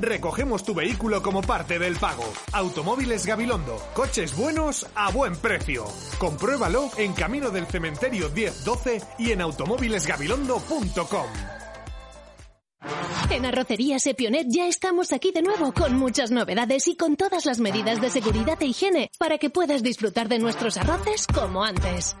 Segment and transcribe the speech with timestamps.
[0.00, 2.24] recogemos tu vehículo como parte del pago.
[2.52, 5.86] Automóviles Gabilondo, coches buenos a buen precio.
[6.18, 11.26] Compruébalo en Camino del Cementerio 1012 y en automóvilesgabilondo.com.
[13.30, 17.58] En Arrocería Sepionet ya estamos aquí de nuevo con muchas novedades y con todas las
[17.58, 22.16] medidas de seguridad e higiene para que puedas disfrutar de nuestros arroces como antes.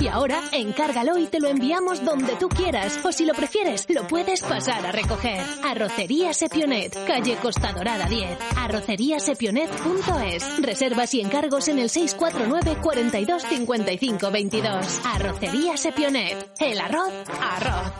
[0.00, 2.98] Y ahora, encárgalo y te lo enviamos donde tú quieras.
[3.04, 5.40] O si lo prefieres, lo puedes pasar a recoger.
[5.64, 8.38] Arrocería Sepionet, calle Costa Dorada 10.
[8.56, 10.62] Arroceriasepionet.es.
[10.62, 15.00] Reservas y encargos en el 649 42 55 22.
[15.04, 16.52] Arrocería Sepionet.
[16.58, 17.92] El arroz, arroz.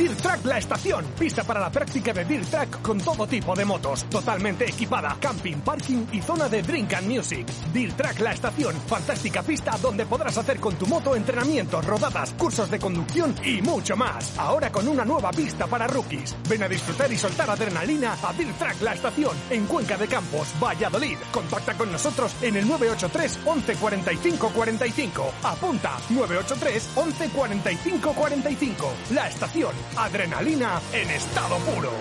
[0.00, 3.66] Dirt Track La Estación, pista para la práctica de Dirt Track con todo tipo de
[3.66, 7.46] motos, totalmente equipada, camping, parking y zona de drink and music.
[7.70, 12.70] Dirt Track La Estación, fantástica pista donde podrás hacer con tu moto entrenamientos, rodadas, cursos
[12.70, 14.38] de conducción y mucho más.
[14.38, 16.34] Ahora con una nueva pista para rookies.
[16.48, 20.48] Ven a disfrutar y soltar adrenalina a Dirt Track La Estación en Cuenca de Campos,
[20.58, 21.18] Valladolid.
[21.30, 25.32] Contacta con nosotros en el 983 11 45 45.
[25.42, 28.92] Apunta 983 11 45 45.
[29.10, 31.92] La Estación Adrenalina en estado puro.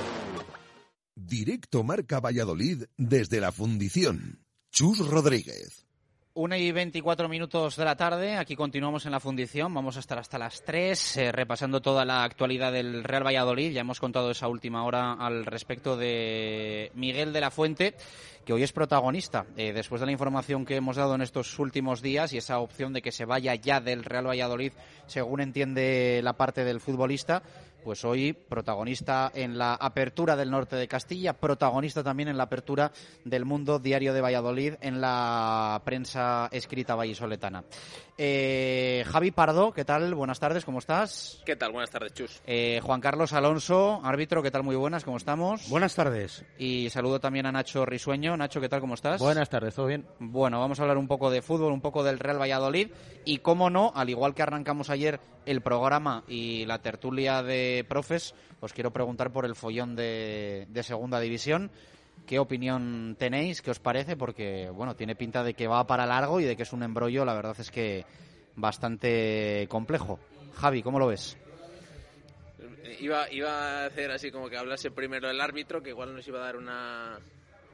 [1.15, 4.45] Directo Marca Valladolid desde la fundición.
[4.71, 5.85] Chus Rodríguez.
[6.35, 10.17] Una y 24 minutos de la tarde, aquí continuamos en la fundición, vamos a estar
[10.19, 14.47] hasta las 3 eh, repasando toda la actualidad del Real Valladolid, ya hemos contado esa
[14.47, 17.95] última hora al respecto de Miguel de la Fuente,
[18.45, 22.01] que hoy es protagonista, eh, después de la información que hemos dado en estos últimos
[22.01, 24.71] días y esa opción de que se vaya ya del Real Valladolid,
[25.07, 27.43] según entiende la parte del futbolista,
[27.83, 32.91] pues hoy protagonista en la apertura del norte de Castilla, protagonista también en la apertura
[33.23, 37.63] del Mundo Diario de Valladolid en la prensa escrita vallisoletana.
[38.17, 40.13] Eh, Javi Pardo, ¿qué tal?
[40.13, 41.41] Buenas tardes, ¿cómo estás?
[41.45, 41.71] ¿Qué tal?
[41.71, 42.41] Buenas tardes, Chus.
[42.45, 44.63] Eh, Juan Carlos Alonso, árbitro, ¿qué tal?
[44.63, 45.69] Muy buenas, ¿cómo estamos?
[45.69, 46.43] Buenas tardes.
[46.57, 48.35] Y saludo también a Nacho Risueño.
[48.35, 48.81] Nacho, ¿qué tal?
[48.81, 49.21] ¿Cómo estás?
[49.21, 50.05] Buenas tardes, ¿todo bien?
[50.19, 52.89] Bueno, vamos a hablar un poco de fútbol, un poco del Real Valladolid
[53.23, 58.33] y, cómo no, al igual que arrancamos ayer el programa y la tertulia de profes,
[58.61, 61.71] os quiero preguntar por el follón de, de Segunda División.
[62.27, 63.61] ¿Qué opinión tenéis?
[63.61, 64.15] ¿Qué os parece?
[64.15, 67.25] Porque, bueno, tiene pinta de que va para largo y de que es un embrollo,
[67.25, 68.05] la verdad es que
[68.55, 70.19] bastante complejo.
[70.55, 71.37] Javi, ¿cómo lo ves?
[72.99, 73.49] Iba, iba
[73.83, 76.57] a hacer así como que hablase primero el árbitro, que igual nos iba a dar
[76.57, 77.17] una,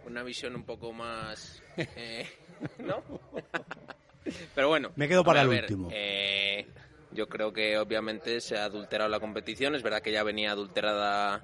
[0.06, 1.62] una visión un poco más...
[1.78, 2.28] Eh,
[2.80, 3.02] ¿No?
[4.56, 4.92] Pero bueno.
[4.96, 5.90] Me quedo para a el ver, último.
[5.92, 6.68] eh,
[7.16, 9.74] yo creo que obviamente se ha adulterado la competición.
[9.76, 11.42] Es verdad que ya venía adulterada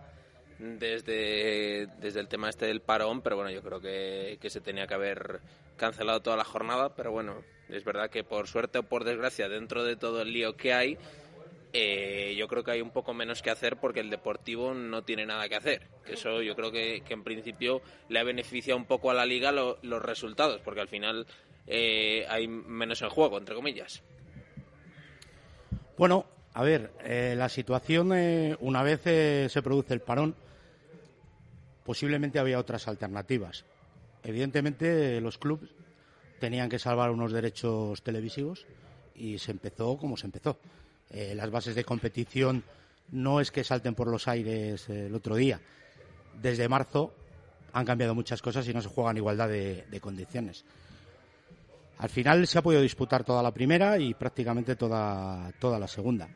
[0.60, 4.86] desde, desde el tema este del parón, pero bueno, yo creo que, que se tenía
[4.88, 5.40] que haber
[5.78, 6.96] cancelado toda la jornada.
[6.96, 10.56] Pero bueno, es verdad que por suerte o por desgracia, dentro de todo el lío
[10.56, 10.98] que hay,
[11.74, 15.26] eh, yo creo que hay un poco menos que hacer porque el Deportivo no tiene
[15.26, 15.88] nada que hacer.
[16.06, 19.52] Eso yo creo que, que en principio le ha beneficiado un poco a la liga
[19.52, 21.26] lo- los resultados, porque al final
[21.68, 24.04] eh, hay menos en juego, entre comillas.
[26.02, 26.26] Bueno,
[26.56, 30.34] a ver, eh, la situación, eh, una vez eh, se produce el parón,
[31.86, 33.66] posiblemente había otras alternativas.
[34.24, 35.70] Evidentemente, los clubes
[36.40, 38.66] tenían que salvar unos derechos televisivos
[39.14, 40.58] y se empezó como se empezó.
[41.12, 42.64] Las bases de competición
[43.12, 45.62] no es que salten por los aires el otro día.
[46.42, 47.14] Desde marzo
[47.74, 50.66] han cambiado muchas cosas y no se juega en igualdad de condiciones.
[52.02, 56.28] Al final se ha podido disputar toda la primera y prácticamente toda, toda la segunda.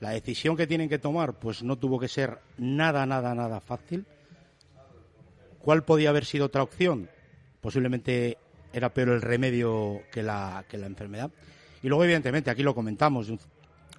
[0.00, 4.04] La decisión que tienen que tomar, pues no tuvo que ser nada, nada, nada fácil.
[5.60, 7.08] ¿Cuál podía haber sido otra opción?
[7.60, 8.36] Posiblemente
[8.72, 11.30] era peor el remedio que la, que la enfermedad.
[11.84, 13.38] Y luego, evidentemente, aquí lo comentamos, un,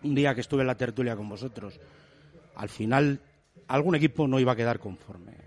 [0.04, 1.80] un día que estuve en la tertulia con vosotros,
[2.56, 3.22] al final
[3.70, 5.38] algún equipo no iba a quedar conforme,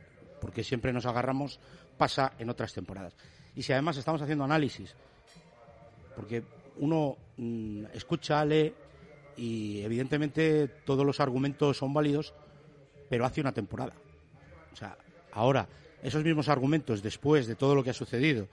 [0.41, 1.61] porque siempre nos agarramos,
[1.99, 3.15] pasa en otras temporadas.
[3.55, 4.97] Y si además estamos haciendo análisis,
[6.17, 6.43] porque
[6.79, 8.73] uno mm, escucha, lee
[9.37, 12.35] y evidentemente todos los argumentos son válidos,
[13.09, 13.93] pero hace una temporada.
[14.73, 14.97] O sea,
[15.33, 15.69] ahora,
[16.03, 18.49] esos mismos argumentos, después de todo lo que ha sucedido,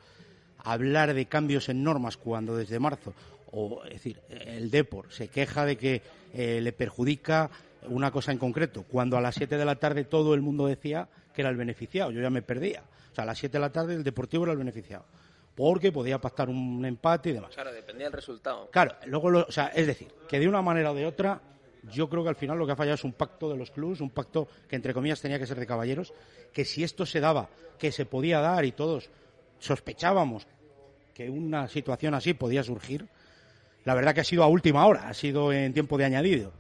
[0.58, 3.14] hablar de cambios en normas cuando desde marzo,
[3.52, 6.02] o es decir, el Depor se queja de que
[6.34, 7.50] eh, le perjudica
[7.88, 11.08] una cosa en concreto, cuando a las 7 de la tarde todo el mundo decía
[11.34, 12.84] que era el beneficiado, yo ya me perdía.
[13.12, 15.06] O sea, a las 7 de la tarde el Deportivo era el beneficiado,
[15.56, 17.54] porque podía pactar un empate y demás.
[17.54, 18.70] Claro, dependía del resultado.
[18.72, 21.42] Claro, luego, lo- o sea, es decir, que de una manera o de otra,
[21.92, 24.02] yo creo que al final lo que ha fallado es un pacto de los clubes,
[24.02, 26.14] un pacto que entre comillas tenía que ser de caballeros,
[26.54, 29.10] que si esto se daba, que se podía dar y todos
[29.60, 30.48] sospechábamos
[31.14, 33.08] que una situación así podía surgir,
[33.86, 36.52] la verdad que ha sido a última hora, ha sido en tiempo de añadido.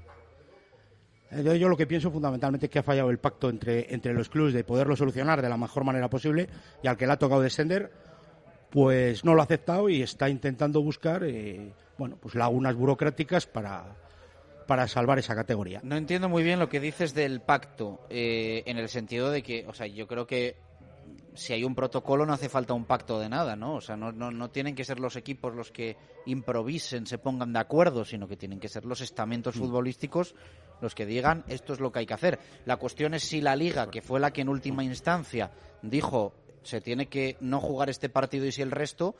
[1.31, 4.29] Entonces yo lo que pienso fundamentalmente es que ha fallado el pacto entre, entre los
[4.29, 6.47] clubes de poderlo solucionar de la mejor manera posible
[6.83, 7.91] y al que le ha tocado descender,
[8.73, 13.85] pues no lo ha aceptado y está intentando buscar eh, bueno, pues lagunas burocráticas para,
[14.65, 15.79] para salvar esa categoría.
[15.83, 19.67] No entiendo muy bien lo que dices del pacto, eh, en el sentido de que,
[19.67, 20.57] o sea, yo creo que
[21.35, 23.75] si hay un protocolo no hace falta un pacto de nada, ¿no?
[23.75, 25.95] O sea, no, no, no, tienen que ser los equipos los que
[26.25, 29.59] improvisen, se pongan de acuerdo, sino que tienen que ser los estamentos mm.
[29.59, 30.33] futbolísticos
[30.81, 32.39] los que digan esto es lo que hay que hacer.
[32.65, 36.81] La cuestión es si la liga, que fue la que en última instancia dijo se
[36.81, 39.15] tiene que no jugar este partido y si el resto,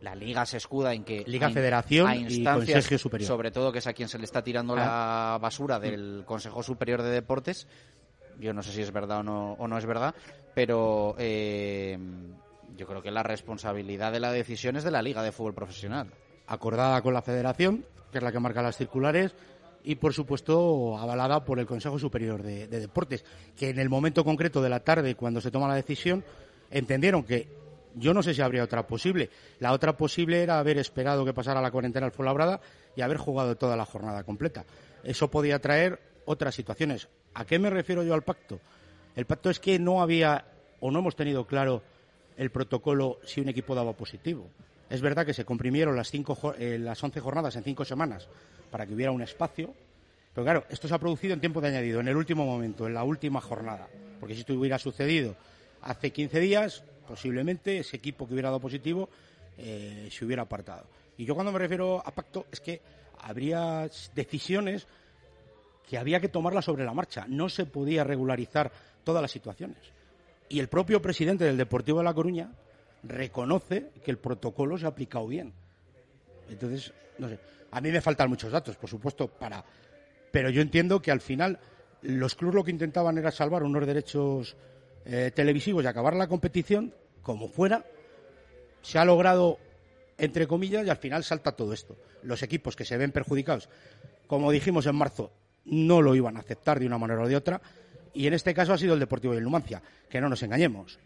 [0.00, 3.86] la liga se escuda en que liga federación y consejo superior sobre todo que es
[3.86, 5.38] a quien se le está tirando la ah.
[5.38, 7.66] basura del consejo superior de deportes
[8.38, 10.14] yo no sé si es verdad o no, o no es verdad,
[10.54, 11.98] pero eh,
[12.76, 16.08] yo creo que la responsabilidad de la decisión es de la Liga de Fútbol Profesional.
[16.46, 19.34] Acordada con la Federación, que es la que marca las circulares,
[19.82, 23.24] y por supuesto avalada por el Consejo Superior de, Deportes,
[23.56, 26.24] que en el momento concreto de la tarde, cuando se toma la decisión,
[26.70, 27.48] entendieron que
[27.94, 29.30] yo no sé si habría otra posible.
[29.58, 32.60] La otra posible era haber esperado que pasara la cuarentena al Fuenlabrada
[32.94, 34.64] y haber jugado toda la jornada completa.
[35.02, 37.08] Eso podía traer otras situaciones.
[37.34, 38.60] ¿A qué me refiero yo al pacto?
[39.16, 40.44] El pacto es que no había
[40.80, 41.82] o no hemos tenido claro
[42.36, 44.48] el protocolo si un equipo daba positivo.
[44.90, 48.28] Es verdad que se comprimieron las, cinco, eh, las 11 jornadas en cinco semanas
[48.70, 49.74] para que hubiera un espacio,
[50.34, 52.94] pero claro, esto se ha producido en tiempo de añadido, en el último momento, en
[52.94, 53.88] la última jornada.
[54.20, 55.34] Porque si esto hubiera sucedido
[55.82, 59.08] hace 15 días, posiblemente ese equipo que hubiera dado positivo
[59.56, 60.86] eh, se hubiera apartado.
[61.16, 62.80] Y yo cuando me refiero a pacto es que
[63.20, 64.86] habría decisiones
[65.88, 67.24] que había que tomarla sobre la marcha.
[67.28, 68.70] No se podía regularizar
[69.04, 69.78] todas las situaciones.
[70.48, 72.52] Y el propio presidente del Deportivo de La Coruña
[73.02, 75.52] reconoce que el protocolo se ha aplicado bien.
[76.48, 77.38] Entonces, no sé,
[77.70, 79.64] a mí me faltan muchos datos, por supuesto, para...
[80.30, 81.58] Pero yo entiendo que al final
[82.02, 84.56] los clubes lo que intentaban era salvar unos derechos
[85.10, 87.82] eh, televisivos y acabar la competición, como fuera.
[88.82, 89.58] Se ha logrado,
[90.18, 91.96] entre comillas, y al final salta todo esto.
[92.22, 93.70] Los equipos que se ven perjudicados,
[94.26, 95.32] como dijimos en marzo,
[95.64, 97.62] no lo iban a aceptar de una manera o de otra.
[98.12, 100.98] Y en este caso ha sido el Deportivo de Numancia, que no nos engañemos.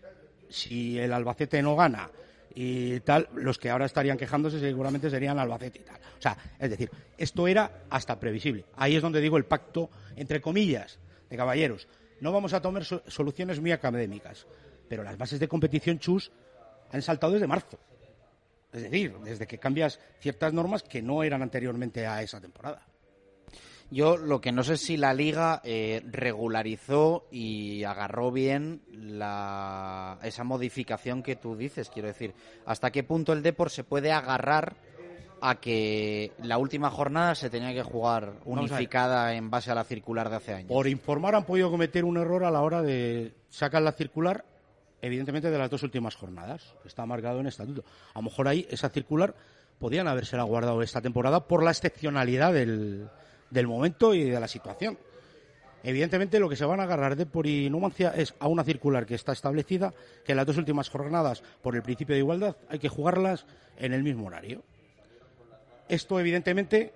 [0.49, 2.11] Si el Albacete no gana
[2.57, 6.01] y tal, los que ahora estarían quejándose seguramente serían Albacete y tal.
[6.19, 8.65] O sea, es decir, esto era hasta previsible.
[8.77, 10.99] Ahí es donde digo el pacto, entre comillas,
[11.31, 11.87] de caballeros.
[12.23, 14.47] No vamos a tomar soluciones muy académicas,
[14.89, 16.31] pero las bases de competición chus
[16.93, 17.81] han saltado desde marzo.
[18.73, 22.87] Es decir, desde que cambias ciertas normas que no eran anteriormente a esa temporada.
[23.91, 30.45] Yo lo que no sé si la liga eh, regularizó y agarró bien la, esa
[30.45, 32.35] modificación que tú dices, quiero decir,
[32.65, 34.77] hasta qué punto el Depor se puede agarrar
[35.45, 40.31] a que la última jornada se tenía que jugar unificada en base a la circular
[40.31, 40.69] de hace años.
[40.69, 44.45] Por informar han podido cometer un error a la hora de sacar la circular,
[45.01, 46.77] evidentemente de las dos últimas jornadas.
[46.85, 47.83] Está marcado en estatuto.
[48.15, 49.35] A lo mejor ahí esa circular
[49.81, 53.09] podían haberse guardado esta temporada por la excepcionalidad del,
[53.51, 54.97] del momento y de la situación.
[55.83, 59.17] Evidentemente lo que se van a agarrar de por inumancia es a una circular que
[59.17, 59.93] está establecida,
[60.25, 63.45] que en las dos últimas jornadas, por el principio de igualdad, hay que jugarlas
[63.77, 64.63] en el mismo horario.
[65.89, 66.95] Esto evidentemente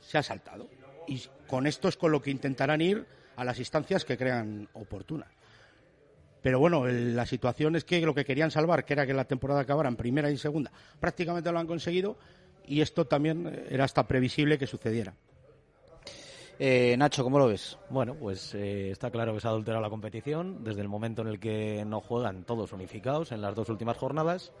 [0.00, 0.68] se ha saltado
[1.06, 3.06] y con esto es con lo que intentarán ir
[3.36, 5.28] a las instancias que crean oportunas.
[6.42, 9.60] Pero bueno, la situación es que lo que querían salvar, que era que la temporada
[9.60, 12.16] acabara en primera y segunda, prácticamente lo han conseguido
[12.66, 15.14] y esto también era hasta previsible que sucediera.
[16.58, 17.78] Eh, Nacho, ¿cómo lo ves?
[17.88, 21.28] Bueno, pues eh, está claro que se ha adulterado la competición desde el momento en
[21.28, 24.52] el que no juegan todos unificados en las dos últimas jornadas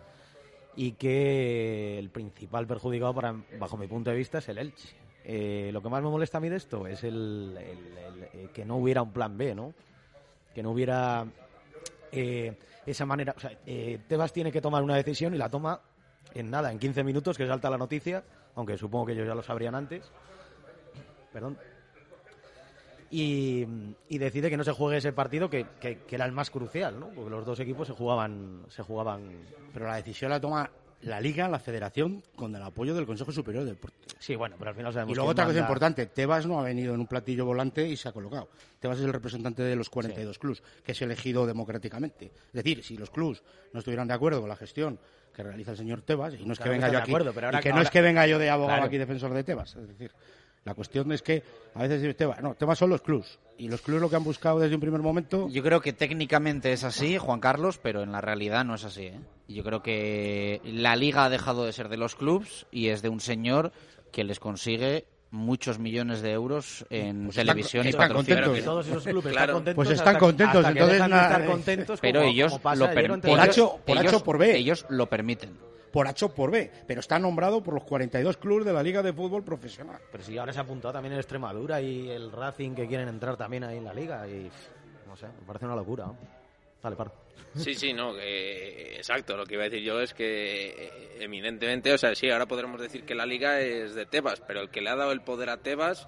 [0.76, 4.88] y que el principal perjudicado, para, bajo mi punto de vista, es el Elche.
[5.24, 7.58] Eh, lo que más me molesta a mí de esto es el,
[8.54, 9.74] que no hubiera un plan B, ¿no?
[10.54, 11.26] Que no hubiera
[12.12, 13.34] esa manera.
[13.36, 13.52] O sea,
[14.08, 15.80] Tebas tiene que tomar una decisión y la toma
[16.34, 18.24] en nada, en 15 minutos que salta la noticia,
[18.54, 20.10] aunque supongo que ellos ya lo sabrían antes.
[21.32, 21.58] Perdón.
[23.10, 23.66] Y,
[24.08, 25.66] decide que no se juegue ese partido que,
[26.08, 27.08] era el más crucial, ¿no?
[27.08, 29.22] Porque los dos equipos se jugaban, se jugaban.
[29.72, 30.70] Pero la decisión la toma
[31.02, 33.96] la Liga, la Federación, con el apoyo del Consejo Superior del Deporte.
[34.18, 36.94] Sí, bueno, pero al final sabemos Y luego otra cosa importante, Tebas no ha venido
[36.94, 38.48] en un platillo volante y se ha colocado.
[38.78, 42.26] Tebas es el representante de los 42 clubs, que es elegido democráticamente.
[42.26, 44.98] Es decir, si los clubs no estuvieran de acuerdo con la gestión
[45.34, 47.80] que realiza el señor Tebas, y no es que venga yo aquí, y que no
[47.80, 50.12] es que venga yo de abogado aquí defensor de Tebas, es decir,
[50.64, 51.42] la cuestión es que
[51.74, 54.24] a veces dice Tebas, no, Tebas son los clubs, y los clubs lo que han
[54.24, 55.48] buscado desde un primer momento...
[55.48, 59.06] Yo creo que técnicamente es así, Juan Carlos, pero en la realidad no es así,
[59.06, 59.20] ¿eh?
[59.48, 63.08] Yo creo que la liga ha dejado de ser de los clubs y es de
[63.08, 63.72] un señor
[64.12, 68.44] que les consigue muchos millones de euros en Pues televisión y están patrocinio.
[68.44, 68.64] contentos.
[68.64, 69.52] todos esos clubes Claro.
[69.52, 69.74] están contentos.
[69.76, 72.00] Pues están hasta- contentos, hasta entonces nada, estar contentos.
[72.00, 74.38] Pero como- ellos como lo, ayer per- ante Por H- por H ellos- o por
[74.38, 74.56] B.
[74.56, 75.50] ellos lo permiten.
[75.92, 79.02] Por H o por B, pero está nombrado por los 42 clubes de la Liga
[79.02, 79.98] de Fútbol Profesional.
[80.12, 83.36] Pero sí, ahora se ha apuntado también el Extremadura y el Racing que quieren entrar
[83.36, 84.26] también ahí en la liga.
[84.28, 84.50] Y
[85.06, 86.06] no sé, me parece una locura.
[86.06, 86.16] ¿no?
[86.82, 87.12] Dale, paro.
[87.56, 89.36] Sí, sí, no, que- exacto.
[89.36, 92.80] Lo que iba a decir yo es que eh, eminentemente, o sea, sí, ahora podremos
[92.80, 95.50] decir que la liga es de Tebas, pero el que le ha dado el poder
[95.50, 96.06] a Tebas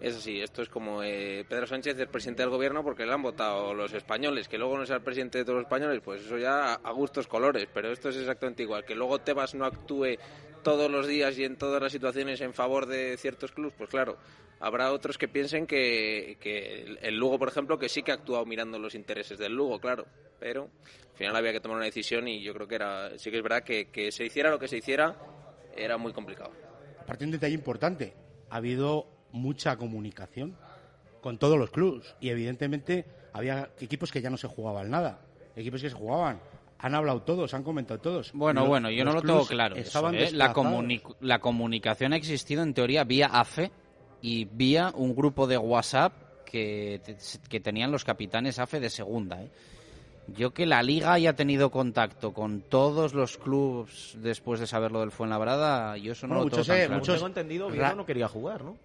[0.00, 0.40] es así.
[0.40, 3.92] Esto es como eh, Pedro Sánchez es presidente del gobierno porque le han votado los
[3.92, 6.90] españoles, que luego no sea el presidente de todos los españoles, pues eso ya a
[6.92, 8.84] gustos colores, pero esto es exactamente igual.
[8.84, 10.16] Que luego Tebas no actúe
[10.62, 14.18] todos los días y en todas las situaciones en favor de ciertos clubes, pues claro,
[14.58, 18.44] habrá otros que piensen que, que el- Lugo, por ejemplo, que sí que ha actuado
[18.44, 20.06] mirando los intereses del Lugo, claro,
[20.38, 23.38] pero al final había que tomar una decisión y yo creo que era, sí que
[23.38, 25.16] es verdad que, que se hiciera lo que se hiciera,
[25.74, 26.50] era muy complicado.
[26.98, 28.12] Aparte un detalle importante,
[28.50, 30.56] ha habido mucha comunicación
[31.20, 35.20] con todos los clubes y evidentemente había equipos que ya no se jugaban nada,
[35.56, 36.40] equipos que se jugaban,
[36.78, 38.32] han hablado todos, han comentado todos.
[38.32, 39.76] Bueno, Los- bueno, yo no lo tengo claro.
[39.76, 40.30] eso, ¿eh?
[40.32, 43.70] la, comuni- la comunicación ha existido en teoría vía AFE
[44.22, 46.12] y vía un grupo de WhatsApp
[46.46, 47.16] que, te-
[47.48, 49.42] que tenían los capitanes AFE de segunda.
[49.42, 49.50] ¿eh?
[50.28, 55.00] Yo que la liga haya tenido contacto con todos los clubes después de saber lo
[55.00, 56.98] del Fuenlabrada, yo eso no Bueno, lo tengo muchos, tan eh, claro.
[57.00, 58.76] muchos- tengo entendido, Ra- Oviedo no quería jugar, ¿no?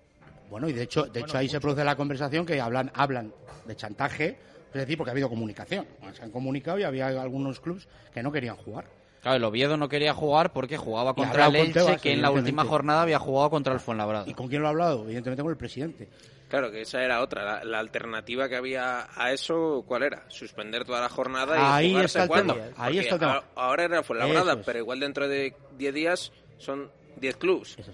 [0.49, 3.33] Bueno, y de hecho, de hecho ahí se produce la conversación que hablan, hablan
[3.65, 4.37] de chantaje,
[4.69, 5.85] es decir, porque ha habido comunicación.
[6.13, 8.85] Se han comunicado y había algunos clubes que no querían jugar.
[9.21, 12.21] Claro, el Oviedo no quería jugar porque jugaba contra el con Elche, Tebas, que en
[12.21, 14.25] la última jornada había jugado contra el Fuenlabrada.
[14.27, 15.03] ¿Y con quién lo ha hablado?
[15.03, 16.07] Evidentemente con el presidente.
[16.47, 17.43] Claro, que esa era otra.
[17.43, 20.25] La, la alternativa que había a eso, ¿cuál era?
[20.29, 22.53] Suspender toda la jornada y Ahí jugarse está el cuándo.
[22.53, 23.43] tema, ahí está el tema.
[23.55, 24.59] a- Ahora era Fuenlabrada, es.
[24.63, 27.89] pero igual dentro de 10 días son 10 clubs es.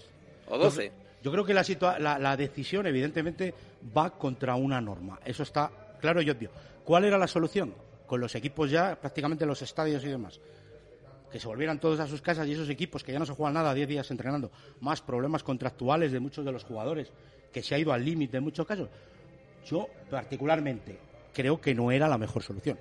[0.50, 0.92] o 12.
[1.24, 1.64] Yo creo que la,
[2.00, 3.54] la, la decisión, evidentemente,
[3.96, 5.20] va contra una norma.
[5.24, 6.50] Eso está claro y obvio.
[6.84, 7.74] ¿Cuál era la solución?
[8.08, 10.40] Con los equipos ya prácticamente en los estadios y demás.
[11.32, 13.54] Que se volvieran todos a sus casas y esos equipos que ya no se juegan
[13.54, 14.52] nada, 10 días entrenando,
[14.82, 17.12] más problemas contractuales de muchos de los jugadores,
[17.54, 18.90] que se ha ido al límite en muchos casos.
[19.66, 20.98] Yo, particularmente,
[21.34, 22.78] creo que no era la mejor solución.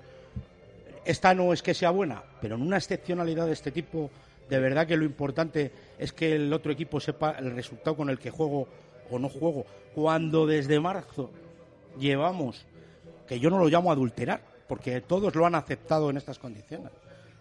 [1.05, 4.11] Esta no es que sea buena, pero en una excepcionalidad de este tipo,
[4.51, 8.19] de verdad que lo importante es que el otro equipo sepa el resultado con el
[8.19, 8.67] que juego
[9.09, 9.65] o no juego.
[9.95, 11.31] Cuando desde marzo
[11.97, 12.65] llevamos,
[13.25, 16.91] que yo no lo llamo adulterar, porque todos lo han aceptado en estas condiciones,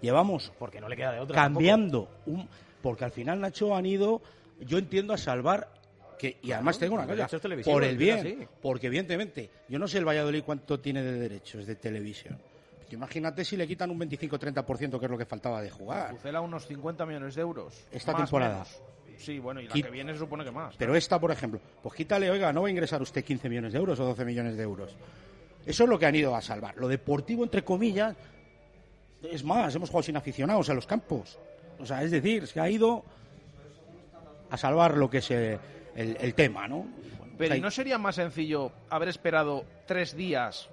[0.01, 1.35] llevamos Porque no le queda de otra.
[1.35, 2.49] cambiando un
[2.81, 4.23] porque al final Nacho han ido
[4.61, 5.69] yo entiendo a salvar
[6.17, 10.07] que y además tengo una cosa por el bien porque evidentemente yo no sé el
[10.07, 12.39] Valladolid cuánto tiene de derechos de televisión
[12.97, 16.67] imagínate si le quitan un 25-30% que es lo que faltaba de jugar Pucela unos
[16.67, 17.75] 50 millones de euros.
[17.93, 18.53] Esta Más, temporada.
[18.55, 18.83] menos.
[19.19, 20.75] Sí, bueno, y la que viene se supone que más.
[20.79, 23.79] pero esta por ejemplo pues quítale oiga no va a ingresar usted 15 millones de
[23.79, 24.97] euros o 12 millones de euros
[25.67, 28.17] eso es lo que han ido a salvar lo deportivo entre comillas
[29.23, 31.39] es más hemos jugado sin aficionados en los campos
[31.79, 33.05] o sea es decir se ha ido
[34.51, 35.59] a salvar lo que es el,
[35.95, 36.79] el tema, ¿no?
[37.19, 40.69] Bueno, Pero o sea, ¿y no sería más sencillo haber esperado tres días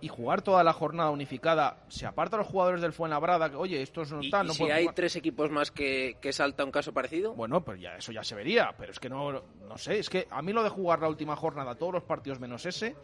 [0.00, 1.78] y jugar toda la jornada unificada?
[1.88, 4.54] Se aparta a los jugadores del Fuenlabrada, que oye, estos no ¿Y, están, y no
[4.54, 4.94] si hay jugar.
[4.94, 7.34] tres equipos más que, que salta un caso parecido?
[7.34, 10.26] Bueno, pues ya eso ya se vería, pero es que no, no sé, es que
[10.30, 12.94] a mí lo de jugar la última jornada, todos los partidos menos ese,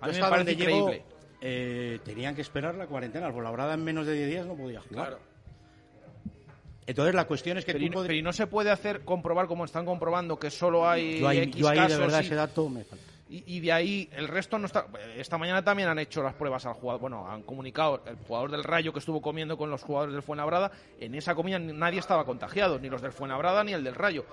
[0.00, 1.02] a yo mí me parece increíble.
[1.40, 3.32] eh, tenían que esperar la cuarentena.
[3.32, 5.06] Por la brada en menos de 10 días no podía jugar.
[5.08, 5.18] Claro.
[6.86, 8.70] Entonces la cuestión es que Pero, tú y, no- podrías- pero y no se puede
[8.70, 11.98] hacer comprobar como están comprobando que solo hay yo ahí, X yo ahí de casos
[11.98, 13.04] verdad y- ese dato me falta.
[13.30, 14.86] Y, de ahí el resto no está.
[15.16, 17.00] Esta mañana también han hecho las pruebas al jugador.
[17.00, 20.72] Bueno, han comunicado el jugador del Rayo que estuvo comiendo con los jugadores del Fuenlabrada.
[20.98, 24.24] En esa comida nadie estaba contagiado, ni los del Fuenlabrada ni el del Rayo.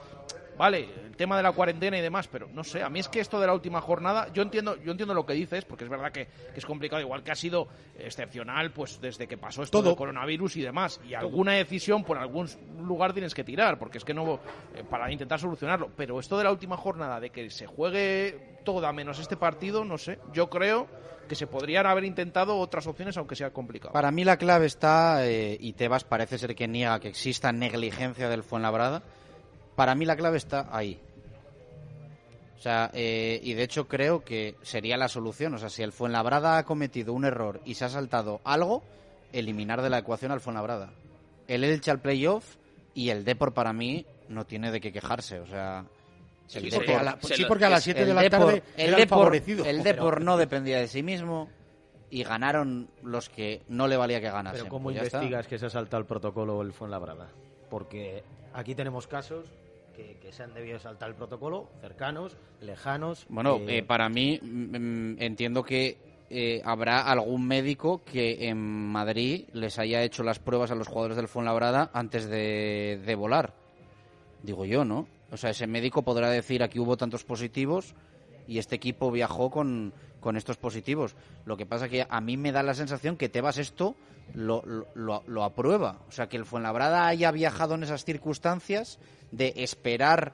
[0.58, 2.82] Vale, el tema de la cuarentena y demás, pero no sé.
[2.82, 5.34] A mí es que esto de la última jornada, yo entiendo, yo entiendo lo que
[5.34, 9.28] dices, porque es verdad que, que es complicado, igual que ha sido excepcional, pues desde
[9.28, 9.90] que pasó esto Todo.
[9.90, 11.00] del coronavirus y demás.
[11.08, 12.48] Y alguna decisión por algún
[12.82, 14.40] lugar tienes que tirar, porque es que no
[14.74, 15.92] eh, para intentar solucionarlo.
[15.96, 19.98] Pero esto de la última jornada, de que se juegue toda menos este partido, no
[19.98, 20.20] sé.
[20.34, 20.88] Yo creo
[21.28, 23.94] que se podrían haber intentado otras opciones, aunque sea complicado.
[23.94, 28.30] Para mí la clave está, eh, y Tebas parece ser que niega que exista negligencia
[28.30, 29.04] del Fuenlabrada,
[29.76, 31.00] para mí la clave está ahí.
[32.58, 35.54] O sea, eh, y de hecho creo que sería la solución.
[35.54, 38.82] O sea, si el Fuenlabrada ha cometido un error y se ha saltado algo,
[39.34, 40.92] eliminar de la ecuación al Fuenlabrada.
[41.48, 42.56] El Elche al playoff
[42.96, 45.40] y el Depor para mí no tiene de qué quejarse.
[45.40, 45.86] O sea,
[46.48, 48.14] Sí, el Porque a la- se sí, lo- porque a las es- 7 el de
[48.14, 49.66] la Depor- tarde el era el Depor- favorecido.
[49.66, 51.50] el Depor no dependía de sí mismo
[52.12, 54.60] y ganaron los que no le valía que ganasen.
[54.62, 55.18] Pero ¿cómo Pues está.
[55.18, 57.30] investigas que se ha saltado el protocolo el Fuenlabrada?
[57.72, 59.48] Porque aquí tenemos casos
[59.96, 63.26] que, que se han debido saltar el protocolo, cercanos, lejanos.
[63.30, 65.98] Bueno, eh, eh, para mí mm, mm, entiendo que
[66.30, 71.18] eh, habrá algún médico que en Madrid les haya hecho las pruebas a los jugadores
[71.18, 73.54] del Fuenlabrada antes de, de volar.
[74.44, 75.08] Digo yo, ¿no?
[75.32, 77.96] O sea, ese médico podrá decir aquí hubo tantos positivos
[78.48, 81.16] y este equipo viajó con, con estos positivos.
[81.46, 83.96] Lo que pasa que a mí me da la sensación que Tebas esto
[84.34, 84.64] lo,
[84.96, 86.00] lo- lo- aprueba.
[86.08, 89.00] O sea, que el Fuenlabrada haya viajado en esas circunstancias
[89.32, 90.34] de esperar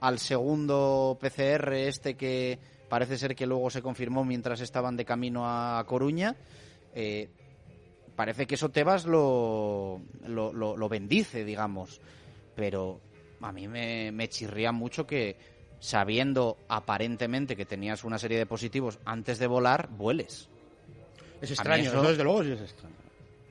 [0.00, 5.42] al segundo PCR este que parece ser que luego se confirmó mientras estaban de camino
[5.46, 6.36] a Coruña.
[6.94, 7.28] Eh,
[8.16, 12.00] parece que eso Tebas lo, lo, lo- lo bendice, digamos.
[12.54, 13.00] Pero
[13.40, 15.36] a mí me, me chirría mucho que,
[15.80, 20.48] sabiendo aparentemente que tenías una serie de positivos antes de volar, vueles.
[21.40, 22.94] Es extraño, eso- desde luego sí es extraño.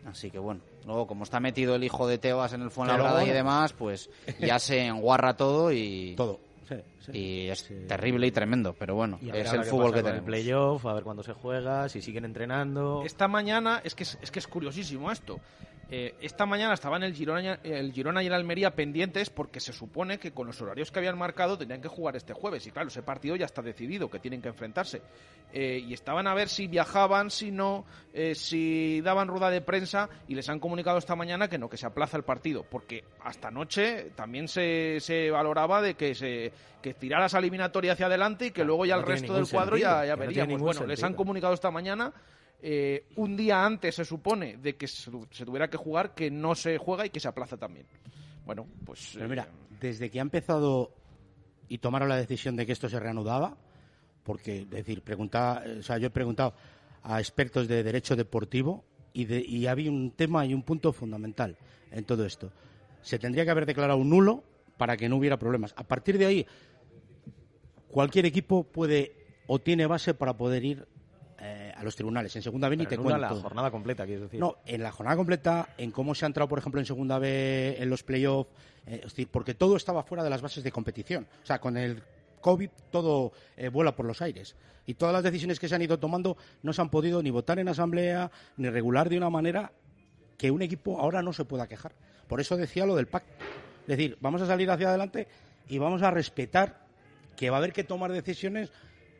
[0.05, 3.25] Así que bueno, luego como está metido el hijo de Tebas en el Fuenlabrada y
[3.25, 3.33] bueno.
[3.33, 4.09] demás, pues
[4.39, 6.39] ya se enguarra todo y, Todo.
[6.67, 7.11] Sí, sí.
[7.17, 7.75] y es Sí.
[7.87, 8.73] terrible y tremendo.
[8.77, 10.25] Pero bueno, y es el fútbol que con el tenemos.
[10.25, 13.01] playoff, a ver cuándo se juega, si siguen entrenando.
[13.05, 15.39] Esta mañana, es que es, es que es curiosísimo esto.
[15.91, 20.19] Eh, esta mañana estaban el Girona, el Girona y el Almería pendientes porque se supone
[20.19, 22.67] que con los horarios que habían marcado tenían que jugar este jueves.
[22.67, 25.01] Y claro, ese partido ya está decidido, que tienen que enfrentarse.
[25.51, 30.09] Eh, y estaban a ver si viajaban, si no, eh, si daban rueda de prensa
[30.27, 32.63] y les han comunicado esta mañana que no, que se aplaza el partido.
[32.69, 36.51] Porque hasta anoche también se, se valoraba de que se
[36.83, 39.75] que tiraras a eliminatoria hacia adelante y que luego ya no el resto del cuadro
[39.75, 40.61] sentido, ya, ya no veríamos.
[40.61, 42.13] bueno, les han comunicado esta mañana
[42.61, 46.29] eh, un día antes se supone de que se, tu- se tuviera que jugar que
[46.31, 47.85] no se juega y que se aplaza también.
[48.45, 49.47] Bueno, pues Pero eh, mira,
[49.79, 50.91] desde que ha empezado
[51.67, 53.55] y tomaron la decisión de que esto se reanudaba,
[54.23, 56.53] porque, es decir, preguntaba, o sea, yo he preguntado
[57.03, 61.57] a expertos de derecho deportivo y, de, y había un tema y un punto fundamental
[61.91, 62.51] en todo esto.
[63.01, 64.43] Se tendría que haber declarado nulo
[64.77, 65.73] para que no hubiera problemas.
[65.77, 66.47] A partir de ahí,
[67.89, 69.13] cualquier equipo puede
[69.47, 70.85] o tiene base para poder ir eh,
[71.79, 72.35] a los tribunales.
[72.35, 73.17] En segunda B ni te cuento.
[73.17, 74.39] la jornada completa, quieres decir.
[74.39, 77.77] No, en la jornada completa, en cómo se ha entrado, por ejemplo, en segunda B,
[77.79, 78.51] en los playoffs,
[78.85, 81.25] eh, es decir, porque todo estaba fuera de las bases de competición.
[81.41, 82.03] O sea, con el
[82.41, 84.57] COVID todo eh, vuela por los aires.
[84.85, 87.59] Y todas las decisiones que se han ido tomando no se han podido ni votar
[87.59, 89.71] en asamblea, ni regular de una manera
[90.37, 91.93] que un equipo ahora no se pueda quejar.
[92.27, 93.31] Por eso decía lo del pacto.
[93.81, 95.27] Es decir, vamos a salir hacia adelante
[95.69, 96.85] y vamos a respetar
[97.37, 98.69] que va a haber que tomar decisiones,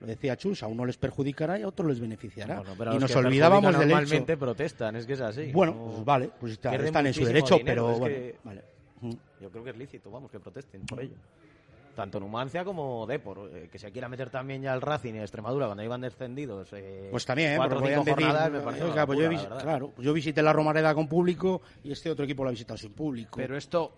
[0.01, 2.57] lo decía Chus, a uno les perjudicará y a otro les beneficiará.
[2.57, 3.95] Bueno, pero y nos olvidábamos del hecho.
[3.99, 5.51] Normalmente protestan, es que es así.
[5.51, 8.35] Bueno, No- pues vale, pues está- están en su derecho, dinero, pero es bueno, que-
[8.43, 8.63] vale.
[9.41, 11.15] Yo creo que es lícito, vamos, que protesten por ello.
[11.95, 15.65] Tanto Numancia como Depor, eh, que se quiera meter también ya el Racing y Extremadura
[15.65, 16.69] cuando iban descendidos.
[16.71, 19.91] eh, Pues también, cuatro o porque cinco podían decir, jornadas me pues yo, vis- claro,
[19.95, 22.93] pues yo visité la Romareda con público y este otro equipo lo ha visitado sin
[22.93, 23.35] público.
[23.37, 23.91] pero esto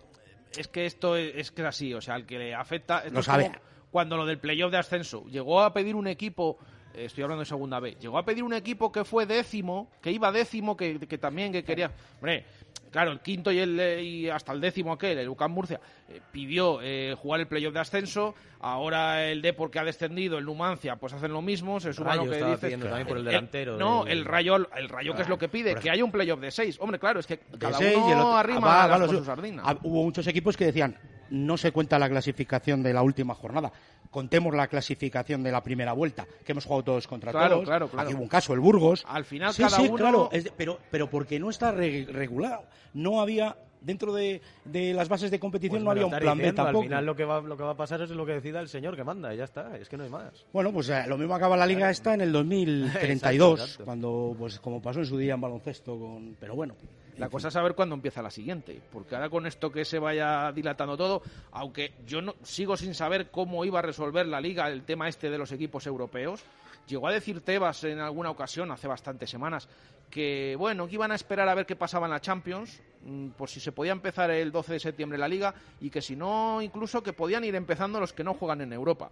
[0.56, 3.10] es que esto es, es que es así, o sea, al que le afecta Lo
[3.10, 3.52] como sabe.
[3.92, 6.58] Cuando lo del playoff de ascenso llegó a pedir un equipo
[6.94, 7.96] Estoy hablando de segunda B.
[8.00, 11.64] Llegó a pedir un equipo que fue décimo, que iba décimo, que, que también que
[11.64, 11.90] quería.
[12.16, 12.44] Hombre,
[12.90, 16.20] claro, el quinto y, el, eh, y hasta el décimo aquel, el UCAM Murcia, eh,
[16.30, 18.34] pidió eh, jugar el playoff de ascenso.
[18.60, 21.80] Ahora el Depor que ha descendido, el Numancia, pues hacen lo mismo.
[21.80, 22.60] Se suma Rayo lo que dices.
[22.60, 25.90] pidiendo también por el no, el Rayo, el Rayo que es lo que pide, que
[25.90, 26.76] haya un playoff de seis.
[26.80, 29.62] Hombre, claro, es que cada seis uno el otro- arrima Ah, las su sardina.
[29.64, 30.96] ah, hubo muchos equipos que decían
[31.30, 33.72] no se cuenta la clasificación de la última jornada.
[34.12, 37.64] Contemos la clasificación de la primera vuelta, que hemos jugado todos contra Claro, todos.
[37.64, 38.06] claro, claro.
[38.06, 39.04] Aquí hubo un caso, el Burgos.
[39.08, 42.06] Al final sí, cada sí, uno- claro, es de- pero, pero porque no está re-
[42.08, 42.62] regulado.
[42.92, 46.52] No había, dentro de, de las bases de competición, Pues no había un plan B
[46.52, 46.78] tampoco.
[46.80, 48.68] Al final lo que, va, lo que va a pasar es lo que decida el
[48.68, 50.44] señor que manda, y ya está, es que no hay más.
[50.52, 53.84] Bueno, pues eh, lo mismo acaba la liga esta en el 2032, Exacto, exacto.
[53.86, 56.36] cuando, pues como pasó en su día en baloncesto, con...
[56.38, 56.74] pero bueno.
[57.18, 60.50] La cosa es saber cuándo empieza la siguiente, porque ahora con esto que se vaya
[60.52, 64.84] dilatando todo, aunque yo no sigo sin saber cómo iba a resolver la liga el
[64.84, 66.42] tema este de los equipos europeos,
[66.86, 69.68] llegó a decir Tebas en alguna ocasión hace bastantes semanas
[70.10, 73.48] que bueno, que iban a esperar a ver qué pasaba en la Champions, mm, por
[73.48, 77.02] si se podía empezar el 12 de septiembre la liga y que si no incluso
[77.02, 79.10] que podían ir empezando los que no juegan en Europa.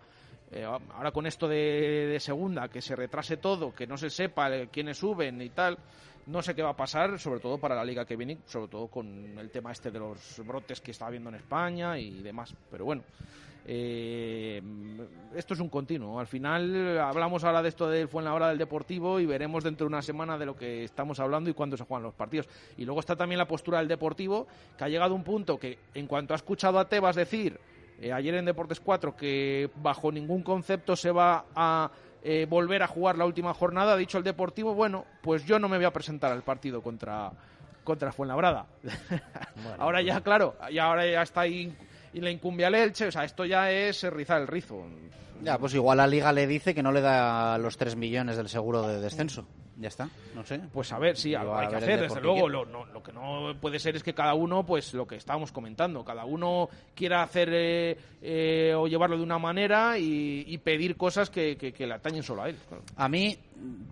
[0.53, 4.55] Eh, ahora con esto de, de segunda, que se retrase todo, que no se sepa
[4.55, 5.79] eh, quiénes suben y tal,
[6.31, 8.87] no sé qué va a pasar, sobre todo para la liga que viene, sobre todo
[8.87, 12.55] con el tema este de los brotes que está habiendo en España y demás.
[12.71, 13.03] Pero bueno,
[13.67, 14.63] eh,
[15.35, 16.21] esto es un continuo.
[16.21, 20.03] Al final hablamos ahora de esto del Fuenlabrada del Deportivo y veremos dentro de una
[20.03, 22.49] semana de lo que estamos hablando y cuándo se juegan los partidos.
[22.77, 24.47] Y luego está también la postura del Deportivo,
[24.79, 27.59] que ha llegado a un punto que en cuanto ha escuchado a Tebas decir
[28.01, 31.91] eh, ayer en Deportes 4 que bajo ningún concepto se va a
[32.23, 35.69] eh, volver a jugar la última jornada, ha dicho el Deportivo, bueno, pues yo no
[35.69, 37.33] me voy a presentar al partido contra,
[37.85, 38.67] contra Fuenlabrada.
[39.79, 41.75] ahora ya, claro, y ahora ya está ahí
[42.13, 43.07] y le incumbe al Elche.
[43.07, 44.85] O sea, esto ya es rizar el rizo.
[45.43, 48.49] Ya, pues igual la Liga le dice que no le da los 3 millones del
[48.49, 49.47] seguro de descenso.
[49.79, 50.61] Ya está, no sé.
[50.71, 52.51] Pues a ver, sí, algo hay que hacer, desde luego.
[52.51, 55.53] Lo, no, lo, que no puede ser es que cada uno, pues lo que estábamos
[55.53, 61.31] comentando, cada uno quiera hacer eh, eh, o llevarlo de una manera y, pedir cosas
[61.31, 62.57] que, que, le atañen solo a él.
[62.97, 63.39] A mí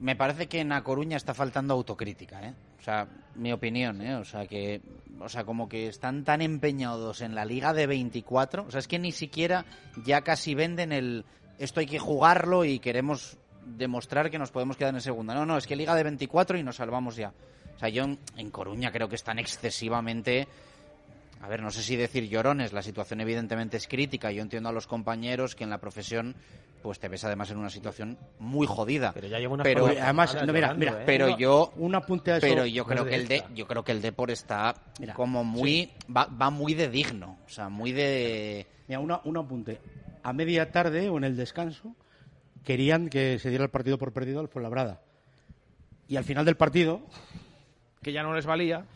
[0.01, 2.53] me parece que en A Coruña está faltando autocrítica, ¿eh?
[2.79, 4.17] O sea, mi opinión, ¿eh?
[4.17, 4.81] O sea, que
[5.21, 8.89] o sea, como que están tan empeñados en la liga de 24, o sea, es
[8.89, 9.65] que ni siquiera
[10.05, 11.25] ya casi venden el
[11.59, 15.35] esto hay que jugarlo y queremos demostrar que nos podemos quedar en segunda.
[15.35, 17.33] No, no, es que liga de 24 y nos salvamos ya.
[17.75, 20.47] O sea, yo en Coruña creo que están excesivamente
[21.41, 24.31] a ver, no sé si decir llorones, la situación evidentemente es crítica.
[24.33, 26.35] Yo entiendo a los compañeros que en la profesión
[26.83, 29.13] pues te ves además en una situación muy jodida.
[29.13, 31.03] Pero ya llevo una pero además no, mira, mira, ¿eh?
[31.05, 33.93] pero yo un apunte a eso, pero yo creo que el de yo creo que
[33.93, 34.75] el Depor está
[35.15, 39.81] como muy va, va, muy de digno, o sea, muy de Mira, una, un apunte.
[40.23, 41.95] A media tarde o en el descanso
[42.65, 45.03] querían que se diera el partido por perdido al Fuenlabrada.
[46.09, 47.03] Y al final del partido
[48.03, 48.87] que ya no les valía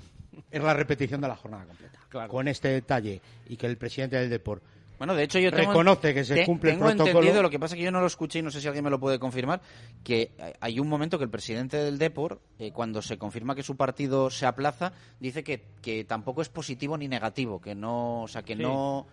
[0.50, 2.28] es la repetición de la jornada completa.
[2.28, 4.62] Con este detalle y que el presidente del Deport
[5.02, 7.08] bueno, de hecho yo tengo, reconoce que se cumple el protocolo.
[7.08, 8.84] entendido, lo que pasa es que yo no lo escuché y no sé si alguien
[8.84, 9.60] me lo puede confirmar,
[10.04, 13.76] que hay un momento que el presidente del Depor, eh, cuando se confirma que su
[13.76, 18.42] partido se aplaza, dice que, que tampoco es positivo ni negativo, que no, o sea,
[18.42, 19.08] que no,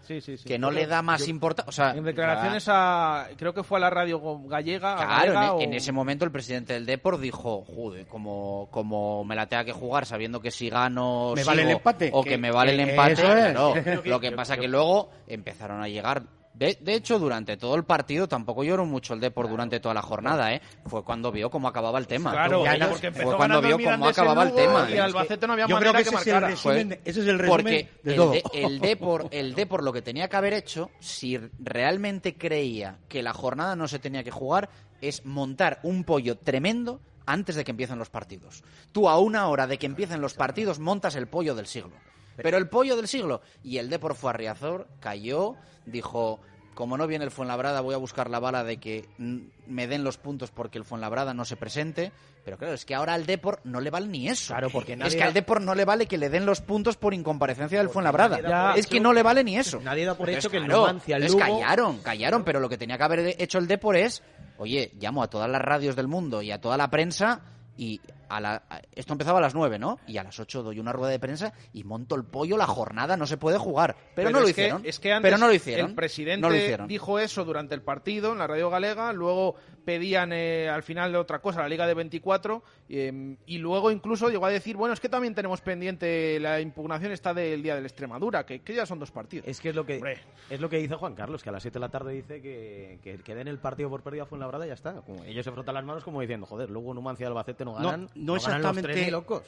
[0.45, 1.67] que no le da más importancia.
[1.67, 4.95] O sea, en declaraciones a, creo que fue a la radio gallega.
[4.95, 9.65] Claro, en, ese momento el presidente del Depor dijo, joder, como, como me la tenga
[9.65, 12.11] que jugar sabiendo que si gano ¿Me vale el empate?
[12.13, 13.23] o que, me vale el empate,
[14.05, 16.23] lo que pasa que luego empezaron a llegar.
[16.59, 20.53] De, hecho, durante todo el partido tampoco lloró mucho el Depor durante toda la jornada,
[20.53, 20.61] ¿eh?
[20.87, 22.31] Fue cuando vio cómo acababa el tema.
[22.31, 22.65] Claro,
[23.13, 24.89] fue cuando vio cómo acababa el tema.
[24.91, 27.63] Y Albacete no había Yo creo que, ese, es el resumen, ese es el resumen
[27.63, 28.33] Porque de todo.
[28.53, 33.31] el, Depor, el Depor lo que tenía que haber hecho, si realmente creía que la
[33.31, 37.99] jornada no se tenía que jugar, es montar un pollo tremendo antes de que empiecen
[37.99, 38.63] los partidos.
[38.91, 41.93] Tú a una hora de que empiecen los partidos montas el pollo del siglo.
[42.41, 43.41] Pero el pollo del siglo.
[43.63, 46.39] Y el Depor fue a Riazor, cayó, dijo,
[46.79, 50.17] como no viene el Fuenlabrada, voy a buscar la bala de que me den los
[50.17, 52.13] puntos porque el Fuenlabrada no se presente.
[52.45, 54.53] Pero claro, es que ahora al Depor no le vale ni eso.
[54.53, 57.13] Claro, porque es que al Depor no le vale que le den los puntos por
[57.13, 58.75] incomparecencia del Fuenlabrada.
[58.75, 59.81] Es que no le vale ni eso.
[59.81, 61.39] Nadie da por hecho que el Numancia, el Lugo...
[61.39, 64.23] callaron, callaron, pero lo que tenía que haber hecho el Depor es,
[64.57, 67.41] oye, llamo a todas las radios del mundo y a toda la prensa
[67.75, 68.63] y a la,
[68.93, 69.99] esto empezaba a las 9, ¿no?
[70.07, 73.17] Y a las 8 doy una rueda de prensa y monto el pollo, la jornada
[73.17, 73.95] no se puede jugar.
[74.15, 74.83] Pero, no lo hicieron.
[74.85, 75.89] es que antes pero no lo hicieron.
[75.89, 79.55] El presidente dijo eso durante el partido en la radio galega, luego
[79.89, 84.29] pedían eh, al final de otra cosa, la Liga de 24, em, y luego incluso
[84.29, 87.81] llegó a decir, bueno, es que también tenemos pendiente la impugnación está del día de
[87.81, 89.47] la Extremadura, que, ya son dos partidos.
[89.47, 89.99] Es que es lo que,
[90.47, 92.99] es lo que dice Juan Carlos, que a las 7 de la tarde dice que,
[93.01, 95.01] que, den el partido por pérdida fue en la brada y ya está.
[95.01, 98.11] Como ellos se frotan las manos como diciendo, joder, luego Numancia y Albacete no ganan.
[98.13, 99.09] No, exactamente.
[99.09, 99.41] locos.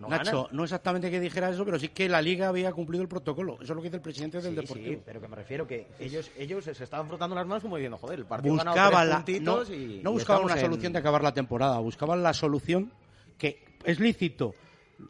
[0.00, 3.08] No Nacho, no exactamente que dijera eso, pero sí que la liga había cumplido el
[3.08, 3.54] protocolo.
[3.60, 4.94] Eso es lo que dice el presidente del Deportivo.
[4.94, 7.98] Sí, pero que me refiero que ellos ellos se estaban frotando las manos como diciendo,
[7.98, 11.78] joder, el partido buscaba la, no, y, no buscaban una solución de acabar la temporada,
[11.78, 12.92] buscaban la solución
[13.36, 14.54] que es lícito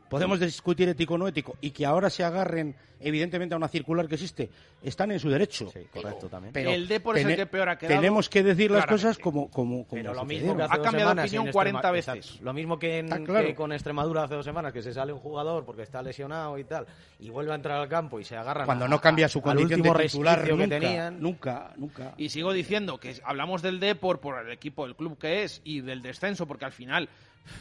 [0.08, 4.06] podemos discutir ético o no ético, y que ahora se agarren evidentemente a una circular
[4.06, 4.50] que existe,
[4.82, 5.70] están en su derecho.
[5.70, 6.52] Sí, correcto también.
[6.52, 8.00] Pero el Depor es el que peor ha quedado.
[8.00, 11.22] Tenemos que decir las cosas como, como, como Pero lo mismo que ha cambiado de
[11.22, 12.40] opinión 40 veces.
[12.40, 15.82] Lo mismo que, en, con Extremadura hace dos semanas, que se sale un jugador porque
[15.82, 16.86] está lesionado y tal,
[17.18, 19.90] y vuelve a entrar al campo y se agarran Cuando no cambia su condición de
[19.90, 21.20] titular nunca, que tenían.
[21.20, 22.14] Nunca, nunca.
[22.16, 25.80] Y sigo diciendo que hablamos del Depor por el equipo, el club que es, y
[25.80, 27.08] del descenso, porque al final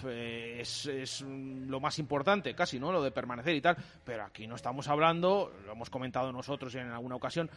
[0.08, 2.92] es, lo más importante, casi, ¿no?
[2.92, 3.78] Lo de permanecer y tal.
[4.04, 5.29] Pero aquí no estamos hablando,
[5.66, 7.50] lo hemos comentado nosotros en alguna ocasión,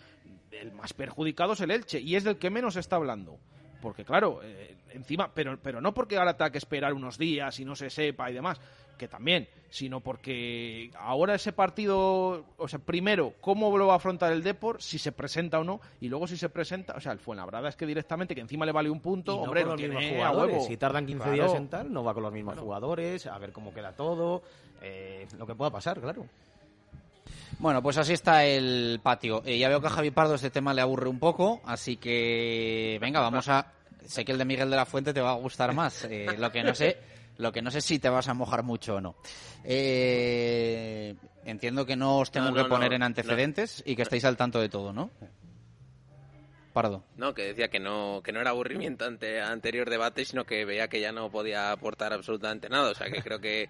[0.50, 3.38] el más perjudicado es el Elche y es del que menos está hablando.
[3.80, 7.64] Porque claro, eh, encima, pero, pero no porque ahora tenga que esperar unos días y
[7.64, 8.60] no se sepa y demás,
[8.96, 14.32] que también, sino porque ahora ese partido, o sea, primero, cómo lo va a afrontar
[14.32, 17.18] el Depor, si se presenta o no, y luego si se presenta, o sea, el
[17.18, 20.64] Fuenlabrada es que directamente, que encima le vale un punto, hombre, los mismos jugadores.
[20.66, 23.74] Si tardan 15 días en tal, no va con los mismos jugadores, a ver cómo
[23.74, 24.42] queda todo,
[24.80, 26.26] eh, lo que pueda pasar, claro.
[27.58, 29.42] Bueno, pues así está el patio.
[29.44, 32.98] Eh, ya veo que a Javi Pardo este tema le aburre un poco, así que
[33.00, 33.72] venga, vamos a...
[34.04, 36.04] Sé que el de Miguel de la Fuente te va a gustar más.
[36.10, 36.98] Eh, lo que no sé
[37.38, 39.16] lo que no sé si te vas a mojar mucho o no.
[39.64, 44.60] Eh, entiendo que no os tengo que poner en antecedentes y que estáis al tanto
[44.60, 45.10] de todo, ¿no?
[46.72, 47.04] Pardo.
[47.16, 50.88] No, que decía que no, que no era aburrimiento ante anterior debate, sino que veía
[50.88, 52.90] que ya no podía aportar absolutamente nada.
[52.90, 53.68] O sea, que creo que,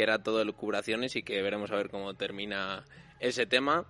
[0.00, 2.86] que era todo lucubraciones y que veremos a ver cómo termina
[3.18, 3.84] ese tema.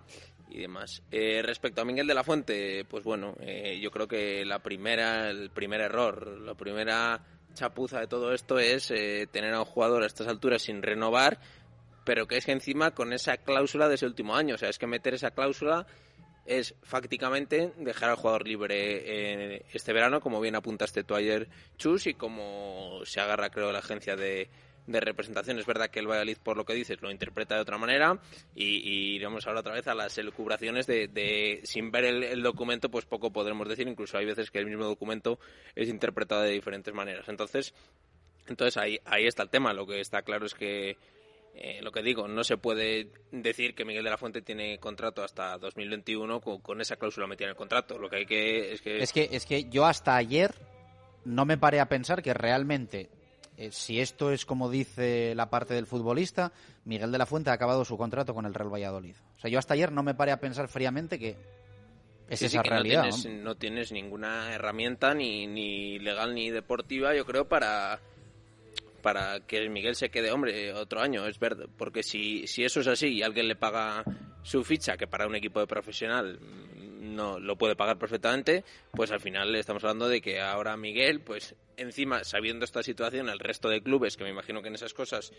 [0.49, 1.05] y demás.
[1.13, 5.31] Eh, respecto a Miguel de la Fuente, pues bueno, eh, yo creo que la primera,
[5.31, 10.03] el primer error, la primera chapuza de todo esto es eh, tener a un jugador
[10.03, 11.39] a estas alturas sin renovar,
[12.05, 14.79] pero que es que encima con esa cláusula de ese último año, o sea, es
[14.79, 15.87] que meter esa cláusula
[16.45, 22.15] es fácticamente dejar al jugador libre este verano, como bien apuntaste tú ayer, Chus, y
[22.15, 24.51] como se agarra, creo, la agencia de,
[24.91, 25.59] de representación.
[25.59, 28.19] Es verdad que el Valladolid, por lo que dices, lo interpreta de otra manera
[28.55, 33.33] y, iremos ahora otra vez a las elucubraciones de, sin ver el, documento, pues poco
[33.33, 33.89] podremos decir.
[33.89, 35.39] Incluso hay veces que el mismo documento
[35.75, 37.29] es interpretado de diferentes maneras.
[37.29, 37.75] Entonces,
[38.47, 39.73] entonces ahí, ahí está el tema.
[39.73, 40.97] Lo que está claro es que
[41.55, 45.23] eh, lo que digo, no se puede decir que Miguel de la Fuente tiene contrato
[45.23, 47.99] hasta 2021 con, con esa cláusula metida en el contrato.
[47.99, 48.99] Lo que hay que es que...
[49.03, 50.55] Es que, es que yo hasta ayer
[51.25, 53.11] no me paré a pensar que realmente
[53.61, 56.51] eh, si esto es como dice la parte del futbolista,
[56.87, 59.17] Miguel de la Fuente ha acabado su contrato con el Real Valladolid.
[59.37, 61.37] O sea, yo hasta ayer no me paré a pensar fríamente que
[62.31, 63.05] es esa realidad.
[63.05, 63.55] No tienes, ¿no?
[63.57, 68.01] tienes, ninguna herramienta ni, ni legal ni deportiva, yo creo, para
[69.03, 72.87] para que Miguel se quede hombre otro año, es verdad, porque si, si eso es
[72.87, 74.05] así y alguien le paga
[74.43, 76.39] su ficha, que para un equipo de profesional
[77.01, 81.57] no lo puede pagar perfectamente, pues al final estamos hablando de que ahora Miguel, pues
[81.77, 85.33] encima sabiendo esta situación, el resto de clubes, que me imagino que en esas cosas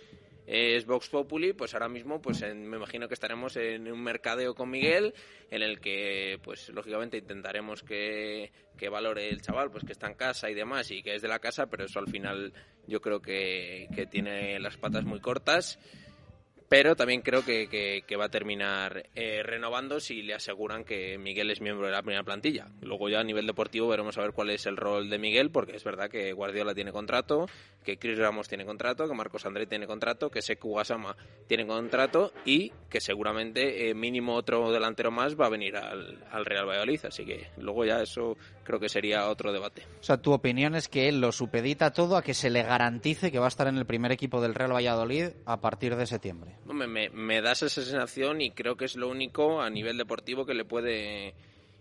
[0.47, 4.69] es Vox Populi, pues ahora mismo pues me imagino que estaremos en un mercadeo con
[4.69, 5.13] Miguel
[5.49, 10.15] en el que pues lógicamente intentaremos que, que valore el chaval, pues que está en
[10.15, 12.53] casa y demás y que es de la casa, pero eso al final
[12.87, 15.79] yo creo que, que tiene las patas muy cortas
[16.71, 21.51] pero también creo que, que, va a terminar eh, renovando si le aseguran que Miguel
[21.51, 22.69] es miembro de la primera plantilla.
[22.79, 25.75] Luego ya a nivel deportivo veremos a ver cuál es el rol de Miguel, porque
[25.75, 27.47] es verdad que Guardiola tiene contrato,
[27.84, 32.31] que Chris Ramos tiene contrato, que Marcos André tiene contrato, que Seku Gasama tiene contrato
[32.45, 37.03] y que seguramente eh, mínimo otro delantero más va a venir al, al, Real Valladolid.
[37.03, 39.84] Así que luego ya eso creo que sería otro debate.
[39.99, 43.29] O sea, tu opinión es que él lo supedita todo a que se le garantice
[43.29, 46.61] que va a estar en el primer equipo del Real Valladolid a partir de septiembre.
[46.65, 50.63] Me, das esa sensación y creo que es lo único a nivel deportivo que le
[50.63, 51.34] puede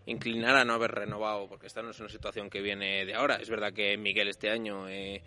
[0.07, 3.37] inclinar a no haber renovado, porque esta no es una situación que viene de ahora.
[3.37, 5.23] Es verdad que Miguel este año eh,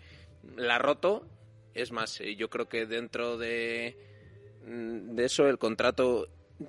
[0.56, 1.26] la ha roto.
[1.72, 3.96] Es más, eh, yo creo que dentro de,
[4.66, 6.28] mm, de eso el contrato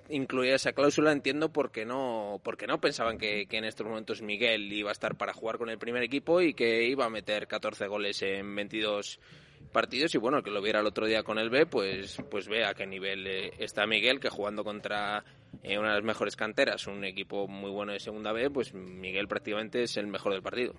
[0.10, 4.72] incluía esa cláusula, entiendo porque no, porque no pensaban que, que, en estos momentos Miguel
[4.72, 7.88] iba a estar para jugar con el primer equipo y que iba a meter 14
[7.88, 9.20] goles en 22
[9.72, 12.70] partidos y bueno, que lo viera el otro día con el B, pues, pues vea
[12.70, 15.24] a qué nivel eh, está Miguel, que jugando contra
[15.64, 19.28] eh, una de las mejores canteras, un equipo muy bueno de segunda B, pues Miguel
[19.28, 20.74] prácticamente es el mejor del partido.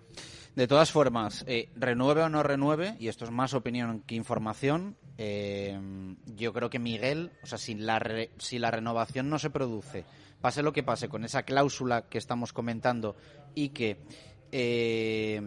[0.54, 4.96] De todas formas, eh, renueve o no renueve, y esto es más opinión que información,
[5.18, 8.00] yo creo que Miguel, o sea, si la,
[8.38, 10.04] si la renovación no se produce,
[10.40, 13.16] pase lo que pase con esa cláusula que estamos comentando
[13.54, 13.98] y que
[14.52, 15.40] eh,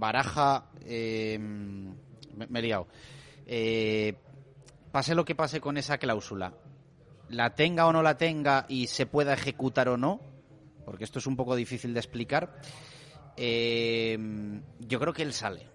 [0.00, 2.88] Baraja, eh, me, he liado.
[3.46, 4.14] Eh,
[4.90, 6.54] pase lo que pase con esa cláusula,
[7.28, 10.22] la tenga o no la tenga y se pueda ejecutar o no,
[10.86, 12.62] porque esto es un poco difícil de explicar,
[13.36, 14.18] eh,
[14.78, 15.68] yo creo que él sale.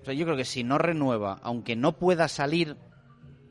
[0.00, 2.76] O sea, yo creo que si no renueva, aunque no pueda salir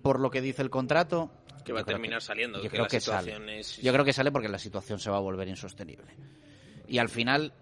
[0.02, 1.30] por lo que dice el contrato,
[1.66, 2.64] que va a terminar saliendo.
[2.64, 3.38] Yo creo que sale.
[3.82, 6.16] Yo creo que sale porque la situación se va a volver insostenible.
[6.88, 7.54] Y al final,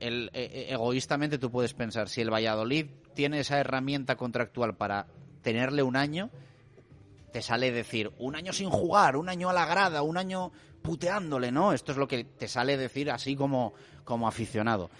[0.00, 5.06] el, e, e, egoístamente tú puedes pensar, si el Valladolid tiene esa herramienta contractual para
[5.42, 6.30] tenerle un año,
[7.32, 10.52] te sale decir un año sin jugar, un año a la grada, un año
[10.82, 11.72] puteándole, ¿no?
[11.72, 14.90] Esto es lo que te sale decir así como, como aficionado.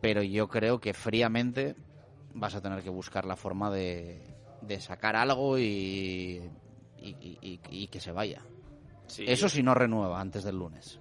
[0.00, 1.74] Pero yo creo que fríamente
[2.34, 4.22] vas a tener que buscar la forma de,
[4.62, 6.40] de sacar algo y,
[7.00, 8.42] y, que se vaya.
[9.18, 11.00] Eso si no renueva antes del lunes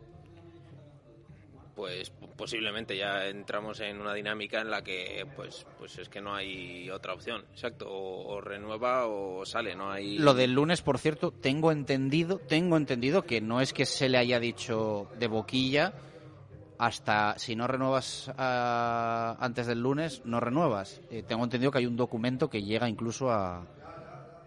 [1.77, 6.33] pues posiblemente ya entramos en una dinámica en la que pues pues es que no
[6.33, 11.29] hay otra opción exacto o, renueva o sale no hay lo del lunes por cierto
[11.29, 15.93] tengo entendido tengo entendido que no es que se le haya dicho de boquilla
[16.79, 21.85] hasta si no renuevas ah, antes del lunes no renuevas eh, tengo entendido que hay
[21.85, 23.67] un documento que llega incluso a,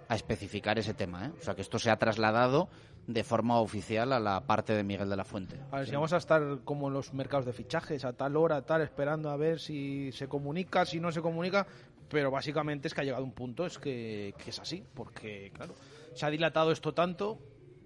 [0.09, 1.33] a especificar ese tema ¿eh?
[1.41, 2.69] o sea que esto se ha trasladado
[3.13, 5.57] de forma oficial a la parte de Miguel de la Fuente.
[5.73, 8.63] A ver, si vamos a estar como en los mercados de fichajes, a tal hora,
[8.63, 11.67] tal, esperando a ver si se comunica, si no se comunica,
[12.09, 15.75] pero básicamente es que ha llegado un punto, es que, es así, porque, claro,
[16.15, 17.39] se ha dilatado esto tanto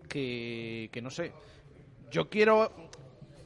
[0.09, 1.33] que, que no sé.
[2.11, 2.71] Yo quiero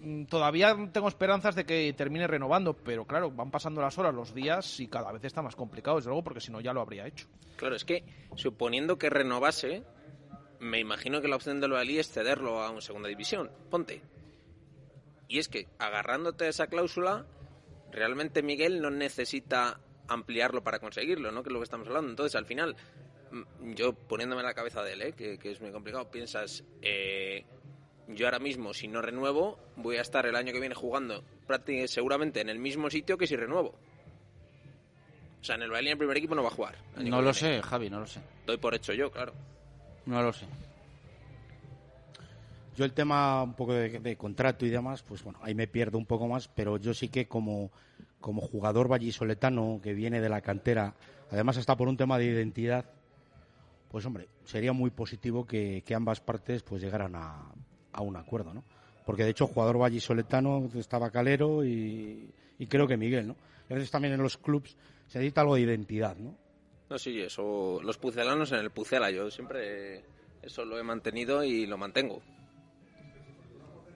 [0.00, 4.34] mm, todavía tengo esperanzas de que termine renovando, pero claro, van pasando las horas, los
[4.34, 7.06] días y cada vez está más complicado, desde luego, porque si no ya lo habría
[7.06, 7.28] hecho.
[7.56, 9.84] Claro, es que suponiendo que renovase,
[10.61, 13.51] me imagino que la opción del Valladolid es cederlo a una segunda división.
[13.71, 14.03] Ponte.
[15.29, 17.27] Y es que agarrándote a esa cláusula,
[17.92, 21.42] realmente Miguel no necesita ampliarlo para conseguirlo, ¿no?
[21.42, 22.11] Que es lo que estamos hablando.
[22.11, 22.77] Entonces, al final,
[23.31, 25.12] mm, yo poniéndome en la cabeza de él, ¿eh?
[25.12, 27.44] que, que es muy complicado, piensas, eh,
[28.09, 31.88] yo ahora mismo, si no renuevo, voy a estar el año que viene jugando prácticamente
[31.92, 33.75] seguramente en el mismo sitio que si renuevo.
[35.40, 36.77] O sea, en el en el primer equipo no va a jugar.
[36.97, 37.35] No lo viene.
[37.35, 38.21] sé, Javi, no lo sé.
[38.47, 39.33] Doy por hecho yo, claro.
[40.09, 40.47] No lo sé.
[42.75, 46.07] Yo el tema un poco de, contrato y demás, pues bueno, ahí me pierdo un
[46.07, 47.71] poco más, pero yo sí que como,
[48.18, 50.94] como jugador vallisoletano que viene de la cantera,
[51.31, 52.87] además hasta por un tema de identidad,
[53.90, 57.42] pues hombre, sería muy positivo que, que ambas partes pues llegaran a,
[57.92, 58.64] a un acuerdo, ¿no?
[59.05, 63.37] Porque de hecho jugador vallisoletano estaba Calero y, y creo que Miguel, ¿no?
[63.68, 64.75] A veces también en los clubs
[65.07, 66.47] se necesita algo de identidad, ¿no?
[66.90, 67.81] No, sí, eso.
[67.83, 69.11] Los pucelanos en el pucela.
[69.11, 70.05] Yo siempre
[70.42, 72.22] eso lo he mantenido y lo mantengo.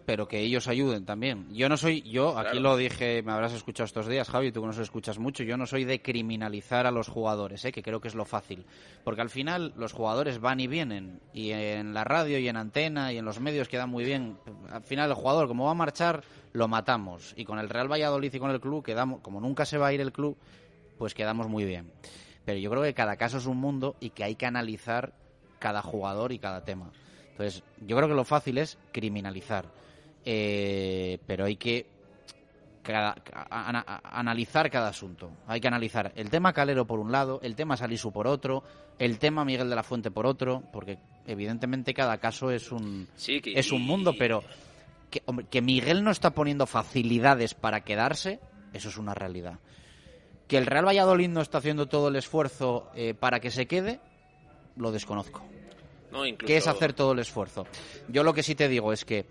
[0.05, 1.47] pero que ellos ayuden también.
[1.55, 4.67] Yo no soy, yo aquí lo dije, me habrás escuchado estos días, Javi, tú que
[4.67, 7.73] nos escuchas mucho, yo no soy de criminalizar a los jugadores, ¿eh?
[7.73, 8.67] que creo que es lo fácil.
[9.05, 13.13] Porque al final los jugadores van y vienen, y en la radio y en antena
[13.13, 14.39] y en los medios quedan muy bien.
[14.71, 17.33] Al final el jugador, como va a marchar, lo matamos.
[17.37, 19.93] Y con el Real Valladolid y con el club, quedamos, como nunca se va a
[19.93, 20.37] ir el club,
[20.99, 21.93] pues quedamos muy bien.
[22.45, 25.13] Pero yo creo que cada caso es un mundo y que hay que analizar
[25.59, 26.91] cada jugador y cada tema.
[27.31, 29.65] Entonces, yo creo que lo fácil es criminalizar.
[30.25, 31.87] Eh, pero hay que
[32.83, 33.15] cada-
[33.51, 35.31] ana- analizar cada asunto.
[35.47, 38.63] Hay que analizar el tema Calero por un lado, el tema Salisu por otro,
[38.99, 43.41] el tema Miguel de la Fuente por otro, porque evidentemente cada caso es un, Sí,
[43.41, 44.43] que- es un mundo, pero
[45.11, 48.41] que, hombre, que Miguel no está poniendo facilidades para quedarse,
[48.73, 49.59] eso es una realidad.
[50.49, 54.01] Que el Real Valladolid no está haciendo todo el esfuerzo eh, para que se quede,
[54.77, 55.43] lo desconozco.
[56.11, 56.47] No, incluso...
[56.47, 57.67] ¿Qué es hacer todo el esfuerzo?
[58.09, 59.27] Yo lo que sí te digo es que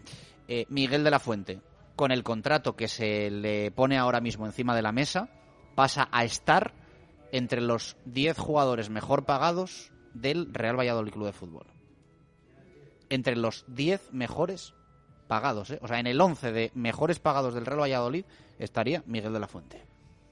[0.48, 1.62] eh, Miguel de la Fuente,
[1.96, 5.30] con el contrato que se le pone ahora mismo encima de la mesa,
[5.76, 6.74] pasa a estar
[7.32, 11.68] entre los 10 jugadores mejor pagados del Real Valladolid Club de Fútbol.
[13.10, 14.74] Entre los 10 mejores
[15.28, 15.80] pagados, ¿eh?
[15.82, 18.26] O sea, en el 11 de mejores pagados del Real Valladolid
[18.60, 19.91] estaría Miguel de la Fuente.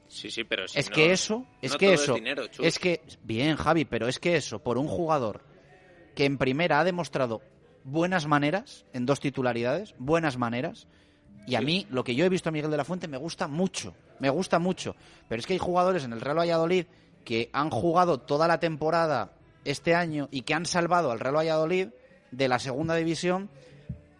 [0.10, 3.02] Sí, sí, pero si es no- que eso, es no que eso, dinero, es que,
[3.24, 5.41] bien Javi, pero es que eso, por un jugador
[6.15, 7.41] que en primera ha demostrado
[7.84, 10.88] buenas maneras, en dos titularidades, buenas maneras,
[11.48, 13.48] y a mí lo que yo he visto a Miguel de la Fuente me gusta
[13.48, 14.95] mucho, me gusta mucho,
[15.28, 16.86] pero es que hay jugadores en el Real Valladolid
[17.24, 19.32] que han jugado toda la temporada
[19.63, 21.89] este año y que han salvado al Real Valladolid
[22.32, 23.50] de la segunda división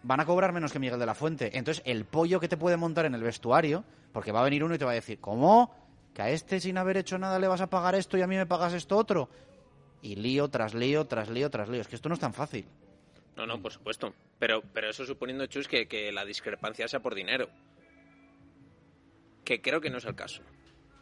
[0.02, 1.56] van a cobrar menos que Miguel de la Fuente.
[1.58, 4.74] Entonces, el pollo que te puede montar en el vestuario, porque va a venir uno
[4.74, 5.74] y te va a decir, ¿cómo?
[6.14, 8.36] ¿Que a este sin haber hecho nada le vas a pagar esto y a mí
[8.36, 9.28] me pagas esto otro?
[10.02, 11.80] Y lío tras lío, tras lío, tras lío.
[11.80, 12.66] Es que esto no es tan fácil.
[13.36, 14.12] No, no, por supuesto.
[14.38, 17.48] Pero, pero eso suponiendo, Chus, que, que la discrepancia sea por dinero.
[19.44, 20.42] Que creo que no es el caso.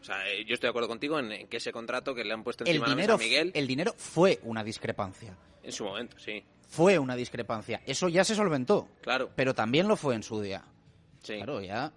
[0.00, 2.32] O sea, eh, yo estoy de acuerdo contigo en, en que ese contrato que le
[2.32, 5.36] han puesto El encima mesa dinero, a Miguel, el dinero fue una discrepancia.
[5.62, 6.44] en su momento, sí.
[6.68, 7.80] Fue una discrepancia.
[7.86, 8.88] Eso ya se solventó.
[9.00, 9.30] Claro.
[9.34, 10.62] Pero también lo fue en su día.
[11.22, 11.36] Sí.
[11.36, 11.92] Claro, ya.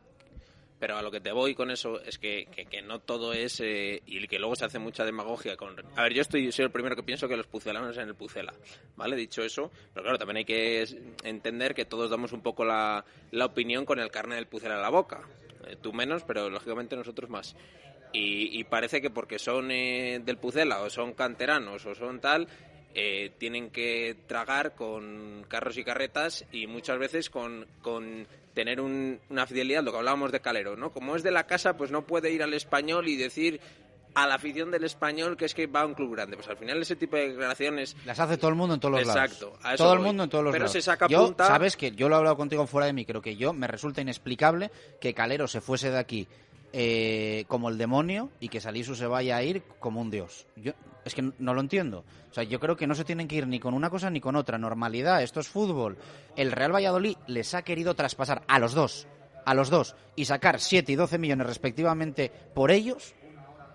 [0.81, 3.59] Pero a lo que te voy con eso es que, que- no todo es...
[3.59, 5.75] eh, y que luego se hace mucha demagogia con...
[5.95, 8.51] A ver, yo estoy soy el primero que pienso que los pucelanos en el pucela,
[8.95, 9.15] ¿vale?
[9.15, 10.83] Dicho eso, pero claro, también hay que
[11.23, 14.81] entender que todos damos un poco la, la opinión con el carne del pucela en
[14.81, 15.21] la boca.
[15.67, 17.55] Eh, tú menos, pero lógicamente nosotros más.
[18.11, 22.47] Y, parece que porque son eh, del pucela o son canteranos o son tal...
[22.95, 27.67] eh, tienen que tragar con carros y carretas y muchas veces con
[28.53, 30.91] tener un- una fidelidad, lo que hablábamos de Calero, ¿no?
[30.91, 33.59] Como es de la casa, pues no puede ir al español y decir
[34.13, 36.35] a la afición del español que es que va a un club grande.
[36.35, 37.95] Pues al final ese tipo de declaraciones...
[38.05, 39.23] Las hace todo el mundo en todos los lados.
[39.31, 40.73] Exacto, a eso Todo el mundo en todos los Pero lados.
[40.73, 43.21] se saca yo, punta- sabes que yo lo he hablado contigo fuera de mí, creo
[43.21, 46.27] que yo me resulta inexplicable que Calero se fuese de aquí
[46.73, 50.45] eh, como el demonio y que Salisu se vaya a ir como un dios.
[50.57, 50.73] Yo
[51.11, 52.03] es que no lo entiendo.
[52.29, 54.19] O sea, yo creo que no se tienen que ir ni con una cosa ni
[54.21, 54.57] con otra.
[54.57, 55.97] Normalidad, esto es fútbol.
[56.35, 59.07] El Real Valladolid les ha querido traspasar a los dos,
[59.45, 63.13] a los dos, y sacar 7 y 12 millones respectivamente por ellos,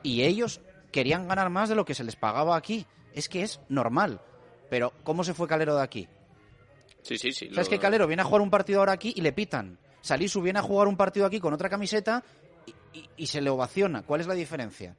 [0.03, 0.61] y ellos
[0.93, 2.87] querían ganar más de lo que se les pagaba aquí.
[3.13, 4.21] Es que es normal.
[4.71, 6.09] Pero, ¿cómo se fue Calero de aquí?
[7.03, 7.49] Sí, sí, sí.
[7.51, 9.33] O sea, es lo- que Calero viene a jugar un partido ahora aquí y le
[9.33, 9.79] pitan.
[10.01, 12.23] Salisu viene a jugar un partido aquí con otra camiseta
[12.67, 14.03] y, y- y se le ovaciona.
[14.03, 14.97] ¿Cuál es la diferencia?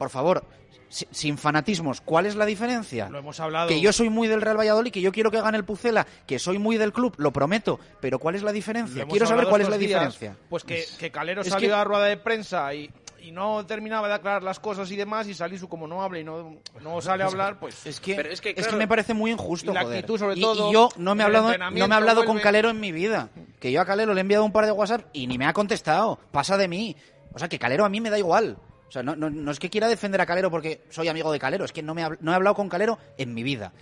[0.00, 0.42] Por favor,
[0.88, 3.10] si- sin fanatismos, ¿cuál es la diferencia?
[3.10, 3.68] Lo hemos hablado.
[3.68, 6.38] Que yo soy muy del Real Valladolid, que yo quiero que gane el Pucela, que
[6.38, 9.04] soy muy del club, lo prometo, pero ¿cuál es la diferencia?
[9.06, 10.36] Quiero saber cuál es la días, diferencia.
[10.48, 12.90] Pues que, que Calero es salió que- a la rueda de prensa y,
[13.20, 16.24] y no terminaba de aclarar las cosas y demás, y Salisu como no habla y
[16.24, 17.84] no, no sale a hablar, pues...
[17.86, 20.18] Es que, Pero es que, es que claro, me parece muy injusto, y la actitud,
[20.18, 22.70] sobre Y- todo, y yo no me he hablado, no me he hablado con Calero
[22.70, 23.28] en mi vida.
[23.60, 25.52] Que yo a Calero le he enviado un par de WhatsApp y ni me ha
[25.52, 26.18] contestado.
[26.32, 26.96] Pasa de mí.
[27.34, 28.56] O sea, que Calero a mí me da igual.
[28.90, 31.38] O sea, no, no, no es que quiera defender a Calero porque soy amigo de
[31.38, 33.72] Calero, es que no, me ha- no he hablado con Calero en mi vida.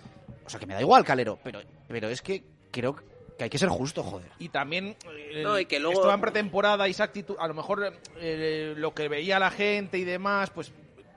[0.45, 2.95] O sea, que me da igual Calero, pero, pero es que creo
[3.39, 4.29] que hay que ser justo, joder.
[4.39, 7.55] Y también eh, No, y que luego- esto en pretemporada y esa actitud, a lo
[7.55, 10.73] mejor eh, lo que veía la gente y demás, pues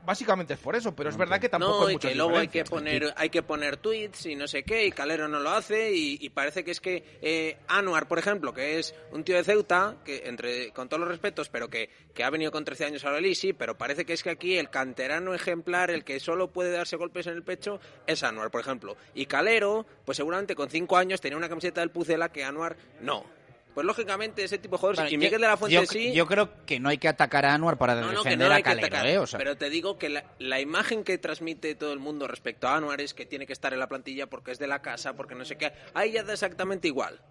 [0.05, 2.47] básicamente es por eso, pero es verdad que tampoco no, hay y que luego hay
[2.47, 5.93] que poner hay que poner tweets y no sé qué, y Calero no lo hace,
[5.93, 9.43] y, y parece que es que eh, Anuar, por ejemplo, que es un tío de
[9.43, 13.05] Ceuta, que entre con todos los respetos, pero que, que ha venido con 13 años
[13.05, 16.51] a la sí, pero parece que es que aquí el canterano ejemplar, el que solo
[16.51, 18.97] puede darse golpes en el pecho, es Anuar, por ejemplo.
[19.13, 23.40] Y Calero, pues seguramente con 5 años tenía una camiseta del Pucela que Anuar no.
[23.74, 26.11] Pues lógicamente ese tipo de jugadores, Bueno, y yo- Miguel de la Fuente yo, sí...
[26.13, 28.59] yo creo que no hay que atacar a Anuar para No, no, defender no hay
[28.61, 29.07] a Calero, atacar.
[29.07, 29.17] ¿eh?
[29.17, 32.67] O sea, Pero te digo que la, la imagen que transmite todo el mundo respecto
[32.67, 35.15] a Anuar es que tiene que estar en la plantilla porque es de la casa,
[35.15, 35.72] porque no sé qué.
[35.93, 37.22] Ahí ya da exactamente igual.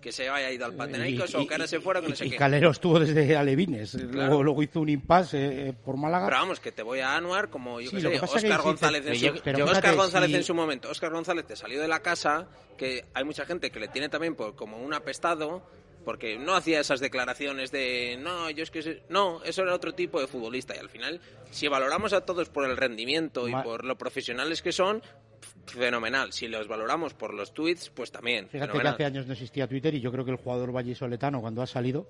[0.00, 2.30] Que se haya ido al Panathinaikos o que ahora se fuera, que no sé y
[2.30, 2.36] qué.
[2.36, 3.90] Calero estuvo desde Alevines.
[3.92, 4.12] Claro.
[4.12, 6.26] Luego, luego hizo un impasse eh, por Málaga.
[6.26, 9.06] Pero vamos, que te voy a Anuar como yo Sí, que sé, Oscar que González
[9.06, 10.88] en su, pero Óscar fíjate, González si- en su momento.
[10.88, 12.46] Oscar González te salió de la casa,
[12.76, 15.62] que hay mucha gente que le tiene también por, como un apestado,
[16.04, 19.02] porque no hacía esas declaraciones de no, yo es que se-".
[19.08, 21.20] no, eso era otro tipo de futbolista y al final
[21.50, 25.02] si valoramos a todos por el rendimiento y por lo profesionales que son,
[25.66, 26.32] fenomenal.
[26.32, 28.48] Si los valoramos por los tweets, pues también.
[28.48, 28.96] Fíjate fenomenal.
[28.96, 31.66] que hace años no existía Twitter y yo creo que el jugador vallisoletano cuando ha
[31.66, 32.06] salido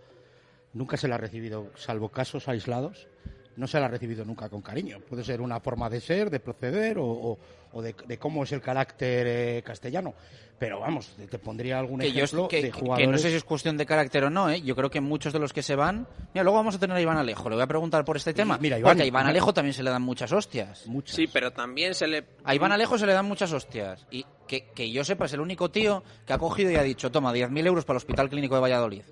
[0.75, 3.09] nunca se le ha recibido, salvo casos aislados,
[3.57, 5.01] no se le ha recibido nunca con cariño.
[5.01, 7.39] Puede ser una forma de ser, de proceder o, o-
[7.73, 10.15] o de, de cómo es el carácter eh, castellano.
[10.59, 13.09] Pero vamos, te- te pondría algún que yo ejemplo que, de que jugadores...
[13.09, 14.61] no sé si es cuestión de carácter o no, ¿eh?
[14.63, 16.09] Yo creo que muchos de los que se van...
[16.35, 17.49] Mira, luego vamos a tener a Iván Alejo.
[17.49, 18.59] Le voy a preguntar por este tema.
[18.61, 20.85] mira, Iván- porque a Iván Alejo también se le dan muchas hostias.
[20.89, 21.15] Muchas.
[21.15, 22.25] Sí, pero también se le...
[22.43, 24.05] A Iván Alejo se le dan muchas hostias.
[24.11, 27.09] Y que, que yo sepa, es el único tío que ha cogido y ha dicho,
[27.13, 29.03] toma, 10.000 euros para el Hospital Clínico de Valladolid.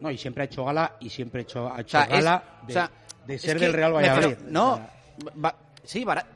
[0.00, 2.10] No, y siempre ha hecho gala y siempre ha hecho, ha O hecho sea, es-
[2.10, 2.90] gala de, o sea,
[3.26, 4.38] de es ser del Real Valladolid.
[4.48, 4.90] no, O sea,
[5.44, 6.26] va- sí, bara-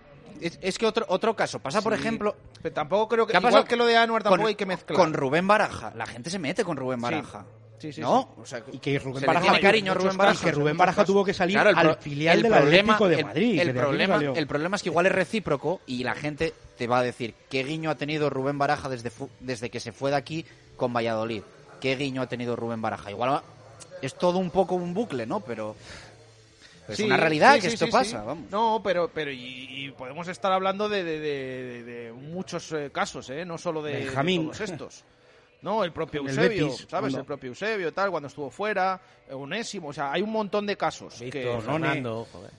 [0.46, 1.58] es, es que otro, otro caso.
[1.58, 2.00] Pasa, por Sí.
[2.00, 2.34] ejemplo...
[2.62, 4.54] Pero tampoco creo que, ¿Qué ha igual pasado que lo de Anuar tampoco con- hay
[4.54, 4.96] que mezclar.
[4.98, 5.92] Con Rubén Baraja.
[5.96, 7.44] La gente se mete con Rubén Baraja.
[7.78, 8.32] Sí, sí, ¿No?
[8.40, 10.44] O sea, y que Rubén Baraja cariño y Baraja.
[10.44, 13.14] que Rubén Baraja tuvo que salir Claro, el al filial el del problema- Atlético de
[13.16, 13.58] el- Madrid.
[13.60, 17.00] El, aquí problema, el problema es que igual es recíproco y la gente te va
[17.00, 20.16] a decir qué guiño ha tenido Rubén Baraja desde, fu- desde que se fue de
[20.16, 21.42] aquí con Valladolid.
[21.80, 23.10] ¿Qué guiño ha tenido Rubén Baraja?
[23.10, 23.42] Igual va-
[24.00, 25.40] es todo un poco un bucle, ¿no?
[25.40, 25.74] Pero
[26.88, 28.50] es Sí, una realidad sí, que sí, esto pasa, vamos.
[28.50, 33.30] No, pero, pero y, y podemos estar hablando de, de- de- de muchos eh, casos,
[33.30, 33.44] ¿eh?
[33.44, 35.04] No solo de, todos estos.
[35.62, 37.14] No, el propio el Eusebio, Betis, ¿sabes?
[37.14, 40.76] El propio Eusebio, tal, cuando estuvo fuera, eh, Onésimo, o sea, hay un montón de
[40.76, 41.14] casos.
[41.18, 41.86] que, Víctor, None.
[41.86, 42.50] Fernando, joder.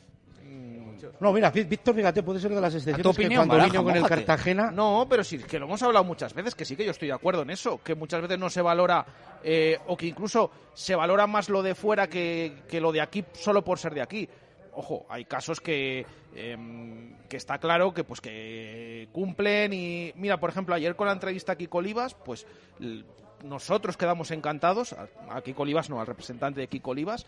[1.19, 3.83] No, mira, Ví- Víctor, fíjate, puede ser de las excepciones opinión, que cuando Baraja, vino
[3.83, 4.03] con el.
[4.05, 4.71] Cartagena...
[4.71, 7.13] No, pero sí, que lo hemos hablado muchas veces, que sí que yo estoy de
[7.13, 9.05] acuerdo en eso, que muchas veces no se valora,
[9.43, 13.23] eh, o que incluso se valora más lo de fuera que, que lo de aquí
[13.33, 14.27] solo por ser de aquí.
[14.75, 16.03] Ojo, hay casos que,
[16.35, 21.13] em, que está claro que pues que cumplen y mira, por ejemplo, ayer con la
[21.13, 22.47] entrevista a Kiko Olivas, pues
[23.43, 27.25] nosotros quedamos encantados, a, a Kiko Olivas no, al representante de Kiko Olivas,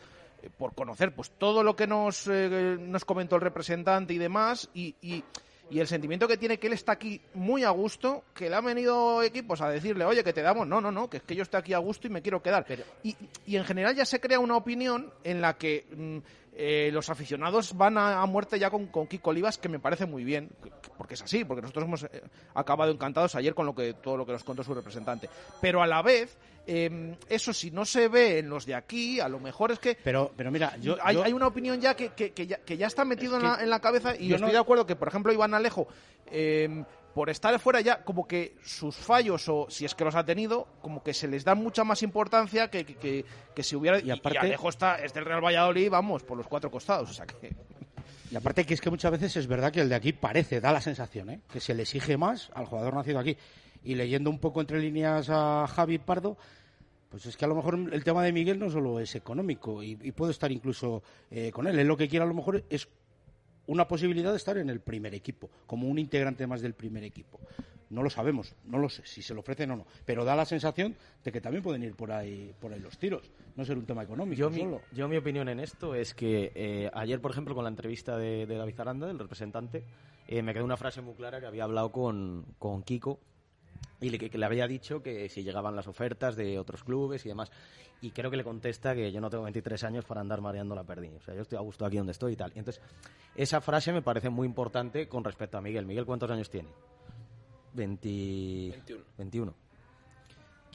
[0.50, 4.96] por conocer pues todo lo que nos, eh, nos comentó el representante y demás y,
[5.02, 5.24] y-
[5.68, 8.66] y el sentimiento que tiene que él está aquí muy a gusto, que le han
[8.66, 11.42] venido equipos a decirle, oye, que te damos, no, no, no, que es que yo
[11.42, 12.68] estoy aquí a gusto y me quiero quedar.
[13.02, 13.16] Y,
[13.48, 16.18] y en general ya se crea una opinión en la que mm,
[16.58, 20.06] eh, los aficionados van a, a muerte ya con, con Kiko Olivas, que me parece
[20.06, 22.22] muy bien, que- porque es así, porque nosotros hemos eh,
[22.54, 25.30] acabado encantados ayer con lo que todo lo que nos contó su representante.
[25.60, 29.28] Pero a la vez, eh, eso si no se ve en los de aquí, a
[29.28, 30.96] lo mejor es que Pero, pero mira, yo...
[31.04, 33.44] hay, yo- hay una opinión ya que, que, que ya, que ya está metido Es
[33.44, 35.34] en, la, que en la cabeza y yo estoy no- de acuerdo que, por ejemplo,
[35.34, 35.88] Iván Alejo,
[36.32, 36.84] eh,
[37.16, 40.68] por estar fuera ya, como que sus fallos, o si es que los ha tenido,
[40.82, 44.00] como que se les da mucha más importancia que, que, que- que si hubiera...
[44.02, 47.26] Y aparte- Alejo está, es del Real Valladolid, vamos, por los cuatro costados, o sea
[47.26, 47.56] que...
[48.30, 50.74] Y aparte que es que muchas veces es verdad que el de aquí parece, da
[50.74, 51.40] la sensación, ¿eh?
[51.52, 53.38] que se le exige más al jugador nacido aquí.
[53.84, 56.38] Y leyendo un poco entre líneas a Javi Pardo,
[57.10, 59.98] pues es que a lo mejor el tema de Miguel no solo es económico y,
[60.02, 61.02] y puedo estar incluso
[61.32, 61.80] eh, con él.
[61.80, 62.90] Él lo que quiere a lo mejor es
[63.68, 67.40] una posibilidad de estar en el primer equipo, como un integrante más del primer equipo.
[67.90, 70.46] No lo sabemos, no lo sé si se lo ofrecen o no, pero da la
[70.46, 73.86] sensación de que también pueden ir por ahí, por ahí los tiros, no ser un
[73.86, 74.82] tema económico Yo mi, solo.
[74.92, 78.48] yo mi opinión en esto es que eh, ayer, por ejemplo, con la entrevista de,
[78.48, 79.84] de David Aranda, del representante,
[80.28, 83.20] eh, me quedó una frase muy clara que había hablado con, con Kiko
[84.02, 87.30] y le, que, le había dicho que si llegaban las ofertas de otros clubes y
[87.30, 87.52] demás.
[88.02, 90.84] Y creo que le contesta que yo no tengo 23 años para andar mareando la
[90.84, 91.14] perdiz.
[91.16, 92.52] O sea, yo estoy a gusto aquí donde estoy y tal.
[92.56, 92.84] Y entonces,
[93.36, 95.86] esa frase me parece muy importante con respecto a Miguel.
[95.86, 96.70] Miguel, ¿cuántos años tiene?
[97.74, 98.08] 20...
[98.72, 99.04] 21.
[99.18, 99.56] 21.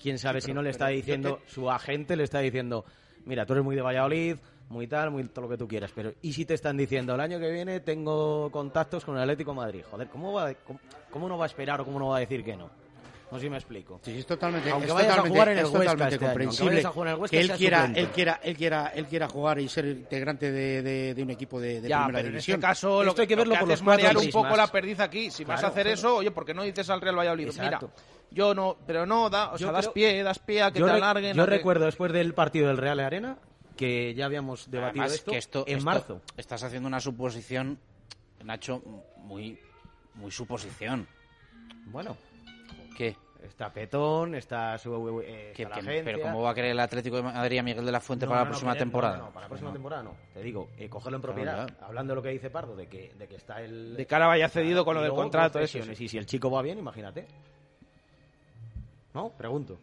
[0.03, 2.87] ¿Quién sabe si no le está diciendo, su agente le está diciendo,
[3.27, 4.37] mira, tú eres muy de Valladolid,
[4.71, 7.21] muy tal, muy todo lo que tú quieras, pero ¿y si te están diciendo, el
[7.21, 9.83] año que viene tengo contactos con el Atlético de Madrid?
[9.91, 10.81] Joder, ¿cómo, va, cómo,
[11.11, 12.71] cómo no va a esperar o cómo no va a decir que no?
[13.31, 14.01] No sé si me explico.
[14.05, 16.25] Sí, es totalmente, Aunque es vayas a totalmente- jugar en el es Huesca totalmente este
[16.25, 18.87] año, aunque comprensible a jugar en el Huesca, que él quiera, él quiera, él quiera,
[18.95, 22.19] él quiera jugar y ser integrante de, de- de un equipo de, de ya, primera
[22.19, 22.55] pero en división.
[22.57, 24.67] este caso lo Esto hay que lo verlo por los marear cuatro un poco la
[24.67, 25.31] perdiz aquí.
[25.31, 25.95] Si vas a Claro, hacer claro.
[25.99, 27.47] eso, oye, ¿por qué no dices al Real Valladolid?
[27.47, 27.91] Exacto.
[27.95, 30.73] Mira, yo no, pero no, da, o Yo sea, das creo- pie, das pie a
[30.73, 31.37] que te alarguen.
[31.37, 33.37] yo a que- recuerdo después del partido del Real Arena
[33.77, 36.21] que ya habíamos debatido Además, esto, que esto en esto- marzo.
[36.37, 37.79] Estás haciendo una suposición,
[38.45, 38.83] Nacho,
[39.19, 39.59] muy,
[40.15, 41.07] muy suposición.
[41.87, 42.17] Bueno,
[43.01, 43.17] ¿Qué?
[43.43, 46.05] está Petón, está su eh, ¿Qué- está la agencia.
[46.05, 48.31] pero ¿cómo va a querer el Atlético de Madrid a Miguel de la Fuente No,
[48.33, 49.17] para no, la próxima temporada?
[49.17, 49.73] No, no, para la próxima No.
[49.73, 50.17] temporada no.
[50.35, 53.27] Te digo, eh, cogerlo en propiedad, hablando de lo que dice Pardo, de que, de
[53.27, 53.97] que está el...
[53.97, 56.05] De cara vaya cedido con lo del contrato, eso sí.
[56.05, 57.27] Y si el chico va bien, imagínate.
[59.15, 59.31] ¿No?
[59.31, 59.79] Pregunto.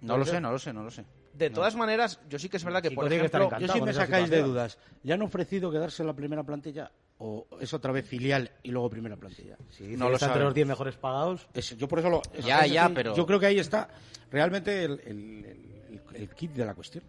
[0.00, 1.04] No lo sé, no lo sé, no lo sé.
[1.34, 3.72] De todas maneras, yo sí que es verdad que, por tiene que estar ejemplo, Yo
[3.74, 4.78] con me sacáis de dudas.
[5.04, 6.90] ¿Ya han ofrecido quedarse en la primera plantilla
[7.24, 9.56] o es otra vez filial y luego primera plantilla?
[9.68, 12.22] Dice No lo está entre los 10 mejores pagados, Es- yo por eso lo.
[12.34, 13.88] es- Ya, es ya, pero- Yo creo que ahí está
[14.30, 15.44] realmente el, el-
[15.90, 17.04] el- el kit de la cuestión.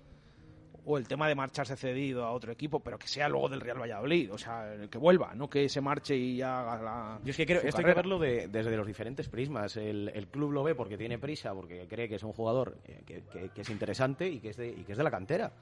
[0.86, 3.80] o el tema de marcharse cedido a otro equipo, pero que sea luego del Real
[3.80, 7.20] Valladolid, o sea, que vuelva, no que se marche y ya haga la.
[7.24, 7.95] Yo es que creo, esto hay que carrera.
[8.01, 9.78] verlo de- desde los diferentes prismas.
[9.78, 13.01] El, el club lo ve porque tiene prisa, porque cree que es un jugador eh,
[13.05, 15.53] que, que- que es interesante y que es de, y que es de la cantera.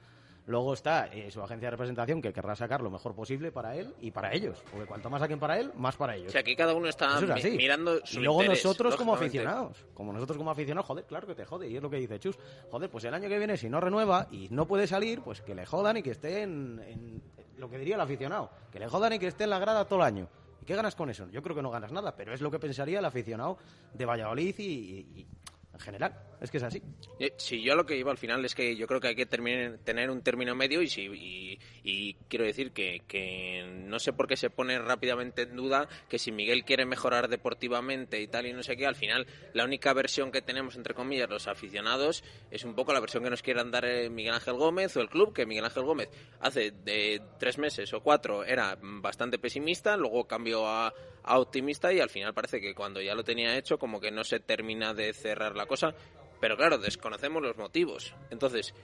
[0.46, 3.94] Luego está eh, su agencia de representación que querrá sacar lo mejor posible para él
[4.00, 4.60] y para ellos.
[4.70, 6.28] Porque cuanto más saquen para él, más para ellos.
[6.28, 9.14] O sea, aquí cada uno está es mi- mirando su y luego interés, nosotros como
[9.14, 12.18] aficionados, como nosotros como aficionados, joder, claro que te jode, y es lo que dice
[12.18, 12.36] Chus.
[12.72, 15.54] Joder, pues el año que viene si no renueva y no puede salir, pues que
[15.54, 17.22] le jodan y que esté en, en
[17.58, 20.00] lo que diría el aficionado, que le jodan y que esté en la grada todo
[20.00, 20.28] el año.
[20.60, 21.28] ¿Y qué ganas con eso?
[21.30, 23.58] Yo creo que no ganas nada, pero es lo que pensaría el aficionado
[23.94, 25.26] de Valladolid y
[25.72, 26.14] en general.
[26.40, 26.82] Es que es así.
[27.18, 29.26] Eh, Sí, yo lo que iba al final es que yo creo que hay que
[29.26, 34.26] tener un término medio y, si, y, y quiero decir que, que no sé por
[34.26, 38.52] qué se pone rápidamente en duda que si Miguel quiere mejorar deportivamente y tal y
[38.52, 42.64] no sé qué, al final la única versión que tenemos, entre comillas, los aficionados es
[42.64, 45.32] un poco la versión que nos quieran dar eh, Miguel Ángel Gómez o el club,
[45.32, 46.08] que Miguel Ángel Gómez
[46.40, 50.92] hace de tres meses o cuatro era bastante pesimista, luego cambió a,
[51.22, 54.24] a optimista y al final parece que cuando ya lo tenía hecho como que no
[54.24, 55.94] se termina de cerrar la cosa.
[56.40, 58.14] Pero claro, desconocemos los motivos.
[58.30, 58.74] Entonces,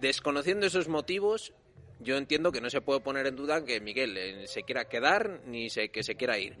[0.00, 1.52] desconociendo esos motivos,
[2.00, 5.42] yo entiendo que no se puede poner en duda que Miguel eh, se quiera quedar
[5.46, 6.56] ni se, que se quiera ir.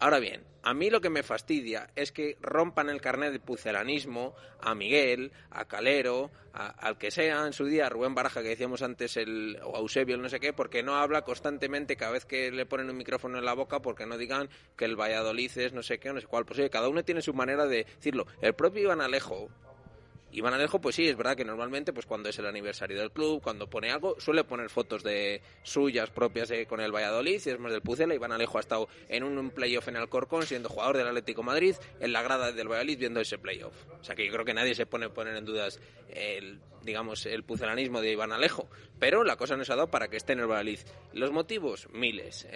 [0.00, 4.32] Ahora bien, a mí lo que me fastidia es que rompan el carnet de pucelanismo
[4.60, 8.50] a Miguel, a Calero, a- al que sea en su día, a Rubén Baraja que
[8.50, 12.24] decíamos antes, el, o Eusebio, el no sé qué, porque no habla constantemente cada vez
[12.24, 15.72] que le ponen un micrófono en la boca, porque no digan que el Valladolid es
[15.72, 16.44] no sé qué, no sé cuál.
[16.46, 18.26] Pues cada uno tiene su manera de decirlo.
[18.40, 19.48] El propio Iván Alejo,
[20.32, 23.40] Iván Alejo, pues sí, es verdad que normalmente, pues cuando es el aniversario del club,
[23.42, 27.58] cuando pone algo, suele poner fotos de suyas propias eh, con el Valladolid, y es
[27.58, 28.14] más del Pucela.
[28.14, 32.12] Iván Alejo ha estado en un, playoff en Alcorcón, siendo jugador del Atlético Madrid, en
[32.12, 33.74] la grada del Valladolid viendo ese playoff.
[34.00, 37.44] O sea que yo creo que nadie se pone poner en dudas el, digamos, el
[37.44, 38.68] pucelanismo de Iván Alejo.
[38.98, 40.80] Pero la cosa no se ha dado para que esté en el Valladolid.
[41.12, 42.46] Los motivos, miles.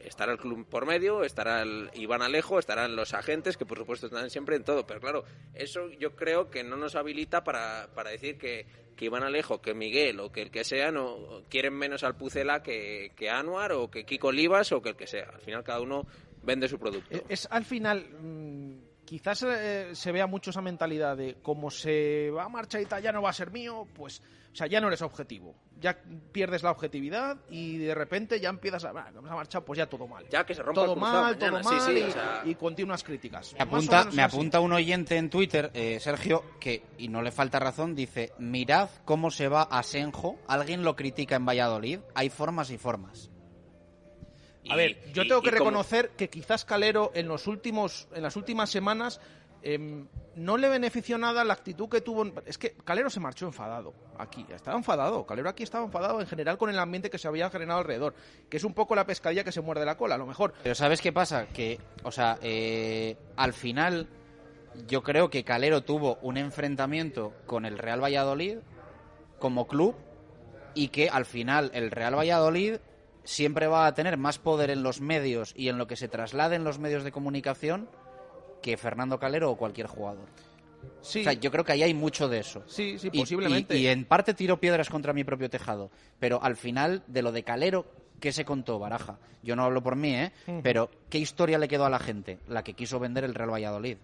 [0.00, 4.06] Estará el club por medio, estará el Iván Alejo, estarán los agentes, que por supuesto
[4.06, 4.86] están siempre en todo.
[4.86, 8.66] Pero claro, eso yo creo que no nos habilita para, para decir que,
[8.96, 12.62] que Iván Alejo, que Miguel o que el que sea no quieren menos al Pucela
[12.62, 15.30] que, que Anuar o que Kiko Olivas o que el que sea.
[15.34, 16.06] Al final cada uno
[16.42, 17.18] vende su producto.
[17.28, 22.44] Es al final, mm, quizás eh, se vea mucho esa mentalidad de como se va
[22.44, 24.86] a marchar y tal, ya no va a ser mío, pues, o sea, ya no
[24.86, 25.52] eres objetivo.
[25.80, 25.98] Ya
[26.30, 29.86] pierdes la objetividad y de repente ya empiezas a, "Ah, vamos a marchar, pues ya
[29.88, 30.24] todo mal.
[30.30, 32.42] Ya que se rompa todo el mal, todo mañana, sí, mal sí, y, o sea-
[32.44, 33.52] y continuas críticas.
[33.54, 34.36] Me apunta, me así.
[34.36, 38.90] apunta un oyente en Twitter, eh, Sergio, que, y no le falta razón, dice, mirad
[39.04, 43.29] cómo se va Asenjo, alguien lo critica en Valladolid, hay formas y formas.
[44.68, 48.08] A ver, yo y- tengo que y como- reconocer que quizás Calero en los últimos,
[48.14, 49.20] en las últimas semanas
[49.62, 50.06] em,
[50.36, 52.24] no le benefició nada la actitud que tuvo.
[52.46, 54.46] Es que Calero se marchó enfadado aquí.
[54.54, 55.26] Estaba enfadado.
[55.26, 58.14] Calero aquí estaba enfadado en general con el ambiente que se había generado alrededor.
[58.48, 60.54] Que es un poco la pescadilla que se muerde la cola, a lo mejor.
[60.62, 61.46] Pero ¿sabes qué pasa?
[61.48, 64.08] Que, o sea, eh, al final
[64.86, 68.58] yo creo que Calero tuvo un enfrentamiento con el Real Valladolid
[69.38, 69.94] como club
[70.74, 72.76] y que al final el Real Valladolid
[73.24, 76.56] siempre va a tener más poder en los medios y en lo que se traslade
[76.56, 77.88] en los medios de comunicación
[78.62, 80.26] que Fernando Calero o cualquier jugador.
[81.02, 82.62] Sí, O sea, yo creo que ahí hay mucho de eso.
[82.66, 83.76] sí, sí, Y- posiblemente.
[83.76, 85.90] Y, y en parte tiro piedras contra mi propio tejado.
[86.18, 87.86] Pero al final, de lo de Calero,
[88.18, 89.18] ¿qué se contó Baraja?
[89.42, 90.32] Yo no hablo por mí, ¿eh?
[90.46, 90.60] Ujú.
[90.62, 92.38] Pero ¿qué historia le quedó a la gente?
[92.48, 93.98] La que quiso vender el Real Valladolid.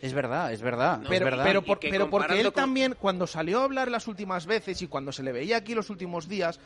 [0.00, 0.96] Es verdad, es verdad.
[0.98, 1.44] No, es pero, verdad.
[1.44, 4.88] pero, por- pero porque él con- también, cuando salió a hablar las últimas veces y
[4.88, 6.58] cuando se le veía aquí los últimos días,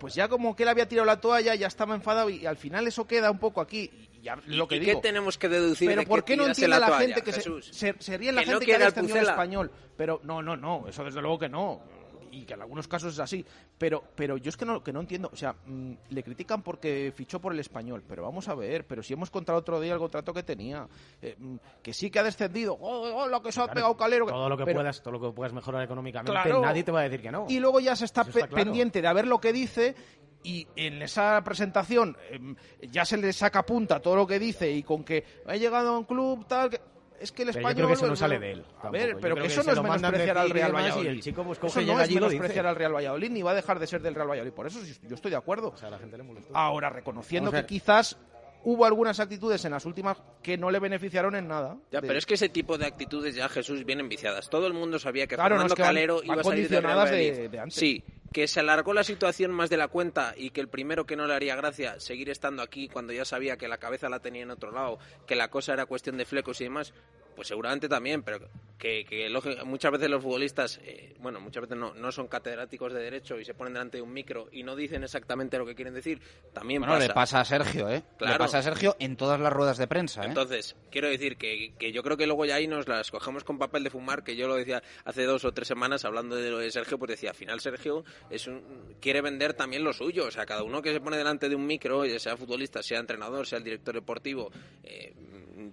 [0.00, 2.86] pues ya como que él había tirado la toalla, ya estaba enfadado y, al final
[2.88, 3.90] eso queda un poco aquí.
[4.18, 5.00] Y ya ¿Y- lo que y digo.
[5.00, 7.32] qué tenemos que deducir pero de ¿por que qué no entiende la, toalla, gente que
[7.32, 7.68] se, Jesús?
[7.70, 9.30] se, se ríe la Que no gente que descendido en Pucela.
[9.32, 9.70] español?
[9.98, 11.82] Pero no, no, no, eso desde luego que no.
[12.30, 13.44] Y que en algunos casos es así.
[13.78, 15.30] Pero, pero yo es que no, que no entiendo.
[15.32, 18.04] O sea, mm, le critican porque fichó por el español.
[18.08, 20.86] Pero vamos a ver, pero si hemos contado otro día el contrato que tenía.
[21.22, 22.74] eh, mm, que sí que ha descendido.
[22.80, 24.26] ¡Oh, oh, lo que se ha pegado Calero!
[24.26, 26.60] Todo lo que pero- puedas, todo lo que puedas mejorar económicamente, Claro.
[26.60, 27.46] nadie te va a decir que no.
[27.48, 28.64] y luego ya se está, Eso está pe- claro.
[28.64, 29.94] pendiente de a ver lo que dice
[30.42, 32.56] y en esa presentación em,
[32.90, 35.98] ya se le saca punta todo lo que dice y con que ha llegado a
[35.98, 36.80] un club tal que
[37.20, 39.16] es que el Pero yo español creo que eso no sale de él, a ver
[39.20, 41.10] pero que que eso se no es menospreciar al Real demás, y Valladolid.
[41.10, 43.78] el chico, pues, coge eso no es menospreciar al Real Valladolid ni va a dejar
[43.78, 44.52] de ser del Real Valladolid.
[44.52, 45.68] Por eso yo estoy de acuerdo.
[45.68, 46.56] O sea, la gente le molestó.
[46.56, 48.16] ahora reconociendo que quizás
[48.64, 52.18] hubo algunas actitudes en las últimas que no le beneficiaron en nada Ya, De- pero
[52.18, 54.48] es que ese tipo de actitudes ya, Jesús, vienen viciadas.
[54.50, 56.44] Todo el mundo sabía que Claro, no, Fernando es que van- Calero van iba a
[56.44, 57.50] salir Real de- Valladolid.
[57.50, 57.74] de antes.
[57.74, 61.16] Sí, que se alargó la situación más de la cuenta y que el primero que
[61.16, 64.42] no le haría gracia seguir estando aquí cuando ya sabía que la cabeza la tenía
[64.42, 66.92] en otro lado, que la cosa era cuestión de flecos y demás,
[67.40, 68.38] pues seguramente también, pero
[68.76, 72.92] que, que lógico- muchas veces los futbolistas, eh, bueno, muchas veces no, no son catedráticos
[72.92, 75.74] de derecho y se ponen delante de un micro y no dicen exactamente lo que
[75.74, 76.20] quieren decir,
[76.52, 77.06] también Bueno, pasa.
[77.08, 78.02] le pasa a Sergio, ¿eh?
[78.20, 80.26] Le pasa a Sergio en todas las ruedas de prensa, ¿eh?
[80.26, 83.56] Entonces, quiero decir que, que yo creo que luego ya ahí nos las cogemos con
[83.58, 86.58] papel de fumar, que yo lo decía hace dos o tres semanas hablando de lo
[86.58, 88.60] de Sergio, pues decía, al final Sergio es un,
[89.00, 91.66] quiere vender también lo suyo, o sea, cada uno que se pone delante de un
[91.66, 94.50] micro, ya sea futbolista, sea entrenador, sea el director deportivo,
[94.84, 95.14] eh,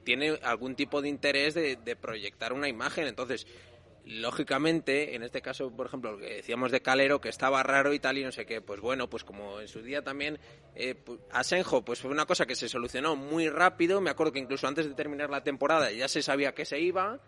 [0.03, 3.47] tiene algún tipo de interés de, de proyectar una imagen, entonces...
[4.09, 7.99] Lógicamente, en este caso, por ejemplo, lo que decíamos de Calero, que estaba raro y
[7.99, 10.39] tal y no sé qué, pues bueno, pues como en su día también
[10.75, 10.95] eh,
[11.29, 13.99] Asenjo, pues fue una cosa que se solucionó muy rápido.
[13.99, 17.19] Me acuerdo que incluso antes de terminar la temporada ya se sabía que se iba.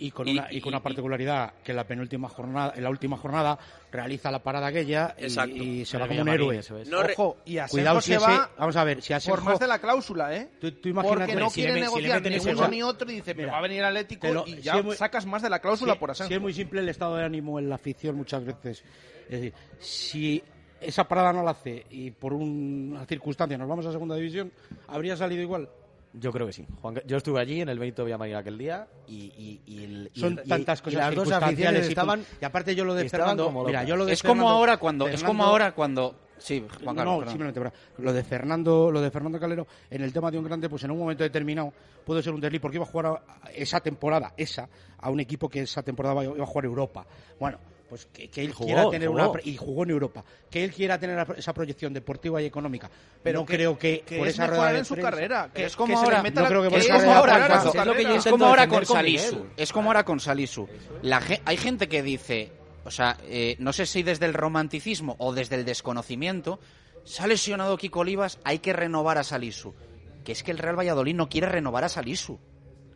[0.00, 2.82] Y con, Y- una, y con una y- particularidad que en la penúltima jornada, en
[2.84, 3.58] la última jornada
[3.90, 6.46] realiza la parada aquella y, se va como un héroe.
[6.46, 6.88] Marín, eso es.
[6.88, 9.16] No re- ojo y Asenjo Cuidado si se ese, va vamos a ver, si por
[9.16, 10.48] Asenjo, más de la cláusula, ¿eh?
[10.60, 12.82] tú, tú imagínate, Porque no si quiere le, me- si le negociar ni uno ni
[12.82, 15.26] otro y dice, me Mira, va a venir el Atlético lo- y ya muy- sacas
[15.26, 16.32] más de la cláusula por Asenjo.
[16.32, 18.84] es muy simple el estado de ánimo en la afición muchas veces.
[19.28, 20.42] Es decir, si
[20.80, 24.52] esa parada no la hace y por una circunstancia nos vamos a segunda división,
[24.86, 25.68] habría salido igual.
[26.14, 26.66] Yo creo que sí.
[26.80, 30.20] Juan- yo estuve allí en el Benito Villamarín aquel día y, y, y el- y
[30.20, 32.94] Son y- tantas y cosas las dos circunstanciales aficiones y, estaban y aparte yo lo
[32.94, 36.14] de Fernando, como mira, yo lo de Es como ahora cuando, es como ahora cuando,
[36.38, 37.28] sí, Juan Carlos, no, perdón.
[37.32, 40.68] simplemente para- lo de Fernando, lo de Fernando Calero en el tema de un grande,
[40.70, 41.72] pues en un momento determinado
[42.06, 44.66] puede ser un desliz porque iba a jugar a- esa temporada, esa,
[44.98, 47.06] a un equipo que esa temporada iba a jugar Europa.
[47.38, 47.58] Bueno,
[47.88, 49.20] pues que, que él Jugó, quiera tener jugó.
[49.20, 52.90] una pro- y jugó en Europa, que él quiera tener esa proyección deportiva y económica.
[53.22, 55.50] pero no que- creo que, que por es esa rueda de en su prensa- carrera.
[55.54, 57.62] Que es como ahora- la- creo que que por es como ahora de en prensa-
[57.62, 58.10] su es lo que yo carrera.
[58.10, 58.86] es intento como ahora con.
[58.86, 59.46] Salisu.
[59.56, 60.68] Es como ahora con Salisu.
[61.02, 62.52] La hay gente que dice,
[62.84, 66.60] o sea, eh, no sé si desde el romanticismo o desde el desconocimiento,
[67.04, 69.74] se ha lesionado Kiko Olivas, hay que renovar a Salisu.
[70.24, 72.38] Que es que el Real Valladolid no quiere renovar a Salisu.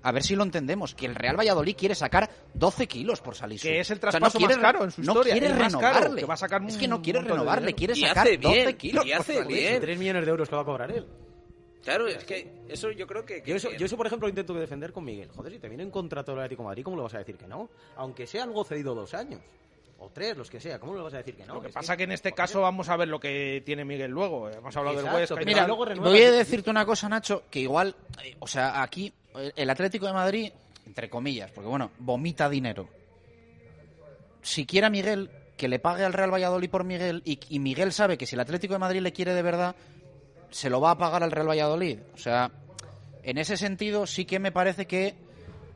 [0.02, 3.68] A ver si lo entendemos, que el Real Valladolid quiere sacar 12 kilos por Salisu.
[3.68, 5.76] Que es el O sea, traspaso quiere más caro en su no historia, quiere más
[5.76, 6.20] caro, renovarle.
[6.20, 8.76] que va a sacar es que no quiere renovarle, quiere Y sacar hace 12 bien,
[8.76, 9.80] kilos y hace bien.
[9.80, 11.06] 3 millones de euros que va a cobrar él.
[11.82, 13.42] Claro, es que eso yo creo que...
[13.42, 15.28] que- Yo eso, yo eso, por ejemplo, lo intento defender con Miguel.
[15.32, 17.36] Joder, si te viene un contrato del Atlético de Madrid, ¿cómo le vas a decir
[17.36, 17.70] que no?
[17.96, 19.40] Aunque sea algo cedido dos años.
[20.04, 20.78] O tres, los que sea.
[20.80, 21.54] ¿Cómo le vas a decir que no?
[21.54, 24.10] Lo que Es pasa que en este caso vamos a ver lo que tiene Miguel
[24.10, 24.48] luego.
[24.50, 25.44] Hemos hablado Exacto, del Huesca.
[25.44, 27.94] Mira, luego renueva- voy a decirte una cosa, Nacho, que igual,
[28.24, 30.52] eh, o sea, aquí eh, el Atlético de Madrid,
[30.86, 32.88] entre comillas, porque bueno, vomita dinero.
[34.42, 38.18] Si quiera Miguel, que le pague al Real Valladolid por Miguel, y, y Miguel sabe
[38.18, 39.76] que si el Atlético de Madrid le quiere de verdad,
[40.50, 42.00] se lo va a pagar al Real Valladolid.
[42.14, 42.50] O sea,
[43.22, 45.14] en ese sentido sí que me parece que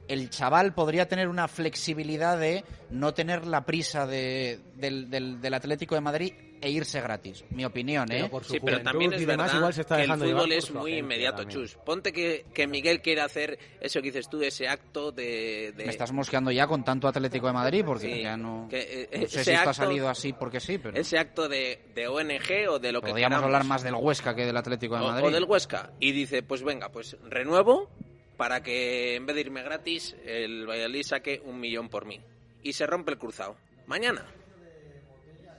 [0.08, 5.54] el chaval podría tener una flexibilidad de no tener la prisa de- del, del- del
[5.54, 7.44] Atlético de Madrid e irse gratis.
[7.50, 8.30] Mi opinión, ¿eh?
[8.42, 11.76] sí, pero también es verdad que el fútbol es muy inmediato, Chus.
[11.84, 16.12] Ponte que, que, Miguel quiere hacer eso que dices tú, ese acto de, Me estás
[16.12, 18.68] mosqueando ya con tanto Atlético de Madrid porque ya no...
[18.70, 20.96] Que, eh, sé si esto ha salido así porque sí, pero...
[20.98, 24.46] Ese acto de, de ONG o de lo que Podríamos hablar más del Huesca que
[24.46, 25.26] del Atlético de Madrid.
[25.26, 25.90] O, del Huesca.
[26.00, 27.90] Y dice, pues venga, pues renuevo
[28.36, 32.20] para que en vez de irme gratis, el Valladolid saque un millón por mí.
[32.62, 33.56] Y se rompe el cruzado.
[33.86, 34.26] Mañana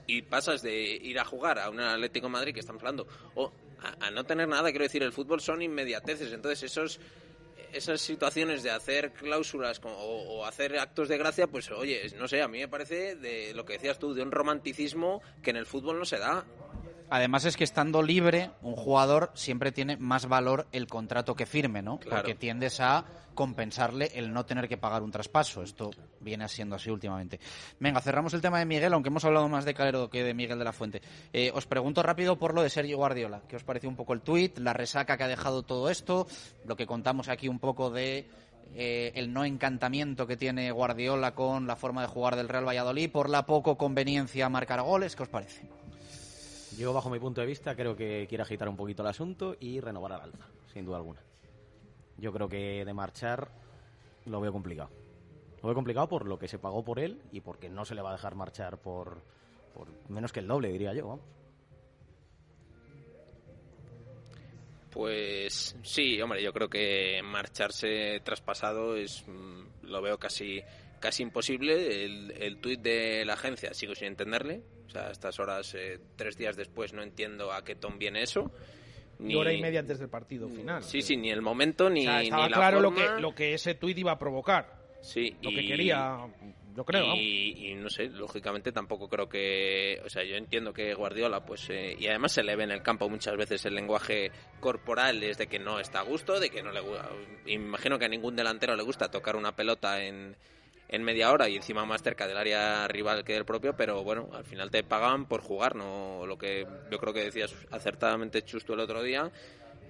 [0.08, 3.52] y pasas de ir a jugar a un Atlético Madrid que estamos hablando o
[4.00, 6.98] a, no tener nada, quiero decir, el fútbol son inmediateces, entonces esos
[7.72, 12.48] esas situaciones de hacer cláusulas o, hacer actos de gracia, pues oye, no sé, a
[12.48, 15.98] mí me parece de lo que decías tú, de un romanticismo que en el fútbol
[15.98, 16.46] no se da.
[17.10, 21.80] Además es que estando libre, un jugador siempre tiene más valor el contrato que firme,
[21.80, 21.98] ¿no?
[21.98, 23.04] Porque tiendes a
[23.34, 25.62] compensarle el no tener que pagar un traspaso.
[25.62, 25.90] Esto
[26.20, 27.40] viene siendo así últimamente.
[27.78, 30.58] Venga, cerramos el tema de Miguel, aunque hemos hablado más de Calero que de Miguel
[30.58, 31.00] de la Fuente.
[31.32, 33.42] Eh, os pregunto rápido por lo de Sergio Guardiola.
[33.48, 36.26] ¿Qué os pareció un poco el tuit, la resaca que ha dejado todo esto?
[36.66, 38.28] Lo que contamos aquí un poco de
[38.74, 43.10] eh, el no encantamiento que tiene Guardiola con la forma de jugar del Real Valladolid,
[43.10, 45.16] por la poco conveniencia a marcar goles.
[45.16, 45.77] ¿Qué os parece?
[46.78, 49.80] Yo, bajo mi punto de vista, creo que quiere agitar un poquito el asunto y
[49.80, 51.20] renovar al alza, sin duda alguna.
[52.18, 53.50] Yo creo que de marchar
[54.26, 54.88] lo veo complicado.
[55.60, 58.02] Lo veo complicado por lo que se pagó por él y porque no se le
[58.02, 59.20] va a dejar marchar por,
[59.74, 61.18] por menos que el doble, diría yo.
[64.92, 70.62] Pues sí, hombre, yo creo que marcharse traspasado es mm, lo veo casi
[71.00, 72.04] casi imposible.
[72.04, 74.77] El, el tuit de la agencia sigo sin entenderle.
[74.88, 78.22] O sea, a estas horas, eh, tres días después, no entiendo a qué ton viene
[78.22, 78.50] eso.
[79.18, 80.82] Ni hora y media antes del partido final.
[80.82, 84.12] Sí, sí, ni el momento ni, estaba claro lo que lo que ese tuit iba
[84.12, 84.78] a provocar.
[85.00, 86.18] Sí, lo que quería,
[86.74, 87.14] yo creo.
[87.16, 91.96] Y, no sé, lógicamente tampoco creo que, o sea, yo entiendo que Guardiola, pues, eh,
[91.98, 94.30] y además se le ve en el campo muchas veces el lenguaje
[94.60, 97.10] corporal es de que no está a gusto, de que no le gusta.
[97.46, 100.36] Imagino que a ningún delantero le gusta tocar una pelota en
[100.88, 104.28] en media hora y encima más cerca del área rival que del propio, pero bueno,
[104.32, 108.74] al final te pagan por jugar, no lo que yo creo que decías acertadamente Chusto
[108.74, 109.30] el otro día,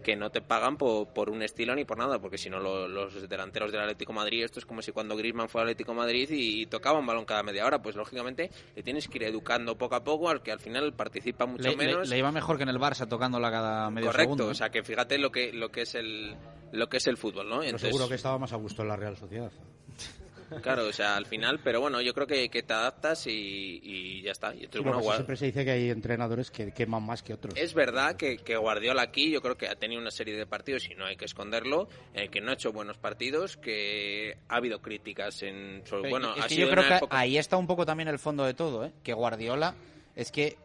[0.03, 3.29] que no te pagan por, por un estilo ni por nada, porque si no los
[3.29, 6.67] delanteros del Atlético Madrid, esto es como si cuando Griezmann fue al Atlético Madrid y,
[6.67, 10.05] tocaba un balón cada media hora, pues lógicamente le tienes que ir educando poco a
[10.05, 12.09] poco al que al final participa mucho menos.
[12.09, 14.49] Le, iba mejor que en el Barça tocándola cada medio Correcto, segundo.
[14.49, 16.37] o sea que fíjate lo que lo que es el
[16.73, 17.63] lo que es el fútbol, ¿no?
[17.63, 19.51] Entonces, seguro que estaba más a gusto en la Real Sociedad.
[20.63, 24.33] Claro, o sea, al final, pero bueno, yo creo que, que te adaptas y, ya
[24.33, 24.55] está.
[24.55, 27.55] Y bueno, siempre se dice que hay entrenadores que queman más que otros.
[27.57, 30.89] Es verdad que, que, Guardiola aquí yo creo que ha tenido una serie de partidos
[30.91, 34.81] y no hay que esconderlo, eh, que no ha hecho buenos partidos, que ha habido
[34.81, 35.83] críticas en...
[36.09, 38.93] bueno, yo creo que ahí está un poco también el fondo de todo, ¿eh?
[39.03, 39.75] que Guardiola
[40.17, 40.57] es que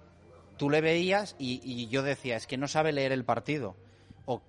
[0.58, 3.76] tú le veías y, y yo decía, es que no sabe leer el partido.
[4.26, 4.42] O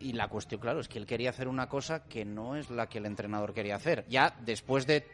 [0.00, 2.88] y la cuestión, claro, es que él quería hacer una cosa que no es la
[2.88, 4.04] que el entrenador quería hacer.
[4.08, 5.06] Ya después de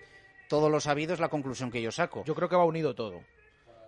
[0.48, 2.24] todo lo sabido es la conclusión que yo saco.
[2.24, 3.22] Yo creo que va unido todo.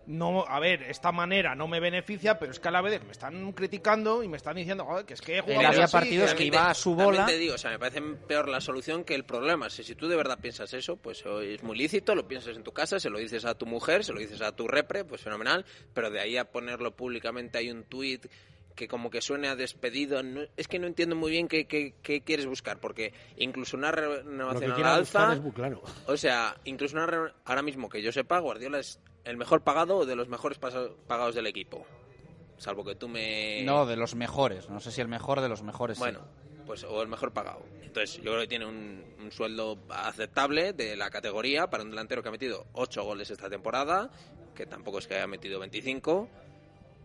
[0.06, 3.12] No, a ver, esta manera no me beneficia, pero es que a la vez me
[3.12, 6.68] están criticando y me están diciendo que es que he jugado había partidos que iba
[6.68, 7.24] a su bola.
[7.24, 9.70] Te digo, o sea, me parece peor la solución que el problema.
[9.70, 12.72] Si, si tú de verdad piensas eso, pues es muy lícito, lo piensas en tu
[12.72, 15.64] casa, se lo dices a tu mujer, se lo dices a tu repre, pues fenomenal,
[15.94, 18.26] pero de ahí a ponerlo públicamente hay un tuit
[18.74, 20.20] que como que suene a despedido.
[20.56, 24.78] es que no entiendo muy bien qué, qué, quieres buscar, porque incluso una renovación a
[24.78, 25.40] la alza...
[25.54, 25.82] claro.
[26.06, 30.06] O sea, incluso una ahora mismo que yo sepa, Guardiola es el mejor pagado o
[30.06, 31.86] de los mejores pagados del equipo.
[32.56, 33.62] Salvo que tú me...
[33.64, 34.68] No, de los mejores.
[34.70, 35.98] No sé si el mejor de los mejores.
[35.98, 36.20] Bueno,
[36.66, 37.62] pues o el mejor pagado.
[37.82, 42.22] Entonces, yo creo que tiene un, un, sueldo aceptable de la categoría para un delantero
[42.22, 44.10] que ha metido 8 goles esta temporada,
[44.54, 46.28] que tampoco es que haya metido 25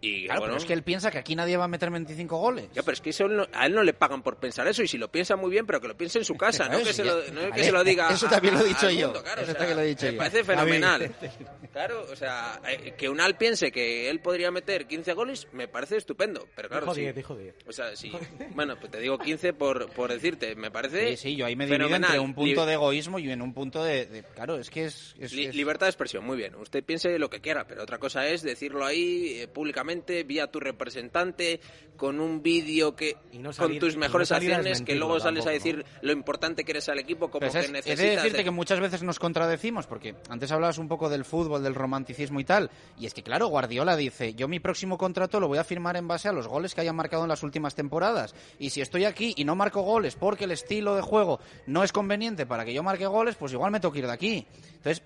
[0.01, 2.37] y, claro, bueno, pero es que él piensa que aquí nadie va a meter 25
[2.37, 2.69] goles.
[2.73, 4.97] Ya, pero es que eso a él no le pagan por pensar eso y si
[4.97, 7.15] lo piensa muy bien, pero que lo piense en su casa, no, que se, lo,
[7.31, 8.09] no que se lo diga.
[8.19, 9.13] Eso también lo he dicho yo.
[9.41, 11.15] eso también lo he dicho me parece fenomenal.
[11.71, 15.67] Claro, o sea, eh, que un Al piense que él podría meter 15 goles me
[15.67, 17.55] parece estupendo, pero claro, dijo 10, dijo 10.
[17.67, 18.11] O sea, sí.
[18.55, 21.67] Bueno, pues te digo 15 por, por decirte, me parece Sí, sí, yo ahí me
[21.67, 25.15] divido entre un punto de egoísmo y en un punto de, claro, es que es,
[25.53, 26.55] libertad de expresión, muy bien.
[26.55, 29.88] Usted piense lo que quiera, pero otra cosa es decirlo ahí eh, públicamente
[30.25, 31.59] vía tu representante
[31.97, 33.17] con un vídeo que
[33.57, 37.29] con tus mejores acciones que luego sales a decir lo importante que eres al equipo
[37.29, 37.87] como que necesitas.
[37.87, 41.61] He de decirte que muchas veces nos contradecimos porque antes hablabas un poco del fútbol,
[41.61, 45.49] del romanticismo y tal, y es que claro, Guardiola dice, yo mi próximo contrato lo
[45.49, 48.33] voy a firmar en base a los goles que hayan marcado en las últimas temporadas,
[48.59, 51.91] y si estoy aquí y no marco goles porque el estilo de juego no es
[51.91, 54.47] conveniente para que yo marque goles, pues igual me tengo que ir de aquí.
[54.75, 55.03] Entonces,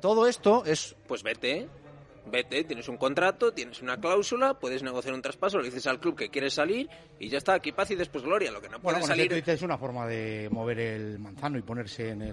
[0.00, 1.68] todo esto es pues vete
[2.26, 6.16] Vete, tienes un contrato, tienes una cláusula, puedes negociar un traspaso, le dices al club
[6.16, 8.50] que quieres salir y ya está, aquí paz y después gloria.
[8.52, 9.32] Lo que no puede Bueno, salir.
[9.32, 12.32] es una forma de mover el manzano y ponerse en el,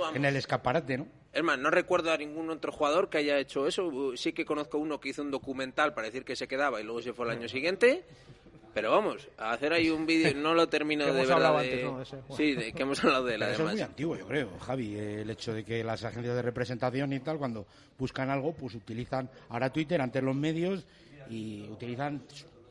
[0.00, 0.16] vamos.
[0.16, 1.08] en el escaparate, ¿no?
[1.34, 3.86] Es más, no recuerdo a ningún otro jugador que haya hecho eso.
[3.86, 6.84] Uh, Sí que conozco uno que hizo un documental para decir que se quedaba y
[6.84, 8.04] luego se fue el año siguiente.
[8.72, 11.46] Pero vamos, a hacer ahí un vídeo, no lo termino Que de hemos verdad.
[11.46, 11.96] hablado de- antes, ¿no?
[11.98, 12.36] De ese, Juan.
[12.36, 13.72] Sí, de que hemos hablado de él eso es además.
[13.74, 17.38] muy antiguo, yo creo, Javi, el hecho de que las agencias de representación y tal,
[17.38, 17.66] cuando
[17.98, 20.84] buscan algo, pues utilizan ahora Twitter ante los medios
[21.30, 22.22] y utilizan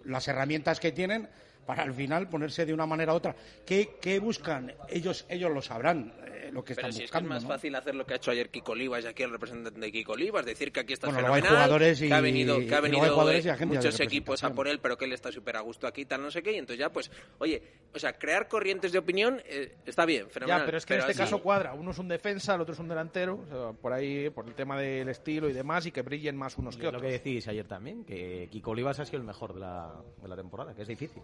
[0.05, 1.30] las herramientas que tienen
[1.66, 3.34] para al final ponerse de una manera u otra.
[3.66, 4.74] ¿Qué, qué buscan?
[4.89, 6.11] Ellos ellos lo sabrán,
[6.54, 7.30] lo que Pero están si es que es buscando.
[7.30, 7.49] más ¿no?
[7.49, 10.14] fácil hacer lo que ha hecho ayer Kiko Olivas y aquí el representante de Kiko
[10.14, 12.76] Olivas, decir que aquí está Bueno, luego hay fenomenal, jugadores y- que ha venido, que
[12.76, 15.88] ha venido eh, muchos equipos a por él, pero que él está súper a gusto
[15.88, 17.62] aquí, tal, no sé qué, y entonces ya, pues, oye,
[17.93, 20.62] o sea, crear corrientes de opinión eh, está bien, fenomenal.
[20.62, 21.74] Ya, pero es que en este así- caso cuadra.
[21.74, 23.39] Uno es un defensa, el otro es un delantero.
[23.43, 26.58] o sea, por ahí, por el tema del estilo y demás, y que brillen más
[26.58, 27.12] unos Y que es lo otros.
[27.12, 29.91] que decís ayer también, que Kiko Olivas ha sido el mejor de la,
[30.22, 31.22] de la temporada, que es difícil.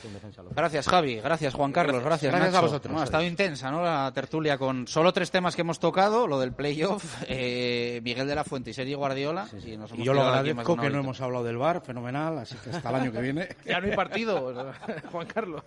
[0.00, 1.16] que un defensa lo- Gracias, Javi.
[1.20, 2.02] Gracias, Juan Carlos.
[2.02, 2.66] Gracias, Gracias a Nacho.
[2.66, 2.94] vosotros.
[2.94, 3.82] No, ha estado intensa, ¿no?
[3.82, 8.34] La tertulia con solo tres temas que hemos tocado: lo del playoff, eh, Miguel de
[8.34, 9.48] la Fuente y Sergio Guardiola.
[9.64, 12.56] Y, nos Y hemos yo lo agradezco que no hemos hablado del bar, fenomenal, así
[12.62, 13.48] que hasta el año que viene.
[13.64, 14.54] Ya no hay partido,
[15.12, 15.62] Juan Carlos.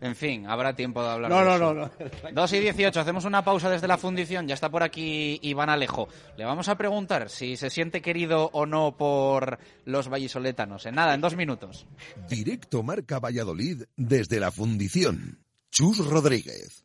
[0.00, 1.74] En fin, habrá tiempo de hablar No, de no, eso.
[1.74, 1.90] no, no.
[2.32, 4.46] 2 y 18, hacemos una pausa desde la fundición.
[4.46, 6.08] Ya está por aquí Iván Alejo.
[6.36, 10.86] Le vamos a preguntar si se siente querido o no por los vallisoletanos.
[10.86, 11.86] En nada, en dos minutos.
[12.28, 15.40] Directo Marca Valladolid desde la fundición.
[15.70, 16.84] Chus Rodríguez.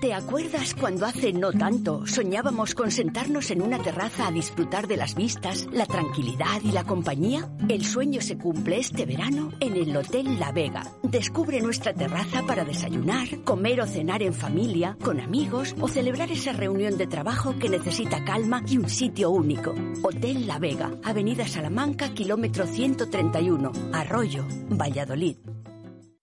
[0.00, 4.98] ¿Te acuerdas cuando hace no tanto soñábamos con sentarnos en una terraza a disfrutar de
[4.98, 7.50] las vistas, la tranquilidad y la compañía?
[7.66, 10.82] El sueño se cumple este verano en el Hotel La Vega.
[11.02, 16.52] Descubre nuestra terraza para desayunar, comer o cenar en familia, con amigos o celebrar esa
[16.52, 19.74] reunión de trabajo que necesita calma y un sitio único.
[20.02, 25.38] Hotel La Vega, Avenida Salamanca, kilómetro 131, Arroyo, Valladolid.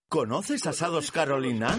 [0.08, 1.76] ¿Conoces Asados Carolina?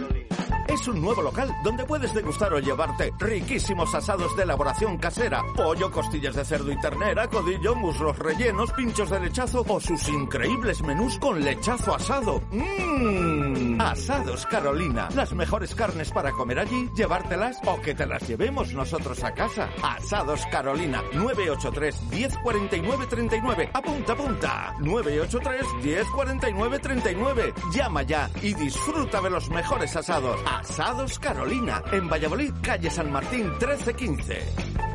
[0.75, 5.89] Es un nuevo local donde puedes degustar o llevarte riquísimos asados de elaboración casera, pollo,
[5.89, 11.17] costillas de cerdo y ternera, codillo, muslos rellenos, pinchos de lechazo o sus increíbles menús
[11.17, 12.41] con lechazo asado.
[12.51, 13.64] ¡Mmm!
[13.79, 19.23] Asados Carolina, las mejores carnes para comer allí, llevártelas o que te las llevemos nosotros
[19.23, 19.69] a casa.
[19.81, 23.69] Asados Carolina, 983 1049 39.
[23.73, 24.75] Apunta, apunta.
[24.79, 27.53] 983 1049 39.
[27.73, 30.39] Llama ya y disfruta de los mejores asados.
[30.45, 34.94] Asados Carolina, en Valladolid, calle San Martín 1315.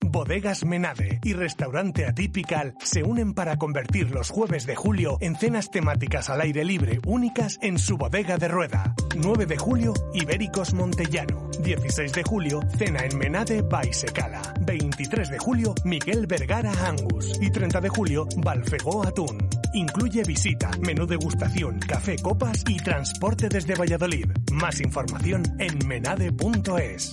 [0.00, 5.68] Bodegas Menade y Restaurante Atypical se unen para convertir los jueves de julio en cenas
[5.72, 8.94] temáticas al aire libre únicas en su bodega de rueda.
[9.16, 11.50] 9 de julio, Ibéricos Montellano.
[11.60, 14.42] 16 de julio, cena en Menade Baisecala.
[14.60, 17.36] 23 de julio, Miguel Vergara Angus.
[17.40, 19.38] Y 30 de julio, Balfegó Atún.
[19.74, 24.26] Incluye visita, menú degustación, café, copas y transporte desde Valladolid.
[24.52, 27.12] Más información en menade.es.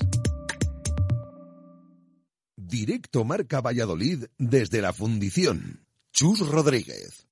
[2.56, 5.86] Directo Marca Valladolid desde la Fundición.
[6.14, 7.31] Chus Rodríguez.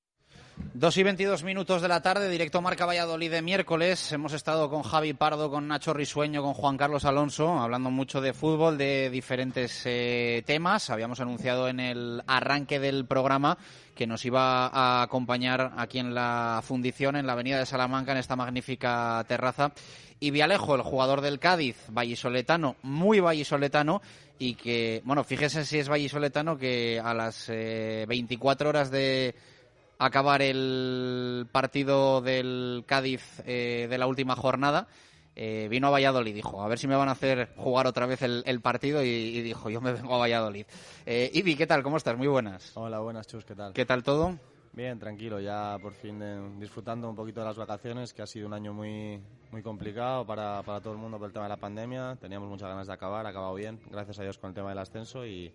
[0.74, 4.12] Dos y 22 minutos de la tarde, directo Marca Valladolid de miércoles.
[4.12, 8.34] Hemos estado con Javi Pardo, con Nacho Risueño, con Juan Carlos Alonso, hablando mucho de
[8.34, 10.90] fútbol, de diferentes eh, temas.
[10.90, 13.58] Habíamos anunciado en el arranque del programa
[13.96, 18.20] que nos iba a acompañar aquí en la fundición, en la avenida de Salamanca, en
[18.20, 19.74] esta magnífica terraza.
[20.22, 24.02] Y Vialejo, el jugador del Cádiz, vallisoletano, muy vallisoletano,
[24.38, 29.36] y que, bueno, fíjese si es vallisoletano que a las 24 eh, horas de
[30.00, 34.88] acabar el partido del Cádiz eh, de la última jornada,
[35.36, 38.06] eh, vino a Valladolid y dijo, a ver si me van a hacer jugar otra
[38.06, 40.66] vez el, partido y, dijo, yo me vengo a Valladolid.
[41.06, 41.84] Eh, Ibi, ¿qué tal?
[41.84, 42.18] ¿Cómo estás?
[42.18, 42.76] Muy buenas.
[42.76, 43.74] Hola, buenas, Chus, ¿qué tal?
[43.74, 44.38] ¿Qué tal todo?
[44.74, 48.48] Bien, tranquilo, ya por fin eh, disfrutando un poquito de las vacaciones, que ha sido
[48.48, 49.22] un año muy,
[49.52, 52.18] muy complicado para, para todo el mundo por el tema de la pandemia.
[52.20, 54.80] Teníamos muchas ganas de acabar, ha acabado bien, gracias a Dios con el tema del
[54.80, 55.54] ascenso y,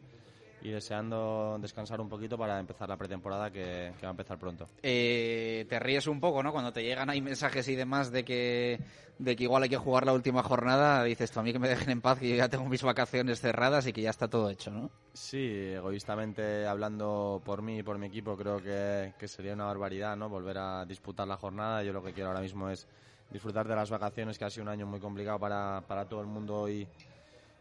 [0.63, 4.69] y deseando descansar un poquito para empezar la pretemporada que, va a empezar pronto.
[4.83, 6.53] Eh, te ríes un poco, ¿no?
[6.53, 8.81] Cuando te llegan ahí mensajes y demás de que,
[9.19, 11.69] de que igual hay que jugar la última jornada, dices tú a mí que me
[11.69, 14.49] dejen en paz, que yo ya tengo mis vacaciones cerradas y que ya está todo
[14.49, 14.91] hecho, ¿no?
[15.13, 20.17] Sí, egoístamente hablando por mí y por mi equipo, creo que, que sería una barbaridad,
[20.17, 20.29] ¿no?
[20.29, 21.83] Volver a disputar la jornada.
[21.83, 22.87] Yo lo que quiero ahora mismo es
[23.31, 26.27] disfrutar de las vacaciones, que ha sido un año muy complicado para, para todo el
[26.27, 26.87] mundo y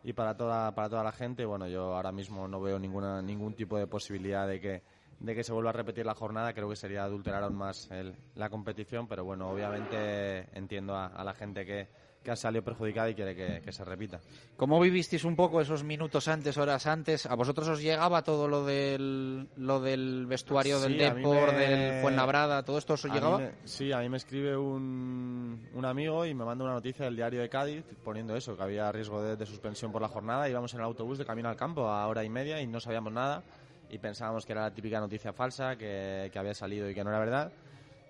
[0.04, 3.54] y para toda, para toda la gente, bueno, yo ahora mismo no veo ninguna, ningún
[3.54, 4.84] tipo de posibilidad de que,
[5.20, 6.54] de que se vuelva a repetir la jornada.
[6.54, 7.89] Creo que sería adulterar aún más
[8.36, 11.88] la competición, pero bueno, obviamente entiendo a la gente que,
[12.24, 14.20] que ha salido perjudicada y quiere que, se repita.
[14.56, 17.26] ¿Cómo vivisteis un poco esos minutos antes, horas antes?
[17.26, 22.78] ¿A vosotros os llegaba todo lo del, lo del vestuario del Depor, del Fuenlabrada, todo
[22.78, 23.52] esto os llegaba?
[23.66, 27.42] sí, a mí me escribe un, un, amigo y me manda una noticia del diario
[27.42, 30.50] de Cádiz poniendo eso, que había riesgo de, suspensión por la jornada.
[30.50, 33.12] Íbamos en el autobús de camino al campo a hora y media y no sabíamos
[33.12, 33.44] nada
[33.90, 37.10] y pensábamos que era la típica noticia falsa, que, que había salido y que no
[37.10, 37.52] era verdad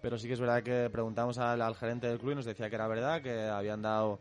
[0.03, 2.75] pero sí que es verdad que preguntamos al, gerente del club y nos decía que
[2.75, 4.19] era verdad, que habían dado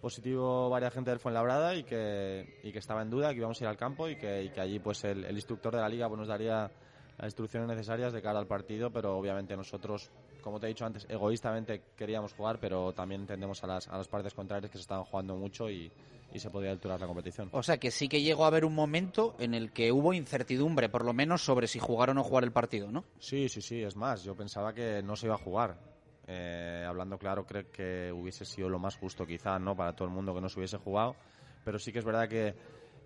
[0.00, 3.64] positivo varias gente del Fuenlabrada y que, y que estaba en duda, que íbamos a
[3.64, 6.20] ir al campo y que, y que allí pues el, instructor de la liga pues,
[6.20, 6.70] nos daría
[7.18, 10.10] las instrucciones necesarias de cara al partido, pero obviamente nosotros,
[10.40, 14.08] como te he dicho antes, egoístamente queríamos jugar, pero también entendemos a las, a las
[14.08, 15.92] partes contrarias que se estaban jugando mucho y,
[16.32, 17.48] y se podía alturar la competición.
[17.52, 20.88] O sea que sí que llegó a haber un momento en el que hubo incertidumbre,
[20.88, 23.04] por lo menos, sobre si jugar o no jugar el partido, ¿no?
[23.18, 25.78] Sí, sí, sí, es más, yo pensaba que no se iba a jugar.
[26.26, 29.76] Eh, hablando claro, creo que hubiese sido lo más justo quizá, ¿no?
[29.76, 31.16] Para todo el mundo que no se hubiese jugado,
[31.64, 32.54] pero sí que es verdad que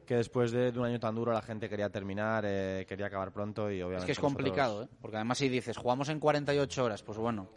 [0.04, 3.70] que después de, un año tan duro la gente quería terminar, eh, quería acabar pronto
[3.70, 4.02] y obviamente...
[4.02, 4.88] Es que es complicado, ¿eh?
[5.00, 7.48] Porque además si dices, jugamos en 48 horas, pues bueno,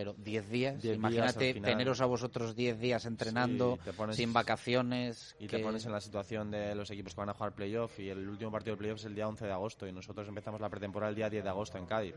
[0.00, 3.78] pero 10 días, imagínate teneros a vosotros 10 días entrenando,
[4.12, 5.36] sin vacaciones...
[5.38, 8.08] Y te pones en la situación de los equipos que van a jugar playoff y
[8.08, 10.70] el último partido de playoff es el día 11 de agosto y nosotros empezamos la
[10.70, 12.14] pretemporada el día 10 de agosto en Cádiz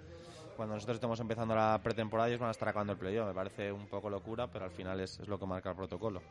[0.56, 3.28] cuando nosotros estamos empezando la pretemporada ellos van a estar acabando el playoff.
[3.28, 6.22] Me parece un poco locura, pero al final es, lo que marca el protocolo.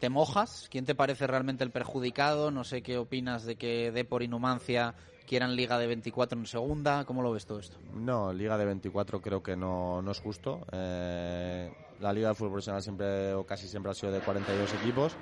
[0.00, 0.68] ¿Te mojas?
[0.70, 2.50] ¿Quién te parece realmente el perjudicado?
[2.50, 4.96] No sé qué opinas de que Depor y Numancia
[5.26, 7.04] quieran Liga de 24 en segunda.
[7.04, 7.78] ¿Cómo lo ves todo esto?
[7.94, 10.66] No, Liga de 24 creo que no, no es justo.
[10.72, 11.70] Eh,
[12.00, 15.16] la Liga de Fútbol Profesional siempre o casi siempre ha sido de 42 equipos.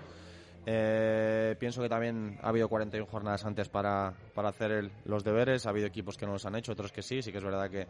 [0.64, 5.66] Eh, pienso que también ha habido 41 jornadas antes para, para hacer los deberes.
[5.66, 7.22] Ha habido equipos que no los han hecho, otros que sí.
[7.22, 7.86] Sí que es verdad que,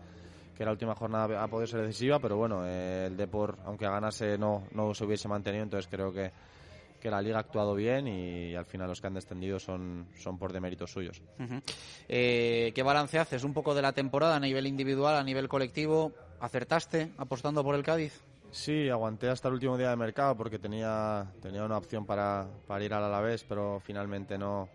[0.57, 4.39] que la última jornada ha podido ser decisiva, pero bueno, eh, el Depor, aunque ganase,
[4.39, 5.65] no, no se hubiese mantenido.
[5.65, 6.31] Entonces creo que,
[7.03, 10.39] que la liga ha actuado bien y, al final los que han descendido son, son
[10.39, 11.21] por deméritos suyos.
[12.09, 16.13] Eh, ¿Qué balance haces un poco de la temporada a nivel individual, a nivel colectivo?
[16.39, 18.23] ¿Acertaste apostando por el Cádiz?
[18.53, 22.85] Sí, aguanté hasta el último día de mercado porque tenía, tenía una opción para, para
[22.85, 24.69] ir al Alavés, pero finalmente no,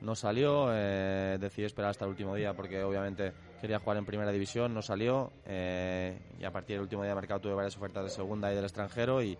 [0.00, 0.68] no salió.
[0.70, 4.80] Eh, decidí esperar hasta el último día porque obviamente quería jugar en primera división, no
[4.80, 5.32] salió.
[5.44, 8.54] Eh, y a partir del último día de mercado tuve varias ofertas de segunda y
[8.54, 9.20] del extranjero.
[9.20, 9.36] Y,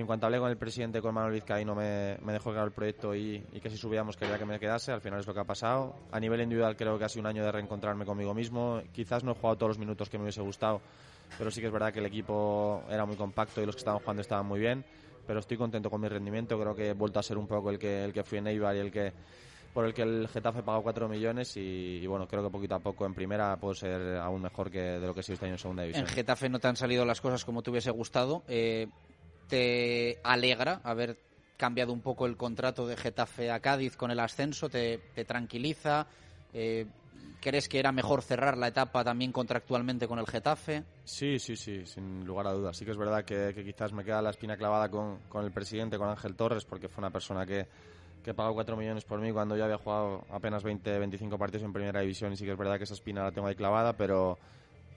[0.00, 3.14] en cuanto hablé con el presidente, con Manuel Vizcaíno, me, me dejó claro el proyecto
[3.14, 4.92] y, y, que si subíamos quería que me quedase.
[4.92, 5.94] Al final es lo que ha pasado.
[6.12, 8.82] A nivel individual creo que ha sido un año de reencontrarme conmigo mismo.
[8.92, 10.80] Quizás no he jugado todos los minutos que me hubiese gustado
[11.38, 14.00] pero sí que es verdad que el equipo era muy compacto y los que estaban
[14.00, 14.84] jugando estaban muy bien,
[15.26, 17.78] pero estoy contento con mi rendimiento, creo que he vuelto a ser un poco el
[17.78, 19.12] que, el que fui en Eibar y el que
[19.74, 22.78] por el que el Getafe pagó 4 millones y, y, bueno, creo que poquito a
[22.78, 25.56] poco en primera puedo ser aún mejor que de lo que he sido este año
[25.56, 26.06] en segunda división.
[26.06, 28.42] En Getafe no te han salido las cosas como te hubiese gustado.
[28.48, 28.88] Eh,
[29.48, 31.16] ¿Te alegra haber
[31.56, 34.68] cambiado un poco el contrato de Getafe a Cádiz con el ascenso?
[34.68, 36.06] ¿Te, te tranquiliza?
[36.52, 36.86] Eh,
[37.40, 40.82] ¿Crees que era mejor cerrar la etapa también contractualmente con el Getafe?
[41.04, 42.76] Sí, sí, sí, sin lugar a dudas.
[42.76, 45.52] Sí que es verdad que, que quizás me queda la espina clavada con, con, el
[45.52, 47.66] presidente, con Ángel Torres, porque fue una persona que,
[48.24, 51.72] que pagó 4 millones por mí cuando yo había jugado apenas 20, 25 partidos en
[51.72, 54.38] primera división y sí que es verdad que esa espina la tengo ahí clavada, pero,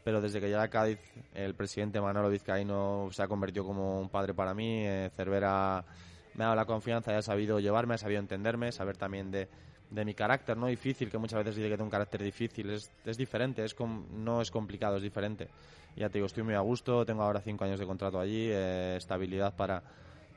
[0.09, 0.97] pero desde que llega a Cádiz
[1.35, 4.87] el presidente Manolo Vizcaíno se ha convertido como un padre para mí.
[4.87, 5.85] Eh, Cervera
[6.33, 9.47] me ha dado la confianza y ha sabido llevarme, ha sabido entenderme, saber también de,
[9.91, 12.91] de mi carácter, no difícil, que muchas veces dice que tengo un carácter difícil, es,
[13.05, 15.47] es diferente, es com, no es complicado, es diferente.
[15.95, 18.95] Ya te digo, estoy muy a gusto, tengo ahora cinco años de contrato allí, eh,
[18.97, 19.83] estabilidad para,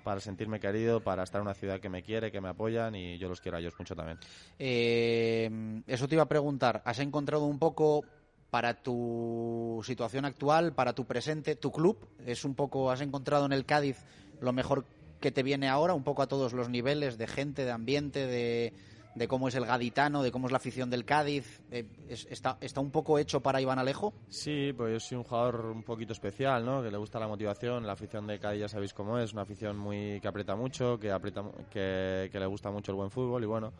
[0.04, 3.16] para sentirme querido, para estar en una ciudad que me quiere, que me apoyan y
[3.16, 4.18] yo los quiero a ellos mucho también.
[4.58, 8.04] Eh, eso te iba a preguntar, ¿has encontrado un poco
[8.52, 11.96] para tu situación actual, para tu presente, tu club?
[12.26, 14.04] ¿Es un poco, has encontrado en el Cádiz
[14.42, 14.84] lo mejor
[15.22, 18.74] que te viene ahora, un poco a todos los niveles, de gente, de ambiente, de
[19.14, 21.62] de cómo es el gaditano, de cómo es la afición del Cádiz.
[21.70, 24.12] Eh, es, está, ¿Está un poco hecho para Iván Alejo?
[24.28, 26.82] Sí, pues yo soy un jugador un poquito especial, ¿no?
[26.82, 27.86] Que le gusta la motivación.
[27.86, 31.10] La afición de Cádiz ya sabéis cómo es, una afición muy que aprieta mucho, que,
[31.10, 33.72] aprieta, que, que le gusta mucho el buen fútbol y bueno,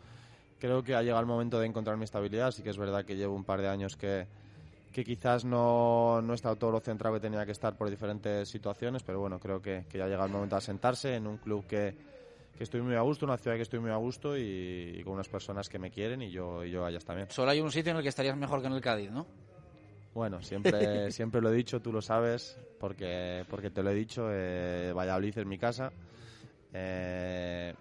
[0.59, 2.51] creo que ha llegado el momento de encontrar mi estabilidad.
[2.51, 4.27] Sí que es verdad que llevo un par de años que,
[4.93, 8.47] que quizás no, no he estado todo lo centrado que tenía que estar por diferentes
[8.47, 11.37] situaciones, pero bueno, creo que, que ya ha llegado el momento de asentarse en un
[11.37, 12.13] club que
[12.57, 15.13] que estoy muy a gusto, una ciudad que estoy muy a gusto y, y con
[15.13, 17.29] unas personas que me quieren y yo, y yo ellas también.
[17.31, 19.25] Solo hay un sitio en el que estarías mejor que en el Cádiz, ¿no?
[20.13, 24.27] Bueno, siempre, siempre lo he dicho, tú lo sabes, porque, porque te lo he dicho,
[24.31, 25.91] eh, Valladolid es mi casa.
[26.71, 27.73] Eh,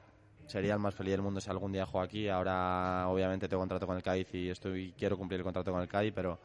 [0.47, 2.29] sería el más feliz del mundo si algún día juego aquí.
[2.29, 5.89] Ahora, obviamente, tengo contrato con el Cádiz y estoy quiero cumplir el contrato con el
[5.89, 6.39] Cádiz, pero,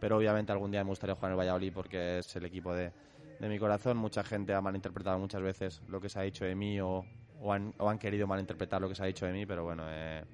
[0.00, 2.92] pero obviamente algún día me gustaría jugar en el Valladolid porque es el equipo de,
[3.38, 3.96] de mi corazón.
[3.96, 7.04] Mucha gente ha malinterpretado muchas veces lo que se ha dicho de mí o,
[7.40, 9.84] o han, o han querido malinterpretar lo que se ha dicho de mí, pero bueno,
[9.88, 10.24] eh,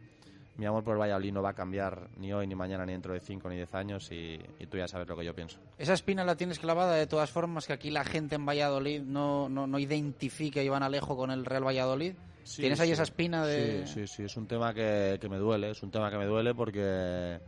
[0.57, 3.15] mi amor por el Valladolid no va a cambiar ni hoy, ni mañana, ni dentro
[3.15, 5.59] de 5 ni 10 años y, y, tú ya sabes lo que yo pienso.
[5.79, 9.49] Esa espina la tienes clavada de todas formas, que aquí la gente en Valladolid no,
[9.49, 12.15] no, no identifique a Iván Alejo con el Real Valladolid.
[12.45, 12.93] Sí, ¿Tienes ahí sí.
[12.95, 13.87] esa espina de...?
[13.87, 16.27] Sí, sí, sí, es un tema que, que me duele, es un tema que me
[16.27, 17.41] duele porque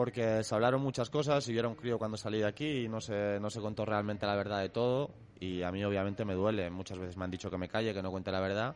[0.00, 2.88] porque se hablaron muchas cosas y yo era un crío cuando salí de aquí y
[2.88, 5.10] no se, no se contó realmente la verdad de todo.
[5.38, 6.70] Y a mí obviamente me duele.
[6.70, 8.74] Muchas veces me han dicho que me calle, que no cuente la verdad.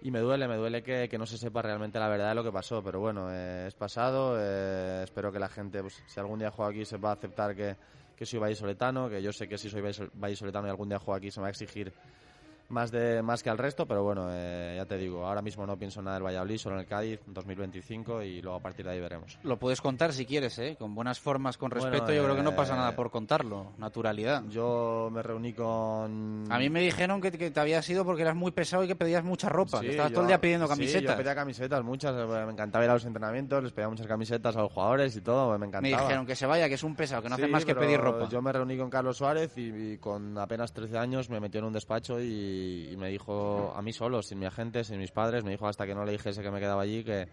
[0.00, 2.42] Y me duele, me duele que, que no se sepa realmente la verdad de lo
[2.42, 6.38] que pasó, pero bueno, eh, es pasado, eh, espero que la gente, pues, si algún
[6.38, 7.76] día juego aquí, sepa aceptar que,
[8.16, 9.82] que soy vallisoletano, que yo sé que si soy
[10.14, 11.92] vallisoletano y algún día juego aquí se me va a exigir
[12.68, 15.76] más de más que al resto, pero bueno, eh, ya te digo, ahora mismo no
[15.78, 19.00] pienso nada del Valladolid, solo en el Cádiz, 2025 y luego a partir de ahí
[19.00, 19.38] veremos.
[19.42, 20.76] Lo puedes contar si quieres, ¿eh?
[20.78, 23.72] con buenas formas, con respeto, Bueno, yo creo que no pasa eh, nada por contarlo,
[23.78, 24.42] naturalidad.
[24.48, 26.44] Yo me reuní con...
[26.50, 28.96] A mí me dijeron que, que te habías ido porque eras muy pesado y que
[28.96, 31.10] pedías mucha ropa, Sí, que estabas yo- todo el día pidiendo sí, camisetas.
[31.16, 34.56] yo pedía camisetas, muchas, eh, me encantaba ir a los entrenamientos, les pedía muchas camisetas
[34.56, 36.02] a los jugadores y todo, me me encantaba.
[36.02, 38.00] dijeron que se vaya, que es un pesado, que no hace Sí, más que pedir
[38.00, 38.28] ropa.
[38.28, 41.64] Yo me reuní con Carlos Suárez y, y con apenas 13 años me metió en
[41.66, 42.57] un despacho y,
[42.92, 45.86] y me dijo a mí solo, sin mi agente, sin mis padres, me dijo hasta
[45.86, 47.28] que no le dijese que me quedaba allí que,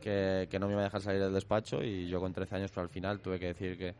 [0.00, 2.76] que, que no me iba a dejar salir del despacho y yo con 13 años
[2.78, 3.94] al final tuve que decir que,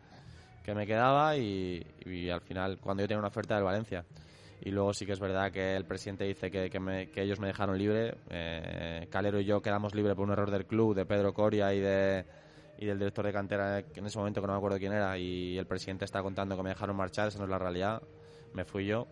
[0.65, 4.05] que me quedaba y, y al final cuando yo tenía una oferta del Valencia.
[4.61, 7.39] Y luego sí que es verdad que el presidente dice que, que, me- que ellos
[7.39, 8.17] me dejaron libre.
[8.29, 11.81] Eh, Calero y yo quedamos libres por un error del club, de Pedro Coria y
[11.81, 12.25] de
[12.81, 15.19] y del director de cantera que en ese momento que no me acuerdo quién era
[15.19, 18.01] y el presidente está contando que me dejaron marchar, esa no es la realidad,
[18.53, 19.09] me fui yo,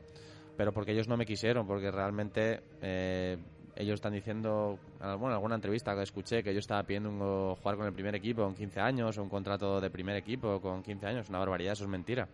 [0.57, 3.37] pero porque ellos no me quisieron, porque realmente eh,
[3.77, 7.87] ellos están diciendo, bueno, en alguna entrevista que escuché que yo estaba pidiendo jugar con
[7.87, 11.39] el primer equipo con 15 años, un contrato de primer equipo con 15 años, una
[11.39, 12.29] barbaridad, eso es mentira.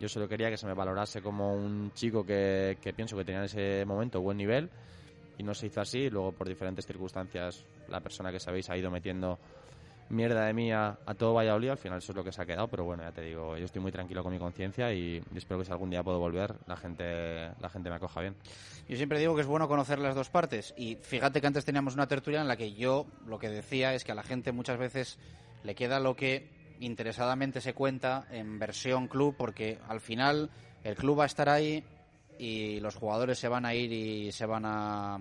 [0.00, 3.40] Yo solo quería que se me valorase como un chico que, que pienso que tenía
[3.40, 4.68] en ese momento buen nivel
[5.38, 6.10] y no se hizo así.
[6.10, 9.38] Luego, por diferentes circunstancias, la persona que sabéis ha ido metiendo
[10.12, 11.70] mierda de mí a, a todo Valladolid.
[11.70, 12.68] Al final, eso es lo que se ha quedado.
[12.68, 15.58] Pero bueno, ya te digo, yo estoy muy tranquilo con mi conciencia y, y espero
[15.58, 18.36] que si algún día puedo volver, la gente, la gente me acoja bien.
[18.88, 20.74] Yo siempre digo que es bueno conocer las dos partes.
[20.76, 24.04] Y fíjate que antes teníamos una tertulia en la que yo lo que decía es
[24.04, 25.18] que a la gente muchas veces
[25.64, 30.50] le queda lo que interesadamente se cuenta en versión club, porque al final
[30.82, 31.84] el club va a estar ahí
[32.38, 35.20] y los jugadores se van a ir y se van a,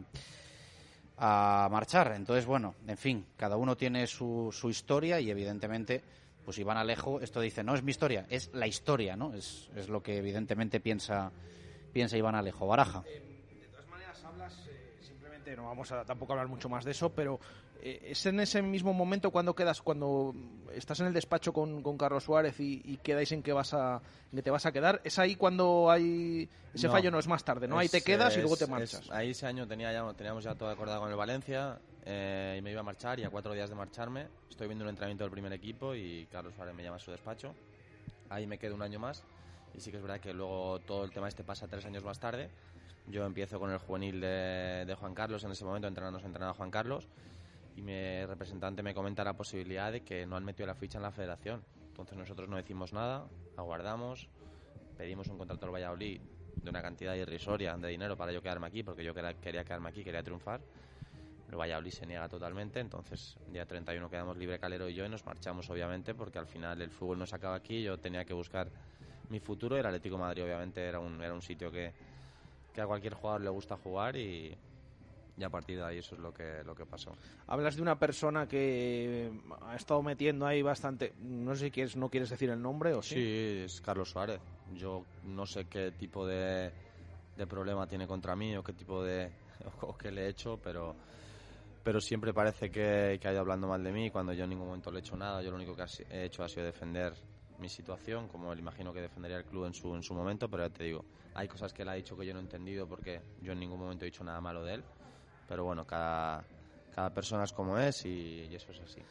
[1.23, 2.13] a marchar.
[2.15, 6.01] Entonces, bueno, en fin, cada uno tiene su, su historia y evidentemente,
[6.43, 9.31] pues Iván Alejo, esto dice, no es mi historia, es la historia, ¿no?
[9.35, 11.31] Es, es lo que evidentemente piensa,
[11.93, 12.65] piensa Iván Alejo.
[12.65, 13.03] Baraja.
[13.03, 17.13] De todas maneras, hablas, eh, simplemente no vamos a tampoco hablar mucho más de eso,
[17.13, 17.39] pero
[17.70, 20.33] eh, ¿es en ese mismo momento cuando quedas, cuando
[20.73, 24.01] estás en el despacho con, con Carlos Suárez y, y quedáis en que, vas a,
[24.31, 25.01] en que te vas a quedar?
[25.03, 26.93] ¿Es ahí cuando hay ese No.
[26.93, 27.11] fallo?
[27.11, 27.77] No es más tarde, ¿no?
[27.79, 29.01] ahí te Es- quedas y luego te es- marchas.
[29.05, 32.61] es- ahí ese año tenía ya, teníamos ya todo acordado con el Valencia eh, y
[32.61, 35.31] me iba a marchar y a cuatro días de marcharme estoy viendo un entrenamiento del
[35.31, 37.53] primer equipo y Carlos Suárez me llama a su despacho.
[38.29, 39.23] Ahí me quedo un año más
[39.73, 42.19] y sí que es verdad que luego todo el tema este pasa tres años más
[42.19, 42.49] tarde.
[43.07, 46.53] Yo empiezo con el juvenil de, de Juan Carlos en ese momento, entrenando, entrenando a
[46.53, 47.07] Juan Carlos
[47.75, 51.03] y mi representante me comenta la posibilidad de que no han metido la ficha en
[51.03, 51.63] la federación.
[51.87, 53.27] Entonces nosotros no decimos nada,
[53.57, 54.27] aguardamos,
[54.97, 56.21] pedimos un contrato al Valladolid
[56.55, 60.03] de una cantidad irrisoria de dinero para yo quedarme aquí, porque yo quería, quedarme aquí,
[60.03, 60.61] quería triunfar.
[61.49, 65.25] El Valladolid se niega totalmente, entonces día 31 quedamos libre Calero y yo y nos
[65.25, 68.69] marchamos obviamente porque al final el fútbol no se acaba aquí, yo tenía que buscar
[69.29, 71.93] mi futuro el Atlético Madrid obviamente era un, era un sitio que,
[72.73, 74.57] que a cualquier jugador le gusta jugar y,
[75.37, 77.15] y a partir de ahí eso es lo que, lo que pasó.
[77.47, 79.31] Hablas de una persona que
[79.61, 81.13] ha estado metiendo ahí bastante.
[81.19, 83.15] No sé si quieres, no quieres decir el nombre o sí.
[83.15, 84.39] Sí, es Carlos Suárez.
[84.73, 86.71] Yo no sé qué tipo de,
[87.37, 89.31] de problema tiene contra mí o qué tipo de.
[89.81, 90.95] o qué le he hecho, pero.
[91.83, 94.67] Pero siempre parece que, que ha ido hablando mal de mí cuando yo en ningún
[94.67, 95.41] momento le he hecho nada.
[95.41, 97.15] Yo lo único que he hecho ha sido defender
[97.61, 100.67] mi situación, como él imagino que defendería el club en su, en su momento, pero
[100.67, 103.21] ya te digo, hay cosas que él ha dicho que yo no he entendido porque
[103.41, 104.83] yo en ningún momento he dicho nada malo de él.
[105.51, 106.45] Pero bueno, cada,
[106.95, 109.01] cada persona es como es y, eso es así.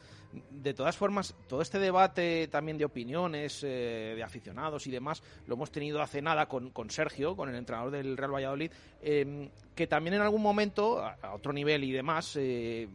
[0.51, 5.57] De todas formas, todo este debate también de opiniones, eh, de aficionados y demás, lo
[5.57, 8.71] hemos tenido hace nada con, con Sergio, con el entrenador del Real Valladolid,
[9.03, 12.89] eh, que también en algún momento, a, a otro nivel y demás, eh,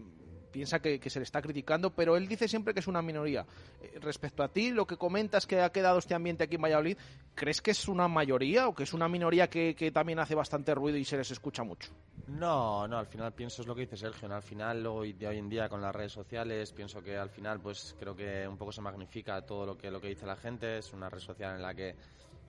[0.56, 3.46] piensa que, se le está criticando, pero él dice siempre que es una minoría.
[3.82, 6.98] Eh, respecto a ti, lo que comentas que ha quedado este ambiente aquí en Valladolid,
[7.36, 10.98] ¿crees que es una mayoría o que es una minoría que, también hace bastante ruido
[10.98, 11.92] y se les escucha mucho?
[12.28, 15.40] No, no, al final pienso es lo que dice Sergio, al final hoy, de hoy
[15.40, 18.72] en día con las redes sociales pienso que al final pues creo que un poco
[18.72, 21.62] se magnifica todo lo que lo que dice la gente, es una red social en
[21.62, 21.96] la que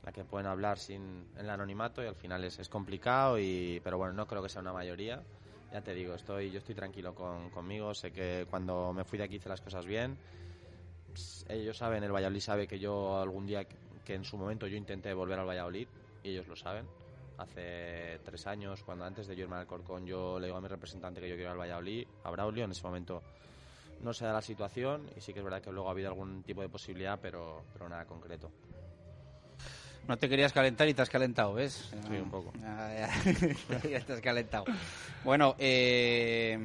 [0.04, 3.98] la que pueden hablar sin el anonimato y al final es, es complicado y pero
[3.98, 5.24] bueno, no creo que sea una mayoría.
[5.76, 9.24] Ya te digo, estoy yo estoy tranquilo con, conmigo, sé que cuando me fui de
[9.24, 10.16] aquí hice las cosas bien.
[11.50, 13.66] Ellos saben, el Valladolid sabe que yo algún día
[14.02, 15.86] que en su momento yo intenté volver al Valladolid
[16.22, 16.86] y ellos lo saben
[17.36, 20.68] hace tres años, cuando antes de yo irme al Corcón, yo le digo a mi
[20.68, 23.22] representante que yo quiero ir al Valladolid, a Braulio, en ese momento
[24.00, 26.42] no se da la situación y sí que es verdad que luego ha habido algún
[26.42, 28.50] tipo de posibilidad, pero, pero nada concreto.
[30.08, 31.90] No te querías calentar y te has calentado, ¿ves?
[31.90, 32.52] Sí, un poco.
[32.64, 34.64] Ah, ya, ya te has calentado.
[35.24, 36.56] Bueno, eh,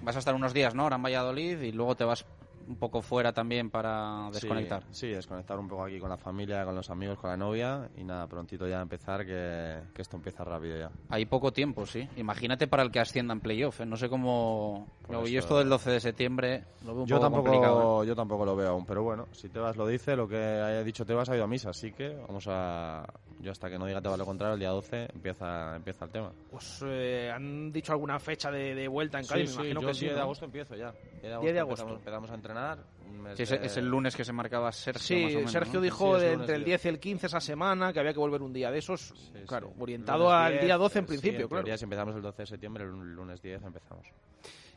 [0.00, 0.84] vas a estar unos días, ¿no?
[0.84, 2.24] Ahora en Valladolid y luego te vas
[2.68, 4.82] un poco fuera también para desconectar.
[4.90, 7.88] Sí, sí, desconectar un poco aquí con la familia, con los amigos, con la novia
[7.96, 10.90] y nada, prontito ya empezar, que, que esto empieza rápido ya.
[11.08, 12.08] Hay poco tiempo, sí.
[12.16, 13.80] Imagínate para el que ascienda en playoff.
[13.80, 13.86] ¿eh?
[13.86, 14.86] No sé cómo.
[15.08, 17.72] Eso- yo esto del 12 de septiembre lo veo un Yo poco complicado.
[17.72, 17.78] ¿eh?
[17.80, 20.82] tampoco, yo tampoco lo veo aún, pero bueno, si Tebas lo dice, lo que haya
[20.84, 23.04] dicho Tebas ha ido a misa, así que vamos a...
[23.40, 26.32] Yo hasta que no diga Tebas lo contrario, el día 12 empieza, empieza el tema.
[26.50, 29.80] Pues eh, han dicho alguna fecha de, de vuelta en Cádiz, Sí, me sí, imagino
[29.80, 30.00] yo que el sí.
[30.06, 30.22] 10 de ¿no?
[30.24, 30.92] agosto empiezo ya.
[31.22, 31.82] 10 10 de agosto.
[31.84, 32.78] Empezamos, empezamos a entrenar.
[33.08, 35.00] un mes Sí, es, de- es el lunes que se marcaba Sergio.
[35.02, 35.80] Sí, más o menos, Sergio ¿no?
[35.82, 36.82] dijo Sí, es de lunes entre el 10.
[36.82, 39.14] 10 y el 15 esa semana que había que volver un día de esos,
[39.46, 39.74] claro, sí.
[39.82, 41.62] orientado Lunes al 10, día 12 en sí, principio, claro.
[41.64, 44.06] teoría, si empezamos el 12 de septiembre, el lunes 10 empezamos.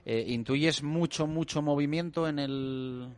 [0.06, 3.10] Eh, ¿Intuyes mucho, mucho movimiento en el,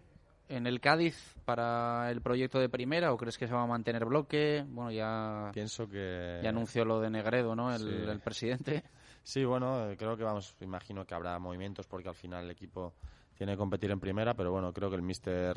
[0.56, 4.06] en el Cádiz para el proyecto de primera o crees que se va a mantener
[4.06, 4.64] bloque?
[4.68, 6.40] Bueno, ya, Pienso que...
[6.44, 7.74] ya anunció lo de Negredo, ¿no?
[7.74, 8.10] El, Sí.
[8.10, 8.84] el presidente.
[9.26, 12.94] Sí, bueno, eh, creo que vamos, imagino que habrá movimientos porque al final el equipo
[13.38, 15.56] tiene que competir en primera, pero bueno, creo que el míster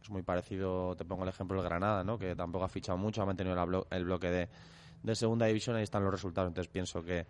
[0.00, 2.16] es muy parecido, te pongo el ejemplo del Granada, ¿no?
[2.16, 4.48] Que tampoco ha fichado mucho, ha mantenido la blo- el bloque de,
[5.02, 7.26] de segunda división, ahí están los resultados, entonces pienso que,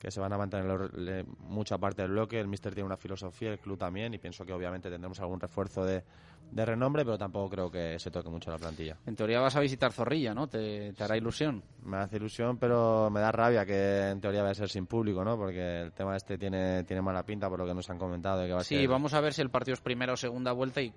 [0.00, 3.50] que se van a mantener le- mucha parte del bloque, el míster tiene una filosofía,
[3.52, 6.02] el club también, y pienso que obviamente tendremos algún refuerzo de,
[6.50, 8.96] de renombre, pero tampoco creo que se toque mucho la plantilla.
[9.04, 10.48] En teoría vas a visitar Zorrilla, ¿no?
[10.48, 11.62] ¿Te, te hará ilusión?
[11.84, 15.22] Me hace ilusión, pero me da rabia que en teoría va a ser sin público,
[15.22, 15.36] ¿no?
[15.36, 18.40] Porque el tema este tiene, tiene mala pinta por lo que nos han comentado.
[18.40, 20.16] de que va a Sí, ser- vamos a ver si el partido es primera o
[20.16, 20.94] segunda vuelta y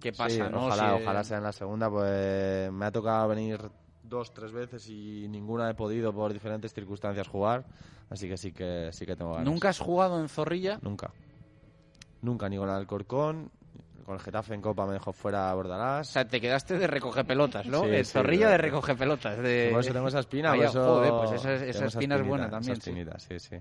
[0.00, 0.66] qué pasa, Sí, ¿no?
[0.66, 3.58] Ojalá, Si- ojalá sea en la segunda, pues me ha tocado venir
[4.08, 7.64] dos, tres veces y ninguna he podido por diferentes circunstancias jugar,
[8.10, 9.44] así que sí que sí que tengo ganas.
[9.46, 10.78] ¿Nunca has jugado en Zorrilla?
[10.82, 11.10] Nunca.
[12.22, 13.50] Nunca, ni con el Alcorcón,
[14.04, 16.08] con el Getafe en Copa me dejó fuera a Bordalás.
[16.08, 17.82] O sea, te quedaste de recoge pelotas, ¿no?
[17.84, 19.38] Sí, El sí, Zorrilla de- de recoge pelotas.
[19.38, 19.68] De...
[19.70, 22.72] Por eso tengo esa espina, Vaya, por eso joder, pues esa, espina es buena también.
[22.72, 22.90] esa sí.
[22.90, 23.56] espinita, sí, sí.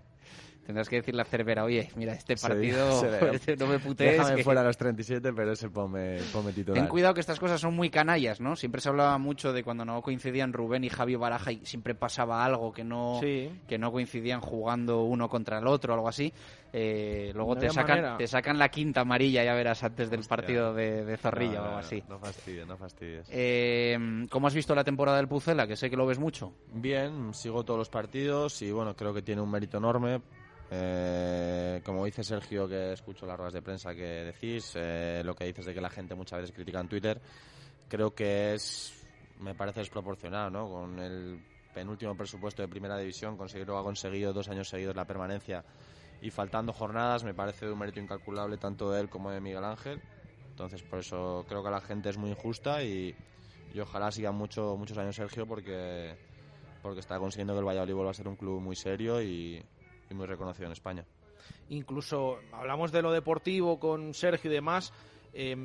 [0.67, 3.01] Tendrás que decirle a Cervera, oye, mira, este partido
[3.39, 3.55] sí.
[3.57, 4.17] no me putees.
[4.17, 6.77] Déjame que- fuera a los 37, pero ese ponme, ponme titular.
[6.79, 8.55] Ten cuidado que estas cosas son muy canallas, ¿no?
[8.57, 12.43] Siempre se hablaba mucho de cuando no coincidían Rubén y Javi Baraja y siempre pasaba
[12.43, 13.49] algo que no, Sí.
[13.67, 16.33] que no coincidían jugando uno contra el otro, algo así.
[16.73, 18.17] Eh, luego No te sacan, manera.
[18.17, 21.65] te sacan la quinta amarilla, ya verás, antes del partido de, de Zorrilla No, o
[21.67, 22.03] algo así.
[22.09, 23.25] No fastidies, no fastidies.
[23.31, 23.97] Eh,
[24.29, 25.65] ¿Cómo has visto la temporada del Pucela?
[25.65, 26.53] Que sé que lo ves mucho.
[26.73, 30.21] Bien, sigo todos los partidos y bueno, creo que tiene un mérito enorme.
[30.69, 35.45] Eh, como dice Sergio, que escucho las ruedas de prensa que decís, eh, lo que
[35.45, 37.21] dices de que la gente muchas veces critica en Twitter,
[37.87, 39.05] creo que es,
[39.39, 40.69] me parece desproporcionado, ¿no?
[40.69, 41.39] Con el
[41.73, 45.63] penúltimo presupuesto de Primera División, conseguirlo ha conseguido dos años seguidos la permanencia
[46.21, 49.63] y faltando jornadas, me parece de un mérito incalculable tanto de él como de Miguel
[49.63, 50.01] Ángel.
[50.49, 53.15] Entonces, por eso creo que la gente es muy injusta y,
[53.73, 56.15] y ojalá sigan mucho, muchos años Sergio porque,
[56.81, 59.63] porque está consiguiendo que el Valladolid vuelva a ser un club muy serio y,
[60.09, 61.05] y muy reconocido en España.
[61.69, 64.93] Incluso hablamos de lo deportivo con Sergio y demás.
[65.33, 65.55] eh,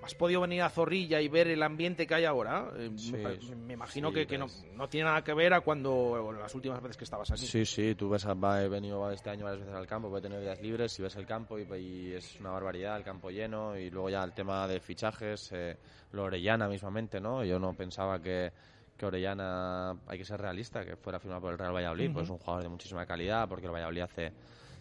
[0.00, 2.70] ¿Has podido venir a Zorrilla y ver el ambiente que hay ahora?
[2.76, 5.60] Eh, Sí, me, me imagino sí, que, que no, no tiene nada que ver a
[5.60, 7.44] cuando las últimas veces que estabas aquí.
[7.44, 10.40] Sí, sí, tú ves, a- he venido este año varias veces al campo, he tenido
[10.40, 13.90] días libres y ves el campo y, y es una barbaridad, el campo lleno y
[13.90, 15.76] luego ya el tema de fichajes, eh,
[16.12, 17.44] lo Orellana mismamente, ¿no?
[17.44, 18.52] Yo no pensaba que,
[18.98, 22.30] que Orellana, hay que ser realista, que fuera firmado por el Real Valladolid, pues es
[22.30, 24.32] un jugador de muchísima calidad porque el Valladolid hace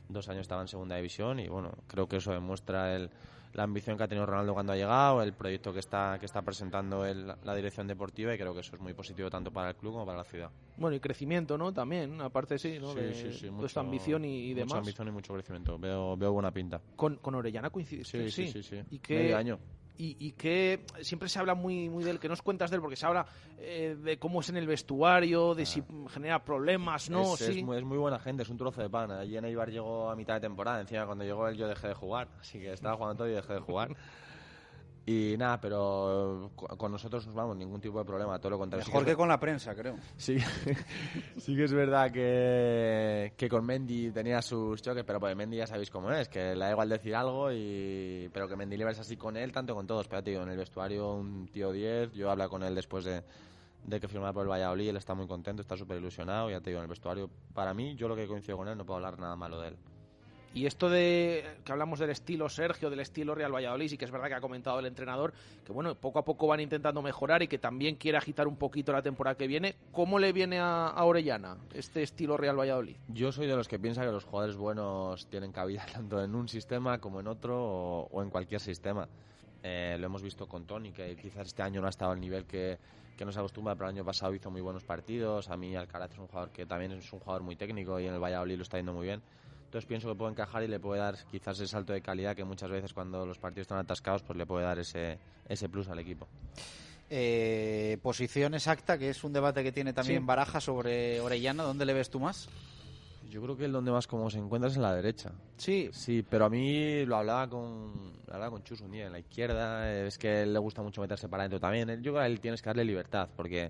[0.10, 3.10] dos años estaba en segunda división y bueno, creo que eso demuestra el,
[3.54, 6.42] la ambición que ha tenido Ronaldo cuando ha llegado, el proyecto que está, que está
[6.42, 9.76] presentando el- la dirección deportiva y creo que eso es muy positivo tanto para el
[9.76, 10.50] club como para la ciudad.
[10.78, 11.74] Bueno, y crecimiento, ¿no?
[11.74, 12.94] También, aparte sí, ¿no?
[12.94, 14.78] Sí, de sí, sí, mucho- esta ambición y, y Mucha demás.
[14.80, 15.78] ambición y mucho crecimiento.
[15.78, 16.82] Veo, veo buena pinta.
[16.96, 18.84] Con, con Orellana coincidiste, Sí, sí, sí, sí.
[18.92, 19.60] ¿Y qué, Medio año.
[19.98, 22.82] Y, y que siempre se habla muy, muy de él, que nos cuentas de él,
[22.82, 23.26] porque se habla
[23.58, 27.32] eh, de cómo es en el vestuario, de si genera problemas, ¿no?
[27.32, 27.34] Ah.
[27.34, 27.60] es, sí.
[27.60, 29.12] es muy, es muy buena gente, es un trozo de pan.
[29.12, 30.82] Allí en Eibar llegó a mitad de temporada.
[30.82, 32.28] Encima, cuando llegó él, yo dejé de jugar.
[32.40, 33.90] Así que estaba jugando todo y dejé de jugar.
[35.10, 38.84] Y nada, pero co- con nosotros no vamos, ningún tipo de problema, todo lo contrario.
[38.84, 39.96] Sí Mejor que que con la prensa, creo.
[40.18, 40.38] Sí,
[41.40, 45.66] sí que es verdad que, que con Mendy tenía sus choques, pero pues Mendy ya
[45.66, 49.16] sabéis cómo es, que le da igual decir algo, y pero que Mendy es así
[49.16, 50.10] con él, tanto con todos.
[50.10, 53.24] Pero digo, en el vestuario un tío 10, yo hablo con él después de,
[53.86, 56.70] de que firmara por el Valladolid, él está muy contento, está súper ilusionado, ya te
[56.72, 59.18] digo, en el vestuario, para mí, yo lo que coincido con él, no puedo hablar
[59.20, 59.78] nada malo de él.
[60.54, 64.12] Y esto de que hablamos del estilo Sergio, del estilo Real Valladolid, y que es
[64.12, 65.34] verdad que ha comentado el entrenador
[65.66, 68.92] que bueno, poco a poco van intentando mejorar y que también quiere agitar un poquito
[68.92, 69.76] la temporada que viene.
[69.92, 72.96] ¿Cómo le viene a, Orellana este estilo Real Valladolid?
[73.10, 76.48] Yo soy de los que piensa que los jugadores buenos tienen cabida tanto en un
[76.48, 79.08] sistema como en otro o, o en cualquier sistema.
[79.64, 82.46] Eh, lo hemos visto con Tony, que quizás este año no ha estado al nivel
[82.46, 82.78] que,
[83.18, 85.50] que nos acostumbra, pero el año pasado hizo muy buenos partidos.
[85.50, 88.14] A mí Alcaraz es un jugador que también es un jugador muy técnico y en
[88.14, 89.22] el Valladolid lo está yendo muy bien.
[89.68, 92.46] Entonces pienso que puede encajar y le puede dar quizás ese salto de calidad que
[92.46, 95.20] muchas veces cuando los partidos están atascados pues le puede dar ese,
[95.50, 96.26] ese plus al equipo.
[97.10, 100.26] Eh, posición exacta, que es un debate que tiene también Sí.
[100.26, 101.64] Baraja sobre Orellana.
[101.64, 102.48] ¿Dónde le ves tú más?
[103.30, 105.32] Yo creo que el donde más como se encuentra es en la derecha.
[105.58, 105.90] Sí.
[105.92, 109.20] Sí, pero a mí lo hablaba con, lo hablaba con Chus un día en la
[109.20, 109.92] izquierda.
[110.08, 111.90] Es que él le gusta mucho meterse para adentro también.
[112.02, 113.70] Yo creo que a él tienes que darle libertad porque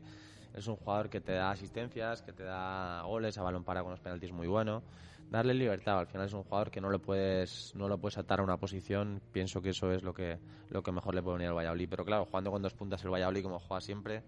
[0.58, 3.92] es un jugador que te da asistencias, que te da goles, a balón para con
[3.92, 4.82] los penaltis muy bueno.
[5.30, 8.40] Darle libertad, al final es un jugador que no lo puedes no lo puedes atar
[8.40, 9.22] a una posición.
[9.32, 10.40] Pienso que eso es lo que
[10.70, 11.88] lo que mejor le puede venir al Valladolid.
[11.90, 14.24] Pero claro, jugando con dos puntas el Valladolid como juega siempre,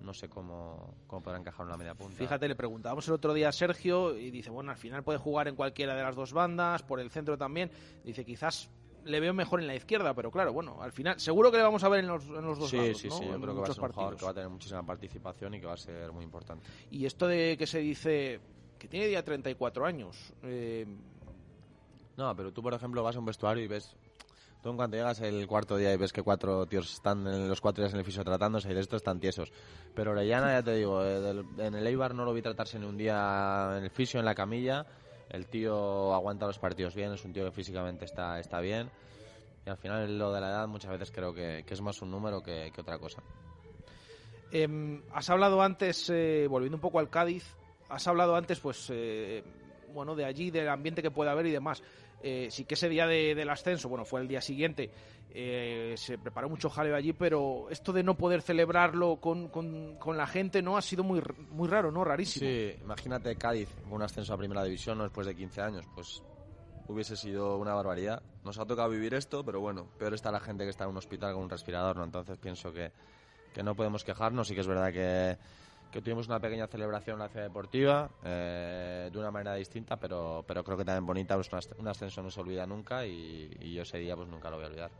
[0.00, 2.16] no sé cómo, cómo podrá encajar una media punta.
[2.16, 5.48] Fíjate, le preguntábamos el otro día a Sergio y dice, bueno, al final puede jugar
[5.48, 7.70] en cualquiera de las dos bandas, por el centro también.
[8.04, 8.70] Dice, quizás
[9.04, 11.82] le veo mejor en la izquierda, pero claro, bueno, al final, seguro que le vamos
[11.84, 13.18] a ver en los, en los dos Sí, lados, sí, ¿no?
[13.18, 14.82] sí, yo En creo que va a ser un jugador que va a tener muchísima
[14.84, 16.64] participación y que va a ser muy importante.
[16.90, 18.40] Y esto de que se dice
[18.78, 20.86] que tiene ya 34 años, eh,
[22.16, 23.94] No, pero tú, por ejemplo, vas a un vestuario y ves...
[24.62, 27.62] Tú en cuanto llegas el cuarto día y ves que cuatro tíos están en los
[27.62, 29.50] cuatro días en el fisio tratándose y de estos están tiesos.
[29.94, 32.98] Pero Orellana, ya te digo, eh, en el Eibar no lo vi tratarse ni un
[32.98, 34.84] día en el fisio, en la camilla.
[35.30, 38.90] El tío aguanta los partidos bien, es un tío que físicamente está, está bien.
[39.64, 42.42] Y al final lo de la edad muchas veces creo que, es más un número
[42.42, 43.22] que, que otra cosa.
[44.52, 47.44] Em, has hablado antes, eh, volviendo un poco al Cádiz,
[47.88, 49.44] has hablado antes, pues, eh,
[49.94, 51.82] bueno, de allí, del ambiente que puede haber y demás.
[52.22, 54.90] Eh, sí que ese día de- del ascenso, bueno, fue el día siguiente,
[55.30, 60.16] eh, se preparó mucho jaleo allí, pero esto de no poder celebrarlo con, con- con
[60.16, 60.76] la gente, ¿no?
[60.76, 62.04] Ha sido muy, muy raro, ¿no?
[62.04, 62.46] Rarísimo.
[62.46, 65.04] Sí, imagínate Cádiz, un ascenso a primera división ¿no?
[65.04, 66.22] después de 15 años, pues
[66.88, 68.22] hubiese sido una barbaridad.
[68.44, 70.96] Nos ha tocado vivir esto, pero bueno, peor está la gente que está en un
[70.96, 72.04] hospital con un respirador, ¿no?
[72.04, 72.90] Entonces pienso que,
[73.54, 75.38] que no podemos quejarnos y que es verdad que,
[75.90, 80.44] que tuvimos una pequeña celebración en la ciudad deportiva, eh, de una manera distinta, pero,
[80.46, 81.48] pero creo que también bonita, pues
[81.78, 84.66] un ascenso no se olvida nunca y, y yo ese día pues nunca lo voy
[84.66, 84.90] a olvidar.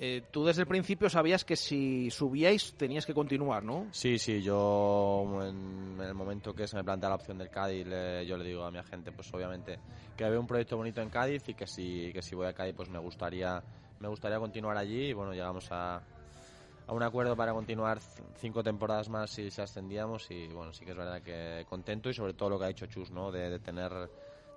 [0.00, 3.88] Eh, tú desde el principio sabías que si subíais tenías que continuar, ¿no?
[3.90, 7.84] Sí, sí, yo en, en el momento que se me plantea la opción del Cádiz,
[7.86, 9.78] le- yo le digo a mi agente, pues obviamente
[10.16, 12.74] que veo un proyecto bonito en Cádiz y que si, que si voy a Cádiz,
[12.76, 13.60] pues me gustaría,
[13.98, 16.00] me gustaría continuar allí y bueno, llegamos a,
[16.88, 18.00] a un acuerdo para continuar
[18.36, 22.14] cinco temporadas más si, si ascendíamos y bueno, sí que es verdad que contento y
[22.14, 23.30] sobre todo lo que ha dicho Chus, ¿no?
[23.30, 23.92] De, de tener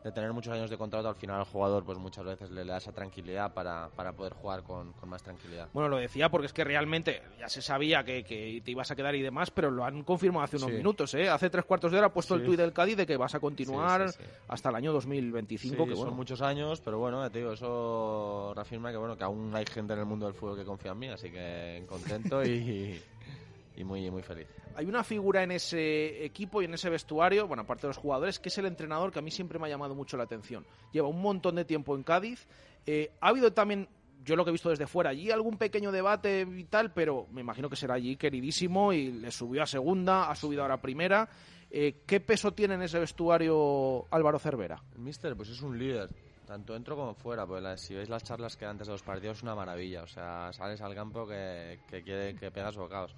[0.03, 2.71] de tener muchos años de contrato, al final al jugador pues muchas veces le, le
[2.71, 5.69] da esa tranquilidad para, para poder jugar con, con más tranquilidad.
[5.73, 8.95] Bueno, lo decía porque es que realmente ya se sabía que, que te ibas a
[8.95, 10.75] quedar y demás, pero lo han confirmado hace unos Sí.
[10.77, 11.29] minutos, ¿eh?
[11.29, 13.39] Hace tres cuartos de hora ha puesto el tuit del Cádiz de que vas a
[13.39, 14.29] continuar Sí, sí, sí.
[14.47, 16.11] hasta el año 2025, Sí, que son bueno.
[16.17, 19.99] muchos años, pero bueno, te digo, eso reafirma que bueno que aún hay gente en
[19.99, 22.99] el mundo del fútbol que confía en mí, así que contento y,
[23.75, 24.47] y muy muy feliz.
[24.75, 28.39] Hay una figura en ese equipo y en ese vestuario, bueno, aparte de los jugadores,
[28.39, 30.65] que es el entrenador que a mí siempre me ha llamado mucho la atención.
[30.91, 32.47] Lleva un montón de tiempo en Cádiz.
[32.85, 33.87] Eh, ha habido también,
[34.23, 37.41] yo lo que he visto desde fuera, allí algún pequeño debate y tal, pero me
[37.41, 41.27] imagino que será allí queridísimo y le subió a segunda, ha subido ahora a primera.
[41.69, 44.81] Eh, ¿Qué peso tiene en ese vestuario Álvaro Cervera?
[44.97, 46.09] Mister, pues es un líder,
[46.45, 49.37] tanto dentro como fuera, pues la- si veis las charlas que antes de los partidos
[49.37, 53.15] es una maravilla, o sea, sales al campo que, que quiere que pegas bocados.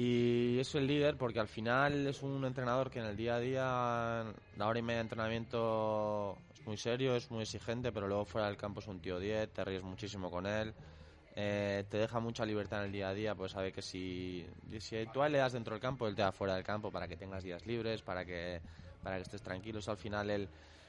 [0.00, 3.40] Y es el líder porque al final es un entrenador que en el día a
[3.40, 4.24] día,
[4.56, 8.46] la hora y media de entrenamiento es muy serio, es muy exigente, pero luego fuera
[8.46, 10.72] del campo es un tío 10, te ríes muchísimo con él,
[11.34, 14.46] eh, te deja mucha libertad en el día a día, pues sabe que si,
[14.78, 17.16] si tú le das dentro del campo, él te da fuera del campo para que
[17.16, 18.60] tengas días libres, para que,
[19.02, 20.48] para que estés tranquilo, eso al final él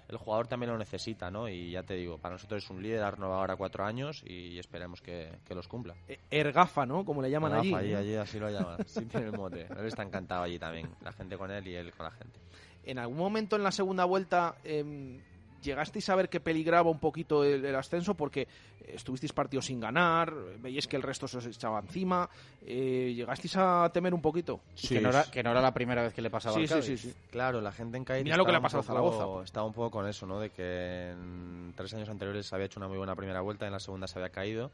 [0.09, 1.47] el jugador también lo necesita, ¿no?
[1.47, 4.57] Y ya te digo, para nosotros es un líder, ha renovado ahora cuatro años y
[4.57, 5.95] esperemos que, que los cumpla.
[6.07, 7.05] Eh, Ergafa, ¿no?
[7.05, 7.71] Como le llaman allí.
[7.71, 7.99] Rafa, allí, ¿no?
[7.99, 9.67] allí así lo llaman, sí tiene el mote.
[9.69, 12.39] Él está encantado allí también, la gente con él y él con la gente.
[12.83, 15.21] En algún momento en la segunda vuelta em,
[15.61, 18.47] llegasteis a ver que peligraba un poquito el, el ascenso porque
[18.87, 22.29] estuvisteis partidos sin ganar, veíais que el resto se os echaba encima,
[22.65, 24.59] eh, llegasteis a temer un poquito.
[24.81, 26.67] Y que, no era, que no era la primera vez que le pasaba Sí, al
[26.67, 26.85] sí, Cádiz.
[27.01, 27.15] sí, sí.
[27.31, 29.17] Claro, la gente en Cádiz Mira lo que le ha estaba pasado a un poco-
[29.19, 29.45] Zaragoza.
[29.45, 30.39] Estaba un poco con eso, ¿no?
[30.39, 33.79] De que en tres años anteriores había hecho una muy buena primera vuelta, en la
[33.79, 34.71] segunda se había caído.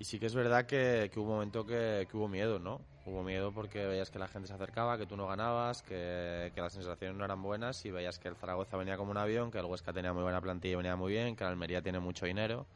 [0.00, 2.80] Y sí que es verdad que, hubo un momento que, hubo miedo, ¿no?
[3.04, 6.72] Hubo miedo porque veías que la gente se acercaba, que tú no ganabas, que, las
[6.72, 9.66] sensaciones no eran buenas y veías que el Zaragoza venía como un avión, que el
[9.66, 12.66] Huesca tenía muy buena plantilla y venía muy bien, que el Almería tiene mucho dinero.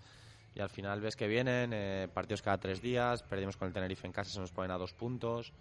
[0.54, 4.06] Y al final ves que vienen eh, partidos cada tres días, perdimos con el Tenerife
[4.06, 5.54] en casa, se nos ponen a dos puntos.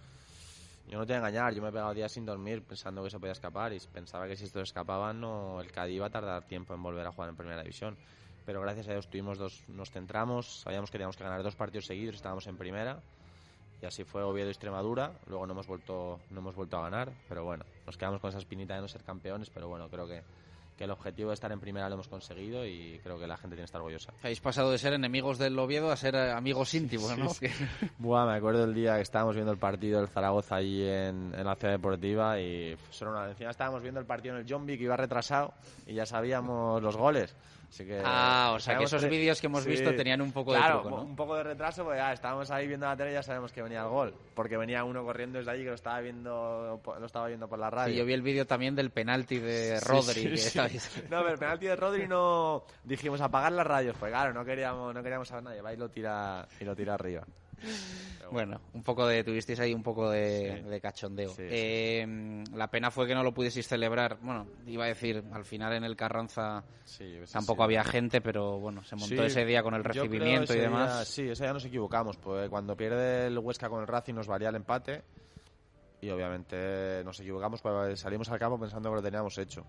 [0.90, 3.10] Yo no te voy a engañar, yo me he pegado días sin dormir pensando que
[3.10, 6.44] se podía escapar y pensaba que si estos escapaban no, el Cádiz iba a tardar
[6.44, 7.96] tiempo en volver a jugar en Primera División.
[8.46, 11.86] Pero gracias a Dios tuvimos dos, nos centramos, sabíamos que teníamos que ganar dos partidos
[11.86, 13.00] seguidos, estábamos en Primera
[13.84, 15.12] y así fue Oviedo y Extremadura.
[15.28, 18.40] Luego no hemos vuelto, no hemos vuelto a ganar, pero bueno, nos quedamos con esa
[18.40, 20.24] espinita de no ser campeones, pero bueno, creo que,
[20.78, 23.56] que el objetivo de estar en Primera lo hemos conseguido y creo que la gente
[23.56, 24.14] tiene que estar orgullosa.
[24.22, 27.30] Habéis pasado de ser enemigos del Oviedo a ser amigos íntimos, ¿no?
[27.30, 27.66] Sí, sí.
[27.98, 31.46] Buah, me acuerdo el día que estábamos viendo el partido del Zaragoza allí en, en
[31.46, 34.86] la ciudad deportiva y era una, encima estábamos viendo el partido en el Vic que
[34.86, 35.54] iba retrasado
[35.86, 37.36] y ya sabíamos los goles.
[37.74, 39.72] Así que, Ah, o sea que esos tre- vídeos que hemos Sí.
[39.72, 41.02] visto tenían un poco de Claro, truco, ¿no?
[41.02, 43.64] un poco de retraso, porque ya estábamos ahí viendo la tele y ya sabemos que
[43.64, 44.14] venía el gol.
[44.36, 47.72] Porque venía uno corriendo desde allí que lo estaba viendo, lo estaba viendo por la
[47.72, 47.92] radio.
[47.92, 50.38] Sí, yo vi el vídeo también del penalti de Rodri.
[50.38, 50.70] sí, que
[51.10, 54.94] No, pero el penalti de Rodri no dijimos apagar las radios, pues claro, no queríamos,
[54.94, 57.24] no queríamos saber nadie, va y lo tira y lo tira arriba.
[58.32, 61.30] Bueno, un poco de, tuvisteis ahí un poco de, de cachondeo.
[61.50, 64.18] Eh, la pena fue que no lo pudieseis celebrar.
[64.22, 66.64] Bueno, iba a decir, al final en el Carranza
[67.32, 70.96] tampoco había gente, pero bueno, se montó ese día con el recibimiento y demás.
[70.98, 74.28] día- sí, ese día nos equivocamos, pues cuando pierde el Huesca con el Racing nos
[74.28, 75.04] valía el empate
[76.02, 79.64] y obviamente nos equivocamos, pues salimos al campo pensando que lo teníamos hecho.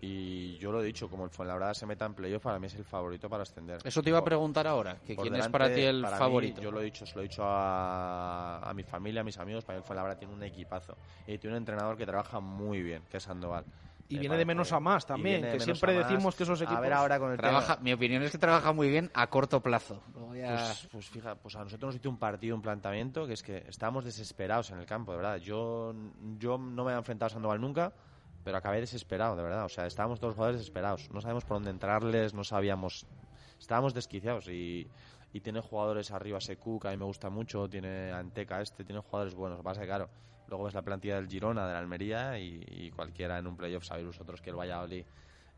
[0.00, 2.74] Y yo lo he dicho, como el Fuenlabrada se meta en playoff, para mí es
[2.76, 3.80] el favorito para ascender.
[3.84, 6.60] Eso te iba a preguntar ahora, que quién es para ti el para mí, favorito.
[6.60, 9.64] yo lo he dicho, se lo he dicho a, a mi familia, a mis amigos,
[9.64, 10.96] para mí el Fuenlabrada tiene un equipazo
[11.26, 13.64] y tiene un entrenador que trabaja muy bien, que es Sandoval.
[14.10, 16.08] Y Me viene de menos a más también, que siempre más.
[16.08, 16.78] decimos que esos equipos...
[16.78, 19.26] A ver ahora con el Trabaja, tema- mi opinión es que trabaja muy bien a
[19.26, 20.00] corto plazo.
[20.14, 23.64] Pues, pues fija, pues a nosotros nos hizo un partido, un planteamiento, que es que
[23.68, 25.36] estábamos desesperados en el campo, de verdad.
[25.38, 25.92] Yo,
[26.38, 27.92] yo no me he enfrentado a Sandoval nunca,
[28.48, 29.66] pero acabé desesperado, de verdad.
[29.66, 31.10] O sea, estábamos todos los jugadores desesperados.
[31.12, 33.06] No sabíamos por dónde entrarles, no sabíamos...
[33.60, 34.88] Estábamos desquiciados y,
[35.34, 39.02] y tiene jugadores arriba, Secu, que a mí me gusta mucho, tiene Anteca este, tiene
[39.02, 39.60] jugadores buenos.
[39.62, 40.08] Pasa que, claro,
[40.46, 43.84] luego ves la plantilla del Girona, de la Almería y, y cualquiera en un playoff,
[43.84, 45.04] sabéis vosotros que el Valladolid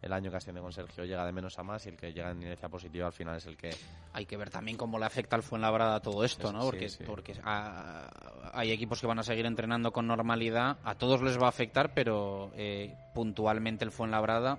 [0.02, 2.30] el año que asciende con Sergio llega de menos a más y el que llega
[2.30, 3.70] en inercia positiva al final es el que...
[4.12, 6.60] Hay que ver también cómo le afecta al Fuenlabrada todo esto, Eso, ¿no?
[6.62, 7.04] sí, Porque, sí.
[7.04, 8.08] porque ah,
[8.54, 11.92] hay equipos que van a seguir entrenando con normalidad, a todos les va a afectar,
[11.94, 14.58] pero eh, puntualmente el Fuenlabrada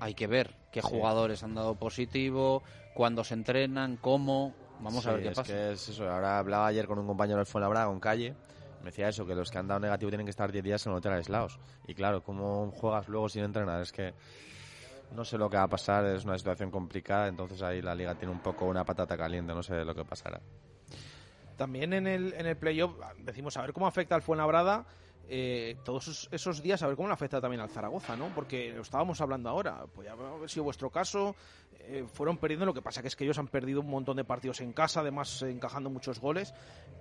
[0.00, 0.88] hay que ver qué Sí.
[0.88, 2.62] jugadores han dado positivo,
[2.94, 4.54] cuándo se entrenan, cómo...
[4.80, 5.52] Vamos a Sí, ver qué es pasa.
[5.52, 6.08] que es eso.
[6.10, 8.34] Ahora hablaba ayer con un compañero del Fuenlabrada, con Calle,
[8.80, 10.92] me decía eso, que los que han dado negativo tienen que estar 10 días en
[10.92, 11.58] el hotel aislados.
[11.86, 13.82] Y claro, ¿cómo juegas luego sin entrenar?
[13.82, 14.14] Es que
[15.14, 18.14] no sé lo que va a pasar, es una situación complicada, entonces ahí la liga
[18.14, 20.40] tiene un poco una patata caliente, no sé lo que pasará.
[21.56, 24.86] También en el, en el playoff decimos a ver cómo afecta al Fuenlabrada
[25.28, 28.32] eh, todos esos, esos días, a ver cómo le afecta también al Zaragoza, ¿no?
[28.34, 31.36] Porque lo estábamos hablando ahora, podría haber sido vuestro caso,
[31.80, 34.24] eh, fueron perdiendo, lo que pasa que es que ellos han perdido un montón de
[34.24, 36.52] partidos en casa, además eh, encajando muchos goles.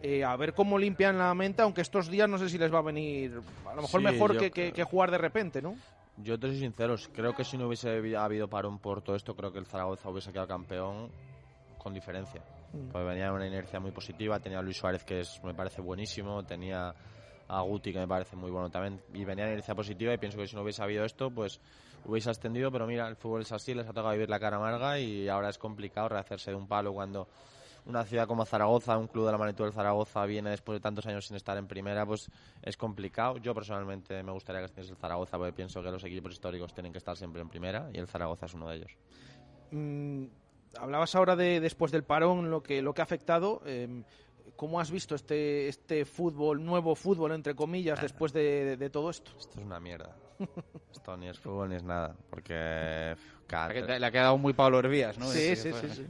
[0.03, 2.79] Eh, a ver cómo limpian la mente, aunque estos días no sé si les va
[2.79, 5.75] a venir, a lo mejor Sí, mejor que- que jugar de repente, ¿no?
[6.23, 9.35] Yo te soy sincero, creo que si no hubiese habi- habido parón por todo esto,
[9.35, 11.09] creo que el Zaragoza hubiese quedado campeón
[11.77, 12.41] con diferencia.
[12.73, 12.91] Mm.
[12.91, 16.43] Pues venía una inercia muy positiva, tenía a Luis Suárez que es, me parece buenísimo,
[16.43, 16.93] tenía
[17.47, 20.37] a Guti que me parece muy bueno también, y venía en inercia positiva y pienso
[20.37, 21.59] que si no hubiese habido esto, pues
[22.05, 24.99] hubiese ascendido, pero mira, el fútbol es así, les ha tocado vivir la cara amarga
[24.99, 27.27] y ahora es complicado rehacerse de un palo cuando
[27.85, 31.05] una ciudad como Zaragoza, un club de la magnitud del Zaragoza viene después de tantos
[31.05, 32.29] años sin estar en primera, pues
[32.61, 33.37] es complicado.
[33.37, 36.91] Yo personalmente me gustaría que estuviese el Zaragoza porque pienso que los equipos históricos tienen
[36.91, 38.91] que estar siempre en primera y el Zaragoza es uno de ellos.
[39.71, 40.25] Mm,
[40.77, 43.61] hablabas ahora de después del parón lo que lo que ha afectado.
[43.65, 44.03] eh,
[44.55, 49.31] ¿Cómo has visto este este fútbol, nuevo fútbol entre comillas, después de, de todo esto?
[49.37, 50.13] Esto es una mierda.
[50.91, 53.15] Esto ni es fútbol ni es nada, porque
[53.49, 55.27] cada Le ha- le ha quedado muy Pablo Hervías, ¿no?
[55.27, 56.05] Sí, sí, sí, sí.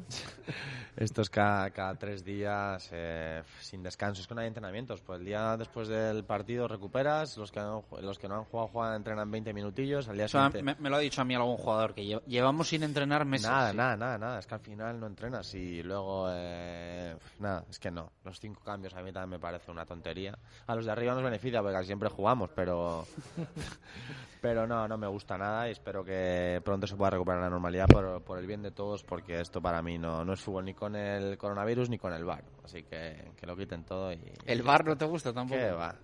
[0.98, 4.22] Esto es cada, cada tres días eh, sin descanso.
[4.22, 5.00] Es que no hay entrenamientos.
[5.02, 7.38] Pues el día después del partido recuperas.
[7.38, 10.10] Los que, no, los que no han jugado, juegan, entrenan 20 minutillos.
[10.10, 10.64] Al día O sea, siguiente.
[10.64, 13.48] me, me lo ha dicho a mí algún jugador, que lle- llevamos sin entrenar meses.
[13.50, 13.78] Nada, sí.
[13.78, 14.40] nada, nada, nada.
[14.40, 18.12] Es que al final no entrenas y luego, eh, nada, es que no.
[18.26, 20.38] Los cinco cambios a mí también me parece una tontería.
[20.68, 23.08] A los de arriba nos beneficia porque casi siempre jugamos, pero,
[24.42, 27.88] pero no, no me gusta nada y espero que pronto se pueda recuperar la normalidad
[27.88, 30.74] por, por el bien de todos porque esto para mí no, no es fútbol ni
[30.74, 32.44] con el coronavirus ni con el bar.
[32.64, 34.20] Así que que lo quiten todo y...
[34.46, 35.60] ¿El bar no te gusta tampoco?
[35.60, 35.96] ¿Qué va?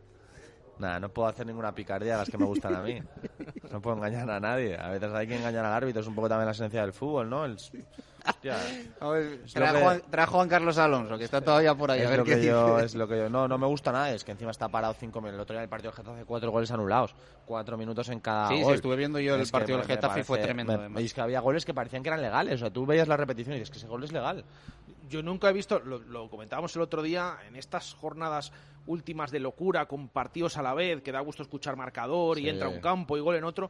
[0.77, 3.01] Nada, no puedo hacer ninguna picardía de las que me gustan a mí.
[3.71, 4.77] No puedo engañar a nadie.
[4.77, 5.99] A veces hay que engañar al árbitro.
[5.99, 7.43] Es un poco también la esencia del fútbol, ¿no?
[7.43, 7.57] El...
[8.99, 9.39] A ver,
[9.81, 12.01] Juan, trae a Juan Carlos Alonso, que está todavía por ahí.
[12.01, 12.85] es a ver lo qué que yo, dice.
[12.85, 15.19] es lo que yo no no me gusta nada es que encima está parado cinco
[15.21, 17.13] minutos el otro día en el partido del Getafe cuatro goles anulados
[17.45, 20.21] cuatro minutos en cada Sí, sí, gol estuve viendo yo el Es partido del Getafe
[20.21, 22.57] y fue tremendo, me- y es que había goles que parecían que eran legales o
[22.57, 24.43] sea tú veías la repetición y dices que ese gol es legal
[25.09, 28.51] Yo nunca he visto, lo, lo comentábamos el otro día, en estas jornadas
[28.87, 32.49] últimas de locura, con partidos a la vez, que da gusto escuchar marcador y Sí.
[32.49, 33.69] entra un campo y gol en otro.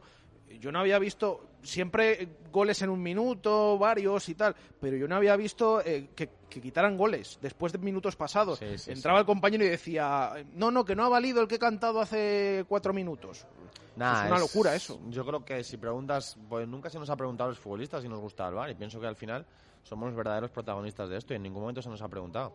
[0.60, 5.16] Yo no había visto siempre goles en un minuto, varios y tal, pero yo no
[5.16, 8.58] había visto eh, que, que quitaran goles después de minutos pasados.
[8.58, 9.20] Sí, sí, Entraba sí.
[9.20, 12.64] el compañero y decía, no, no, que no ha valido el que he cantado hace
[12.68, 13.46] cuatro minutos.
[13.96, 15.00] Nah, es una locura eso.
[15.08, 18.08] Yo creo que si preguntas, pues nunca se nos ha preguntado a los futbolistas si
[18.08, 19.44] nos gusta el bar y pienso que al final
[19.82, 22.52] somos los verdaderos protagonistas de esto y en ningún momento se nos ha preguntado.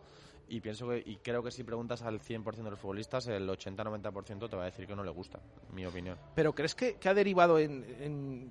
[0.48, 4.50] Y pienso que y creo que si preguntas al 100% de los futbolistas, el 80-90%
[4.50, 5.40] te va a decir que no le gusta,
[5.72, 6.18] mi opinión.
[6.34, 8.50] Pero ¿crees que, que ha derivado en,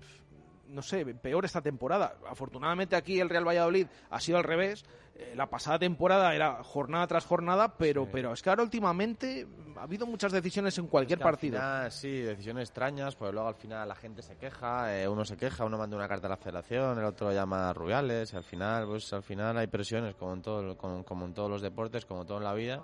[0.72, 2.16] no sé, peor esta temporada?
[2.28, 4.84] Afortunadamente aquí el Real Valladolid ha sido al revés.
[5.14, 9.46] Eh, la pasada temporada era jornada tras jornada, pero, pero es que ahora últimamente
[9.76, 11.58] ha habido muchas decisiones en cualquier Es que al partido.
[11.58, 15.36] final, sí, decisiones extrañas, pues luego al final la gente se queja, eh, uno se
[15.36, 18.44] queja, uno manda una carta a la federación, el otro llama a Rubiales, y al
[18.44, 22.06] final, pues al final hay presiones, como en, todo, como, como en todos los deportes,
[22.06, 22.82] como todo en la vida,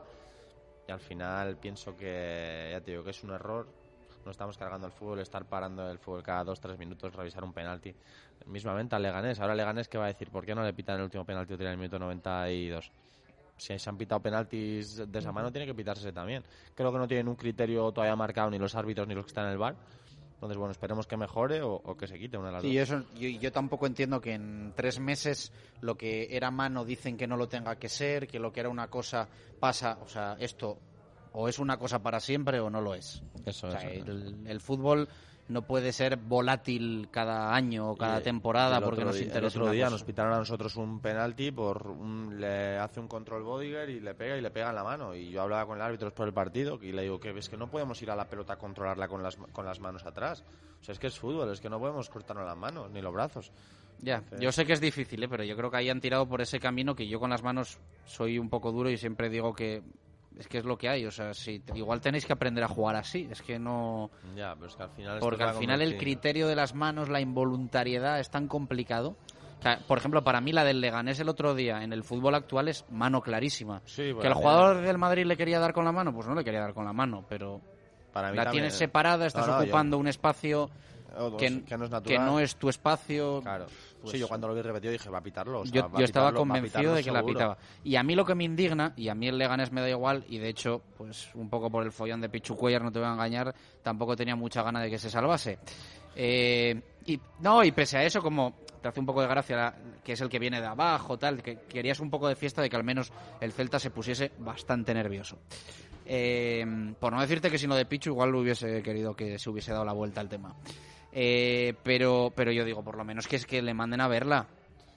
[0.88, 3.68] y al final pienso que, ya te digo, que es un error,
[4.27, 7.53] no estamos cargando el fútbol, estar parando el fútbol cada dos, tres minutos, revisar un
[7.53, 7.95] penalti,
[8.45, 11.03] mismamente al Leganés, ahora Leganés que va a decir, ¿por qué no le pitan el
[11.03, 12.91] último penalti tiran el minuto 92?
[13.59, 16.43] si se han pitado penaltis de esa mano, tiene que pitarse también.
[16.75, 19.45] Creo que no tienen un criterio todavía marcado ni los árbitros ni los que están
[19.47, 19.75] en el bar.
[20.35, 22.87] Entonces, bueno, esperemos que mejore o, o que se quite una de las Sí, dos.
[22.87, 25.51] eso, yo, yo tampoco entiendo que en tres meses
[25.81, 28.69] lo que era mano dicen que no lo tenga que ser, que lo que era
[28.69, 29.27] una cosa
[29.59, 30.77] pasa, o sea, esto
[31.33, 33.21] o es una cosa para siempre o no lo es.
[33.45, 34.05] Eso, O sea, eso.
[34.11, 35.07] el, el fútbol
[35.49, 39.63] no puede ser volátil cada año o cada Y, temporada porque nos interesa El otro
[39.63, 39.93] una día cosa.
[39.95, 44.13] nos pitaron a nosotros un penalti por un- le hace un control Bodiger y le
[44.13, 45.15] pega y le pega en la mano.
[45.15, 47.55] Y yo hablaba con el árbitro después del partido y le digo que es que
[47.55, 50.43] no podemos ir a la pelota a controlarla con las, con las manos atrás.
[50.81, 53.13] O sea, es que es fútbol, es que no podemos cortarnos las manos ni los
[53.13, 53.51] brazos.
[53.99, 55.27] Ya, yo sé que es difícil, ¿eh?
[55.29, 57.79] pero yo creo que ahí han tirado por ese camino que yo con las manos
[58.05, 59.81] soy un poco duro y siempre digo que
[60.39, 61.05] es que es lo que hay.
[61.05, 63.27] O sea, si igual tenéis que aprender a jugar así.
[63.31, 64.09] Es que no.
[64.35, 65.19] Ya, pero es que al final.
[65.19, 69.15] Porque al final el criterio de las manos, la involuntariedad es tan complicado.
[69.88, 72.85] por ejemplo, para mí la del Leganés el otro día en el fútbol actual es
[72.89, 73.81] mano clarísima.
[73.95, 76.61] que el jugador del Madrid le quería dar con la mano, pues no le quería
[76.61, 77.61] dar con la mano, pero
[78.14, 80.69] para la tienes separada, estás ocupando un espacio
[81.38, 83.41] que, no es tu espacio.
[83.41, 83.67] Claro.
[84.01, 85.63] Pues sí, yo cuando lo vi repetido dije, va a pitarlo.
[85.65, 87.57] yo, estaba convencido de que la pitaba.
[87.84, 90.23] Y a mí lo que me indigna, y a mí el Leganés me da igual,
[90.29, 93.07] y de hecho, pues un poco por el follón de Pichu Cuellar, no te voy
[93.07, 95.59] a engañar, tampoco tenía mucha gana de que se salvase.
[96.15, 100.13] Eh, y no, y pese a eso, como te hace un poco de gracia que
[100.13, 102.75] es el que viene de abajo, tal, que querías un poco de fiesta de que
[102.75, 103.11] al menos
[103.41, 105.38] el Celta se pusiese bastante nervioso.
[106.05, 106.65] Eh,
[106.99, 109.73] por no decirte que si no de Pichu igual lo hubiese querido que se hubiese
[109.73, 110.55] dado la vuelta al tema.
[111.19, 114.45] Eh, pero, pero yo digo, por lo menos que es que le manden a verla.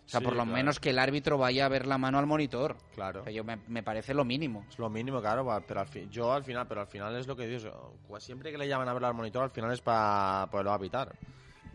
[0.04, 2.76] O sea, por lo menos que el árbitro vaya a ver la mano al monitor.
[2.94, 3.24] Claro.
[3.30, 4.66] yo me, parece lo mínimo.
[4.68, 7.34] Es lo mínimo, claro, pero al fin, yo al final, pero al final es lo
[7.34, 10.72] que digo, siempre que le llaman a ver al monitor, al final es para poderlo
[10.72, 11.14] apitar.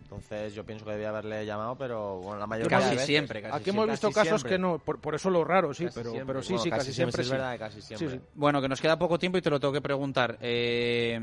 [0.03, 3.41] Entonces yo pienso que debía haberle llamado, pero bueno, la mayoría casi de veces, siempre.
[3.41, 6.55] Casi Aquí hemos visto casos que no, por, eso lo raro, sí, pero, pero sí,
[6.59, 7.23] sí, casi, siempre.
[7.23, 8.21] Es verdad, casi siempre.
[8.35, 10.37] Bueno, que nos queda poco tiempo y te lo tengo que preguntar.
[10.39, 11.19] Eh,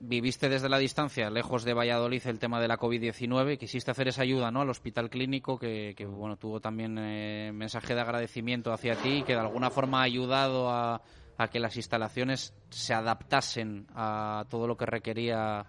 [0.00, 3.58] viviste desde la distancia, lejos de Valladolid, el tema de la COVID-19.
[3.58, 4.62] Quisiste hacer esa ayuda ¿no?
[4.62, 9.40] al hospital clínico, que, bueno, tuvo también eh, mensaje de agradecimiento hacia ti, que de
[9.40, 11.02] alguna forma ha ayudado a,
[11.50, 15.64] que las instalaciones se adaptasen a todo lo que requería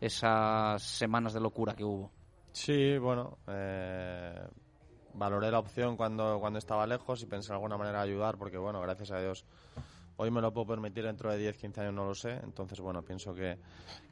[0.00, 2.12] esas semanas de locura que hubo.
[2.52, 4.46] Sí, bueno, eh,
[5.14, 8.80] valoré la opción cuando, cuando estaba lejos y pensé de alguna manera ayudar, porque bueno,
[8.80, 9.44] gracias a Dios
[10.18, 12.40] Hoy me lo puedo permitir dentro de 10, 15 años, no lo sé.
[12.42, 13.58] Entonces, bueno, pienso que,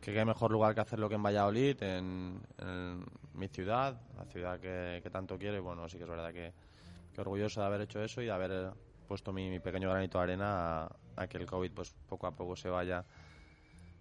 [0.02, 2.40] que qué mejor lugar que hacerlo que en Valladolid, en,
[3.32, 5.56] mi ciudad, la ciudad que, tanto quiero.
[5.56, 6.52] Y bueno, sí que es verdad que,
[7.14, 8.74] que, orgulloso de haber hecho eso y de haber
[9.08, 12.68] puesto mi, pequeño granito de arena a, que el COVID pues poco a poco se
[12.68, 13.04] vaya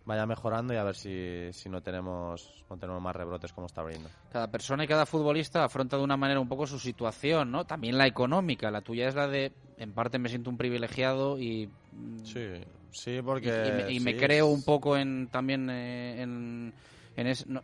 [0.06, 3.82] vaya mejorando y a ver si, si no tenemos no tenemos más rebrotes como está
[3.82, 4.10] abriendo.
[4.32, 7.66] Cada persona y cada futbolista afronta de una manera un poco su situación, ¿no?
[7.66, 8.72] También la económica.
[8.72, 11.70] La tuya es la de, en parte me siento un privilegiado y...
[11.92, 12.48] Mm, sí,
[12.92, 13.88] sí, porque...
[13.90, 16.74] Y, me, creo un poco en también eh, en...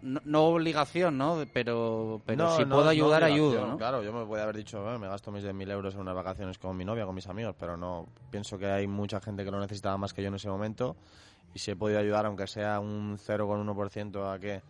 [0.02, 1.44] no, obligación, ¿no?
[1.52, 3.78] Pero, pero si puedo ayudar, ayudo, ¿no?
[3.78, 6.78] Claro, yo me podía haber dicho, me gasto mis 10.000 euros en unas vacaciones con
[6.78, 8.07] mi novia, con mis amigos, pero no.
[8.30, 10.95] Pienso que hay mucha gente que lo necesitaba más que yo en ese momento
[11.53, 14.61] y si he podido ayudar, aunque sea un 0,1% a que,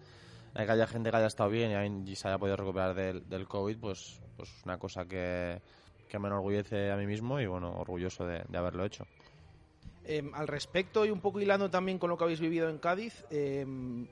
[0.53, 3.47] a que haya gente que haya estado bien y, se haya podido recuperar del, del
[3.47, 5.61] COVID, pues, pues una cosa que,
[6.09, 9.05] que me enorgullece a mí mismo y bueno, orgulloso de, haberlo hecho.
[10.03, 13.23] Em, al respecto y un poco hilando también con lo que habéis vivido en Cádiz,
[13.29, 14.07] em,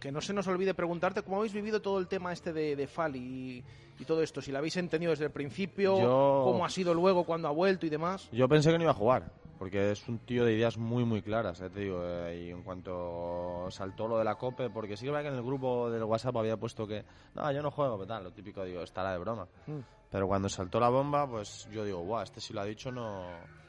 [0.00, 2.86] que no se nos olvide preguntarte cómo habéis vivido todo el tema este de, de
[2.86, 3.64] Fali y,
[4.00, 7.48] y, todo esto, si lo habéis entendido desde el principio, cómo ha sido luego cuando
[7.48, 8.28] ha vuelto y demás.
[8.32, 9.30] Yo pensé que no iba a jugar,
[9.62, 12.02] porque es un tío de ideas muy, muy claras, eh, te digo.
[12.04, 15.42] Eh, y en cuanto saltó lo de la COPE, porque sí que que en el
[15.44, 17.04] grupo del WhatsApp había puesto que,
[17.36, 19.46] no, yo no juego, pero tal, lo típico, digo, estará de broma.
[19.68, 19.78] Mm.
[20.10, 23.22] Pero cuando saltó la bomba, pues yo digo, guau, este si lo ha dicho no,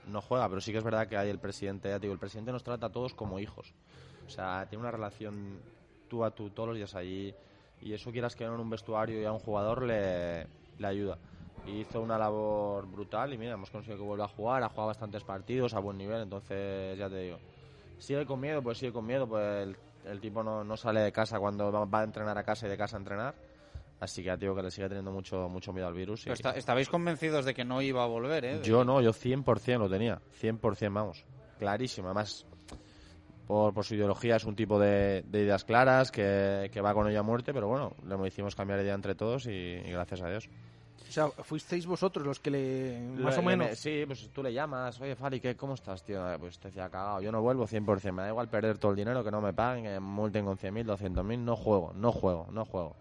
[0.08, 0.50] no juega.
[0.50, 2.64] Pero sí que es verdad que hay el presidente, ya te digo, el presidente nos
[2.64, 3.76] trata a todos como hijos.
[4.26, 5.60] O sea, tiene una relación
[6.08, 7.36] tú a tú todos los días allí.
[7.82, 10.48] Y eso quieras que en un vestuario y a un jugador le,
[10.80, 11.20] le ayuda
[11.68, 15.24] hizo una labor brutal y mira, hemos conseguido que vuelva a jugar, ha jugado bastantes
[15.24, 17.40] partidos a buen nivel, entonces ya te digo,
[17.98, 19.76] sigue con miedo, pues sigue con miedo, pues
[20.06, 22.78] el, tipo no, no, sale de casa cuando va, a entrenar a casa y de
[22.78, 23.36] casa a entrenar.
[24.00, 26.28] Así que digo que le sigue teniendo mucho mucho miedo al virus.
[26.28, 28.44] ¿Estabais convencidos de que no iba a volver?
[28.44, 28.60] ¿eh?
[28.62, 30.20] Yo no, yo 100% lo tenía.
[30.42, 31.26] 100%, vamos.
[31.58, 32.08] Clarísimo.
[32.08, 32.46] Además,
[33.48, 37.20] por, por su ideología es un tipo de, ideas claras que, que, va con ella
[37.20, 40.50] a muerte, pero bueno, le hicimos cambiar de idea entre todos y gracias a Dios.
[41.08, 43.00] O sea, fuisteis vosotros los que le...
[43.00, 43.78] Más o menos...
[43.78, 46.32] sí, pues tú le llamas, oye, Fali, ¿qué, ¿cómo estás, tío?
[46.32, 48.98] Eh, pues te decía, cagado, yo no vuelvo 100%, me da igual perder todo el
[48.98, 52.66] dinero, que no me paguen, que multen con 100.000, 200.000, no juego, no juego, no
[52.66, 52.96] juego.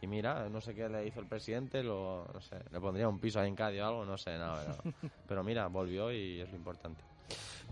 [0.00, 3.18] Y mira, no sé qué le hizo el presidente, lo, no sé, le pondría un
[3.18, 4.94] piso ahí en Cádiz o algo, no sé, nada, pero,
[5.28, 7.04] pero mira, volvió y es lo importante.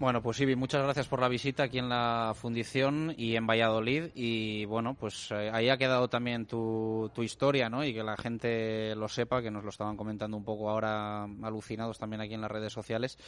[0.00, 4.04] Bueno, pues Ibi, muchas gracias por la visita aquí en la fundición y en Valladolid.
[4.14, 7.84] Y bueno, pues eh, ahí ha quedado también tu, tu historia, ¿no?
[7.84, 11.98] Y que la gente lo sepa, que nos lo estaban comentando un poco ahora alucinados
[11.98, 13.18] también aquí en las redes sociales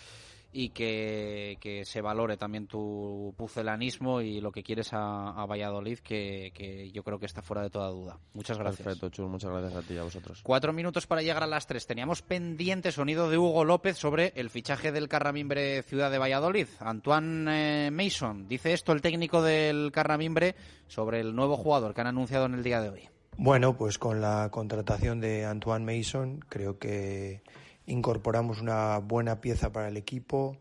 [0.53, 6.53] y que, que, se valore también tu pucelanismo y lo que quieres a, Valladolid, que,
[6.55, 8.19] que, yo creo que está fuera de toda duda.
[8.35, 8.85] Muchas gracias.
[8.85, 10.41] Perfecto, Chul, muchas gracias a ti y a vosotros.
[10.43, 11.87] Cuatro minutos para llegar a las tres.
[11.87, 16.69] Teníamos pendiente sonido de Hugo López sobre el fichaje del Carramimbre Ciudad de Valladolid.
[16.81, 20.55] Antoine eh, Mason, dice esto el técnico del Carramimbre
[20.87, 23.09] sobre el nuevo jugador que han anunciado en el día de hoy.
[23.39, 27.43] Bueno, pues con la contratación de Antoine Mason creo que
[27.87, 30.57] incorporamos una buena pieza para el equipo,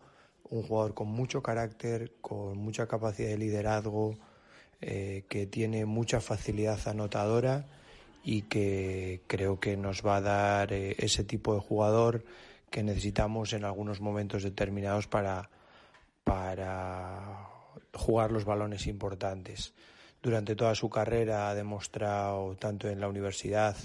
[0.50, 4.16] un jugador con mucho carácter, con mucha capacidad de liderazgo,
[4.82, 7.66] eh, que tiene mucha facilidad anotadora
[8.24, 12.24] y que creo que nos va a dar eh, ese tipo de jugador
[12.70, 15.50] que necesitamos en algunos momentos determinados para,
[16.24, 17.48] para
[17.94, 19.74] jugar los balones importantes.
[20.22, 23.76] Durante toda su carrera ha demostrado, tanto en la universidad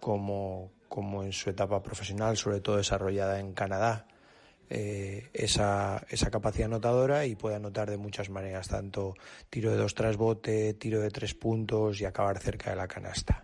[0.00, 4.06] como, como en su etapa profesional, sobre todo desarrollada en Canadá,
[4.68, 9.14] eh, esa, esa capacidad anotadora y puede anotar de muchas maneras, tanto
[9.48, 13.42] tiro de dos tras bote, tiro de tres puntos y acabar cerca de la canasta.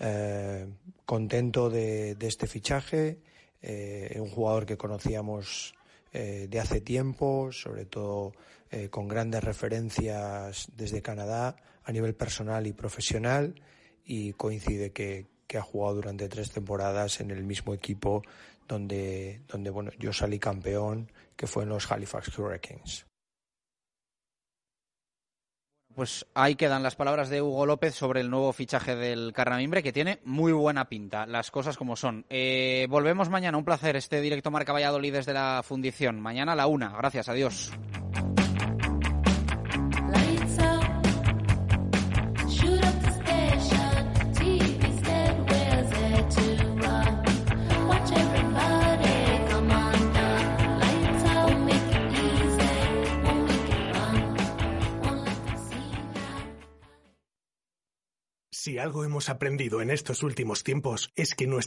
[0.00, 0.66] Eh,
[1.04, 3.20] contento de, de, este fichaje,
[3.60, 5.74] eh, un jugador que conocíamos
[6.14, 8.32] eh, de hace tiempo, sobre todo
[8.70, 11.54] eh, con grandes referencias desde Canadá
[11.84, 13.60] a nivel personal y profesional
[14.06, 18.22] y coincide que, que ha jugado durante tres temporadas en el mismo equipo
[18.66, 23.04] donde, donde bueno, yo salí campeón, que fue en los Halifax Hurricanes.
[25.94, 29.92] Pues ahí quedan las palabras de Hugo López sobre el nuevo fichaje del Carnamimbre, que
[29.92, 32.24] tiene muy buena pinta, las cosas como son.
[32.30, 36.18] Eh, volvemos mañana, un placer, este directo Marca Valladolid desde la Fundición.
[36.18, 37.70] Mañana a la una, gracias, adiós.
[58.64, 61.60] Si algo hemos aprendido en estos últimos tiempos es que nuestra